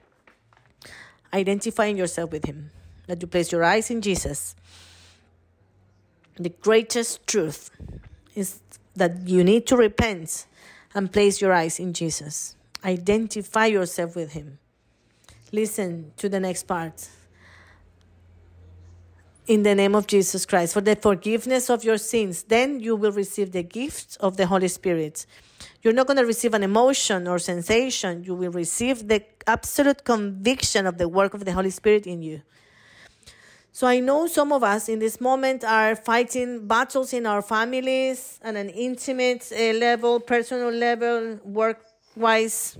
identifying 1.33 1.97
yourself 1.97 2.33
with 2.33 2.45
Him, 2.45 2.71
that 3.07 3.21
you 3.21 3.29
place 3.29 3.53
your 3.53 3.65
eyes 3.65 3.91
in 3.91 4.01
Jesus. 4.01 4.55
The 6.37 6.51
greatest 6.51 7.27
truth 7.27 7.71
is 8.35 8.61
that 8.95 9.27
you 9.27 9.43
need 9.43 9.67
to 9.67 9.77
repent 9.77 10.47
and 10.95 11.13
place 11.13 11.41
your 11.41 11.53
eyes 11.53 11.79
in 11.79 11.93
Jesus. 11.93 12.57
Identify 12.85 13.67
yourself 13.67 14.15
with 14.15 14.33
Him. 14.33 14.59
Listen 15.53 16.13
to 16.17 16.29
the 16.29 16.41
next 16.41 16.65
part. 16.65 17.09
In 19.49 19.62
the 19.62 19.75
name 19.75 19.95
of 19.95 20.07
Jesus 20.07 20.45
Christ, 20.45 20.75
for 20.75 20.83
the 20.83 20.95
forgiveness 20.95 21.70
of 21.70 21.83
your 21.83 21.97
sins, 21.97 22.43
then 22.43 22.81
you 22.81 22.95
will 22.95 23.12
receive 23.12 23.53
the 23.53 23.62
gift 23.62 24.19
of 24.20 24.37
the 24.37 24.47
Holy 24.47 24.69
Spirit. 24.69 25.25
You're 25.81 25.95
not 25.95 26.07
going 26.07 26.19
to 26.19 26.27
receive 26.27 26.53
an 26.53 26.62
emotion 26.62 27.27
or 27.27 27.39
sensation. 27.39 28.25
You 28.25 28.35
will 28.35 28.51
receive 28.51 29.09
the 29.09 29.25
absolute 29.47 30.05
conviction 30.05 30.87
of 30.87 30.99
the 30.99 31.09
work 31.09 31.33
of 31.33 31.47
the 31.47 31.53
Holy 31.53 31.70
Spirit 31.70 32.07
in 32.07 32.20
you. 32.20 32.43
So 33.73 33.87
I 33.87 34.01
know 34.01 34.27
some 34.27 34.53
of 34.53 34.62
us 34.62 34.87
in 34.87 34.99
this 34.99 35.19
moment 35.19 35.65
are 35.65 35.97
fighting 35.97 36.66
battles 36.66 37.15
in 37.15 37.25
our 37.25 37.41
families 37.41 38.39
at 38.43 38.55
an 38.55 38.69
intimate 38.69 39.51
uh, 39.51 39.73
level, 39.79 40.20
personal 40.20 40.70
level, 40.70 41.39
work 41.43 41.83
wise. 42.15 42.77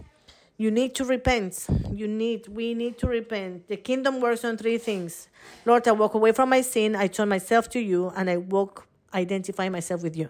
You 0.59 0.73
need 0.73 0.95
to 0.97 1.05
repent. 1.05 1.67
You 1.93 2.09
need, 2.09 2.49
we 2.49 2.75
need 2.75 2.99
to 2.99 3.07
repent. 3.07 3.69
The 3.69 3.77
kingdom 3.77 4.21
works 4.21 4.45
on 4.45 4.57
three 4.57 4.77
things. 4.77 5.29
Lord, 5.65 5.87
I 5.87 5.93
walk 5.93 6.15
away 6.15 6.33
from 6.33 6.51
my 6.51 6.63
sin, 6.63 6.97
I 6.97 7.07
turn 7.07 7.29
myself 7.29 7.71
to 7.71 7.81
you, 7.81 8.13
and 8.17 8.29
I 8.29 8.39
walk, 8.39 8.89
identify 9.15 9.69
myself 9.69 10.03
with 10.03 10.17
you. 10.17 10.29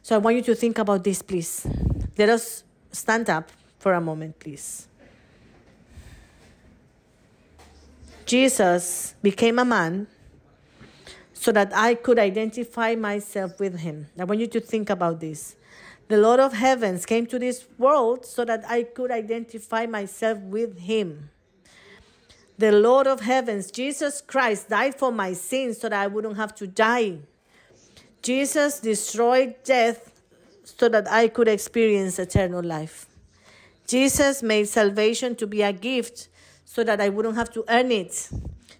So 0.00 0.14
I 0.16 0.18
want 0.18 0.36
you 0.36 0.42
to 0.42 0.54
think 0.54 0.78
about 0.78 1.04
this, 1.04 1.20
please. 1.20 1.66
Let 2.16 2.30
us 2.30 2.64
stand 2.90 3.28
up 3.28 3.50
for 3.78 3.92
a 3.92 4.00
moment, 4.00 4.38
please. 4.40 4.88
Jesus 8.24 9.14
became 9.22 9.58
a 9.58 9.64
man 9.64 10.06
so 11.34 11.52
that 11.52 11.72
I 11.74 11.94
could 11.94 12.18
identify 12.18 12.94
myself 12.94 13.60
with 13.60 13.80
him. 13.80 14.06
I 14.18 14.24
want 14.24 14.40
you 14.40 14.46
to 14.46 14.60
think 14.60 14.88
about 14.88 15.20
this. 15.20 15.56
The 16.12 16.18
Lord 16.18 16.40
of 16.40 16.52
heavens 16.52 17.06
came 17.06 17.24
to 17.28 17.38
this 17.38 17.64
world 17.78 18.26
so 18.26 18.44
that 18.44 18.68
I 18.68 18.82
could 18.82 19.10
identify 19.10 19.86
myself 19.86 20.38
with 20.40 20.80
him. 20.80 21.30
The 22.58 22.70
Lord 22.70 23.06
of 23.06 23.20
heavens, 23.20 23.70
Jesus 23.70 24.20
Christ, 24.20 24.68
died 24.68 24.94
for 24.94 25.10
my 25.10 25.32
sins 25.32 25.78
so 25.78 25.88
that 25.88 25.98
I 25.98 26.08
wouldn't 26.08 26.36
have 26.36 26.54
to 26.56 26.66
die. 26.66 27.20
Jesus 28.20 28.78
destroyed 28.78 29.54
death 29.64 30.12
so 30.64 30.90
that 30.90 31.10
I 31.10 31.28
could 31.28 31.48
experience 31.48 32.18
eternal 32.18 32.62
life. 32.62 33.06
Jesus 33.86 34.42
made 34.42 34.68
salvation 34.68 35.34
to 35.36 35.46
be 35.46 35.62
a 35.62 35.72
gift 35.72 36.28
so 36.66 36.84
that 36.84 37.00
I 37.00 37.08
wouldn't 37.08 37.36
have 37.36 37.50
to 37.54 37.64
earn 37.70 37.90
it. 37.90 38.28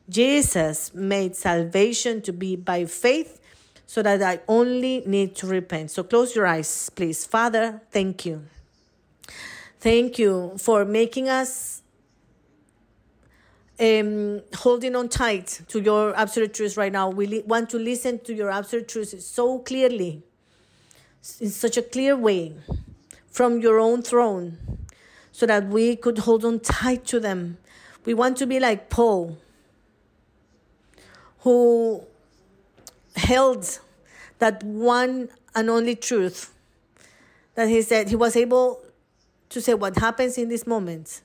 Jesus 0.07 0.93
made 0.93 1.35
salvation 1.35 2.21
to 2.21 2.33
be 2.35 2.57
by 2.57 2.85
faith 2.85 3.41
so 3.87 4.03
that 4.03 4.23
I 4.23 4.41
only 4.49 5.03
need 5.07 5.35
to 5.37 5.47
repent. 5.47 5.91
So 5.91 6.03
close 6.03 6.35
your 6.35 6.47
eyes, 6.47 6.91
please. 6.91 7.25
Father, 7.25 7.83
thank 7.91 8.25
you. 8.25 8.43
Thank 9.81 10.19
you 10.19 10.55
for 10.59 10.85
making 10.85 11.29
us 11.29 11.83
um, 13.81 14.41
holding 14.55 14.95
on 14.95 15.09
tight 15.09 15.63
to 15.69 15.81
your 15.81 16.17
absolute 16.17 16.55
truth 16.55 16.77
right 16.77 16.93
now. 16.93 17.11
We 17.11 17.27
li- 17.27 17.43
want 17.45 17.71
to 17.71 17.79
listen 17.79 18.21
to 18.21 18.33
your 18.33 18.51
absolute 18.51 18.89
truth 18.89 19.21
so 19.21 19.59
clearly, 19.59 20.23
in 21.41 21.51
such 21.51 21.77
a 21.77 21.83
clear 21.83 22.17
way, 22.17 22.55
from 23.27 23.61
your 23.61 23.81
own 23.81 24.03
throne, 24.03 24.59
so 25.33 25.47
that 25.47 25.67
we 25.67 25.97
could 25.97 26.19
hold 26.19 26.45
on 26.45 26.61
tight 26.61 27.05
to 27.07 27.19
them. 27.19 27.59
We 28.05 28.15
want 28.15 28.37
to 28.39 28.47
be 28.47 28.61
like 28.61 28.89
Paul, 28.89 29.39
who 31.41 32.05
held 33.17 33.79
that 34.39 34.63
one 34.63 35.29
and 35.55 35.71
only 35.71 35.95
truth 35.95 36.53
that 37.55 37.69
he 37.69 37.83
said 37.83 38.09
he 38.09 38.17
was 38.17 38.37
able 38.37 38.83
to 39.51 39.61
say 39.61 39.75
what 39.75 39.97
happens 39.99 40.39
in 40.39 40.49
this 40.49 40.67
moment 40.67 41.21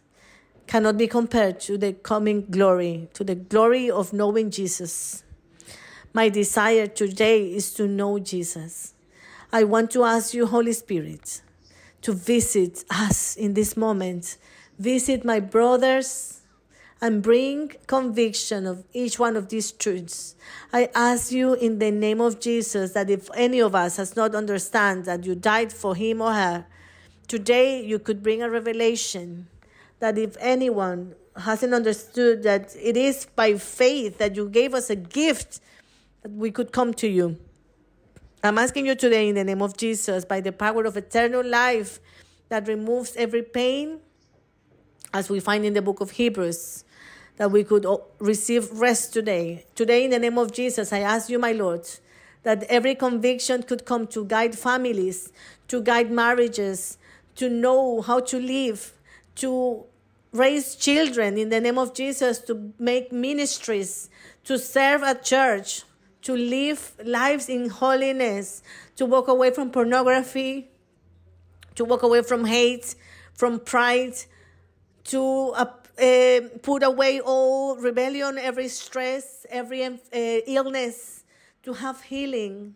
cannot 0.68 0.98
be 0.98 1.08
compared 1.08 1.60
to 1.62 1.78
the 1.78 1.94
coming 1.94 2.46
glory, 2.50 3.08
to 3.14 3.24
the 3.24 3.36
glory 3.36 3.90
of 3.90 4.12
knowing 4.12 4.52
Jesus. 4.52 5.24
My 6.14 6.30
desire 6.30 6.88
today 6.88 7.54
is 7.54 7.74
to 7.76 7.88
know 7.88 8.20
Jesus. 8.20 8.94
I 9.52 9.64
want 9.64 9.92
to 9.92 10.04
ask 10.04 10.34
you, 10.34 10.46
Holy 10.46 10.74
Spirit, 10.74 11.42
to 12.02 12.12
visit 12.12 12.84
us 12.90 13.38
in 13.38 13.54
this 13.54 13.78
moment. 13.78 14.38
Visit 14.78 15.24
my 15.24 15.40
brothers 15.40 16.37
and 17.00 17.22
bring 17.22 17.72
conviction 17.86 18.66
of 18.66 18.84
each 18.94 19.20
one 19.20 19.36
of 19.36 19.50
these 19.50 19.72
truths. 19.72 20.36
I 20.74 20.90
ask 20.96 21.32
you 21.32 21.54
in 21.54 21.80
the 21.80 21.92
name 21.92 22.20
of 22.22 22.40
Jesus 22.40 22.94
that 22.94 23.10
if 23.10 23.30
any 23.36 23.60
of 23.60 23.76
us 23.76 23.98
has 23.98 24.16
not 24.16 24.34
understand 24.34 25.06
that 25.06 25.26
you 25.26 25.36
died 25.36 25.72
for 25.72 25.96
him 25.96 26.22
or 26.22 26.34
her, 26.34 26.66
today 27.28 27.86
you 27.86 28.00
could 28.00 28.24
bring 28.24 28.42
a 28.42 28.50
revelation 28.50 29.48
that 30.00 30.18
if 30.18 30.36
anyone 30.40 31.14
hasn't 31.36 31.74
understood 31.74 32.44
that 32.44 32.76
it 32.80 32.98
is 32.98 33.28
by 33.36 33.54
faith 33.56 34.18
that 34.18 34.36
you 34.36 34.50
gave 34.50 34.74
us 34.74 34.90
a 34.90 34.96
gift 34.96 35.60
that 36.24 36.32
we 36.32 36.50
could 36.50 36.72
come 36.72 36.94
to 36.96 37.08
you. 37.08 37.38
I'm 38.44 38.58
asking 38.58 38.86
you 38.86 38.96
today 38.96 39.30
in 39.30 39.36
the 39.36 39.44
name 39.44 39.62
of 39.62 39.78
Jesus, 39.78 40.26
by 40.26 40.42
the 40.42 40.52
power 40.52 40.86
of 40.86 40.96
eternal 40.96 41.44
life 41.44 42.00
that 42.50 42.68
removes 42.68 43.16
every 43.16 43.44
pain, 43.44 44.00
as 45.14 45.30
we 45.30 45.40
find 45.40 45.66
in 45.66 45.74
the 45.74 45.82
book 45.82 46.02
of 46.02 46.12
Hebrews, 46.12 46.84
that 47.38 47.52
we 47.52 47.64
could 47.64 47.86
receive 48.20 48.72
rest 48.72 49.14
today. 49.14 49.66
Today, 49.76 50.04
in 50.04 50.12
the 50.12 50.20
name 50.20 50.38
of 50.38 50.52
Jesus, 50.52 50.92
I 50.92 51.00
ask 51.00 51.30
you, 51.30 51.40
my 51.40 51.54
Lord, 51.54 51.88
that 52.44 52.64
every 52.64 52.96
conviction 52.96 53.64
could 53.64 53.86
come 53.86 54.08
to 54.08 54.26
guide 54.26 54.58
families, 54.58 55.32
to 55.68 55.82
guide 55.82 56.12
marriages, 56.12 56.98
to 57.36 57.50
know 57.50 58.02
how 58.02 58.20
to 58.20 58.40
live, 58.40 58.94
to 59.36 59.86
raise 60.32 60.76
children 60.76 61.38
in 61.38 61.50
the 61.50 61.62
name 61.62 61.78
of 61.78 61.94
Jesus, 61.94 62.40
to 62.40 62.74
make 62.80 63.12
ministries, 63.12 64.10
to 64.44 64.58
serve 64.58 65.04
at 65.04 65.24
church, 65.24 65.84
to 66.24 66.36
live 66.36 66.94
lives 67.04 67.50
in 67.50 67.70
holiness, 67.70 68.64
to 68.96 69.06
walk 69.06 69.28
away 69.28 69.52
from 69.52 69.70
pornography, 69.70 70.70
to 71.76 71.86
walk 71.86 72.02
away 72.02 72.24
from 72.24 72.46
hate, 72.46 72.96
from 73.34 73.60
pride, 73.60 74.16
to 75.04 75.54
uh, 76.00 76.42
put 76.62 76.84
away 76.84 77.20
all 77.20 77.76
rebellion, 77.78 78.38
every 78.38 78.68
stress, 78.68 79.46
every 79.50 79.84
uh, 79.84 79.98
illness, 80.12 81.24
to 81.64 81.74
have 81.74 82.02
healing, 82.02 82.76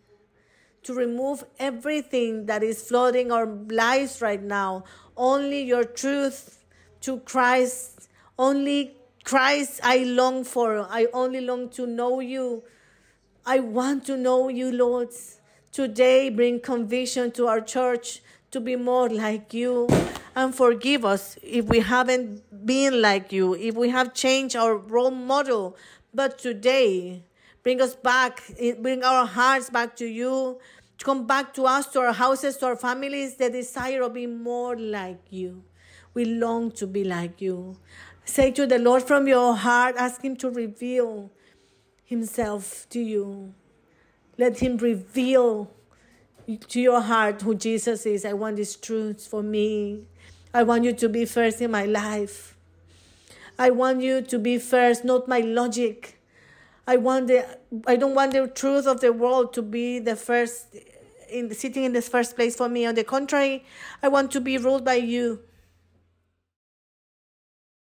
to 0.82 0.94
remove 0.94 1.44
everything 1.58 2.46
that 2.46 2.62
is 2.62 2.82
flooding 2.82 3.30
our 3.30 3.46
lives 3.46 4.20
right 4.20 4.42
now. 4.42 4.84
Only 5.16 5.62
your 5.62 5.84
truth 5.84 6.64
to 7.02 7.18
Christ, 7.20 8.08
only 8.38 8.96
Christ 9.24 9.80
I 9.82 9.98
long 9.98 10.44
for. 10.44 10.86
I 10.90 11.06
only 11.12 11.40
long 11.40 11.68
to 11.70 11.86
know 11.86 12.20
you. 12.20 12.64
I 13.46 13.60
want 13.60 14.04
to 14.06 14.16
know 14.16 14.48
you, 14.48 14.72
Lord. 14.72 15.10
Today, 15.70 16.28
bring 16.28 16.60
conviction 16.60 17.30
to 17.32 17.46
our 17.46 17.60
church 17.60 18.20
to 18.50 18.60
be 18.60 18.76
more 18.76 19.08
like 19.08 19.54
you 19.54 19.88
and 20.36 20.54
forgive 20.54 21.04
us 21.04 21.38
if 21.42 21.66
we 21.66 21.80
haven't 21.80 22.42
been 22.66 23.00
like 23.02 23.32
you, 23.32 23.54
if 23.54 23.74
we 23.74 23.90
have 23.90 24.14
changed 24.14 24.56
our 24.56 24.76
role 24.76 25.10
model. 25.10 25.76
But 26.14 26.38
today, 26.38 27.24
bring 27.62 27.80
us 27.80 27.94
back, 27.94 28.42
eh, 28.58 28.74
bring 28.78 29.02
our 29.02 29.26
hearts 29.26 29.70
back 29.70 29.96
to 29.96 30.06
you, 30.06 30.58
to 30.98 31.04
come 31.04 31.26
back 31.26 31.54
to 31.54 31.64
us, 31.64 31.86
to 31.88 32.00
our 32.00 32.12
houses, 32.12 32.56
to 32.58 32.66
our 32.66 32.76
families, 32.76 33.36
the 33.36 33.50
desire 33.50 34.02
of 34.02 34.14
being 34.14 34.42
more 34.42 34.76
like 34.76 35.20
you. 35.30 35.62
We 36.14 36.26
long 36.26 36.70
to 36.72 36.86
be 36.86 37.04
like 37.04 37.40
you. 37.40 37.76
Say 38.24 38.50
to 38.52 38.66
the 38.66 38.78
Lord 38.78 39.02
from 39.02 39.26
your 39.26 39.56
heart, 39.56 39.96
ask 39.98 40.22
Him 40.22 40.36
to 40.36 40.50
reveal 40.50 41.30
Himself 42.04 42.86
to 42.90 43.00
you. 43.00 43.54
Let 44.38 44.60
Him 44.60 44.76
reveal 44.76 45.70
to 46.46 46.80
your 46.80 47.00
heart 47.00 47.42
who 47.42 47.54
Jesus 47.54 48.06
is. 48.06 48.24
I 48.24 48.32
want 48.32 48.56
this 48.56 48.76
truth 48.76 49.26
for 49.26 49.42
me. 49.42 50.04
I 50.54 50.62
want 50.64 50.84
you 50.84 50.92
to 50.92 51.08
be 51.08 51.24
first 51.24 51.60
in 51.60 51.70
my 51.70 51.86
life. 51.86 52.51
I 53.58 53.70
want 53.70 54.02
you 54.02 54.22
to 54.22 54.38
be 54.38 54.58
first, 54.58 55.04
not 55.04 55.28
my 55.28 55.40
logic. 55.40 56.18
I 56.86 56.96
want 56.96 57.28
the 57.28 57.58
I 57.86 57.96
don't 57.96 58.14
want 58.14 58.32
the 58.32 58.48
truth 58.48 58.86
of 58.86 59.00
the 59.00 59.12
world 59.12 59.52
to 59.54 59.62
be 59.62 59.98
the 59.98 60.16
first 60.16 60.76
in 61.30 61.52
sitting 61.54 61.84
in 61.84 61.92
this 61.92 62.08
first 62.08 62.36
place 62.36 62.56
for 62.56 62.68
me. 62.68 62.86
On 62.86 62.94
the 62.94 63.04
contrary, 63.04 63.64
I 64.02 64.08
want 64.08 64.30
to 64.32 64.40
be 64.40 64.58
ruled 64.58 64.84
by 64.84 64.94
you. 64.94 65.40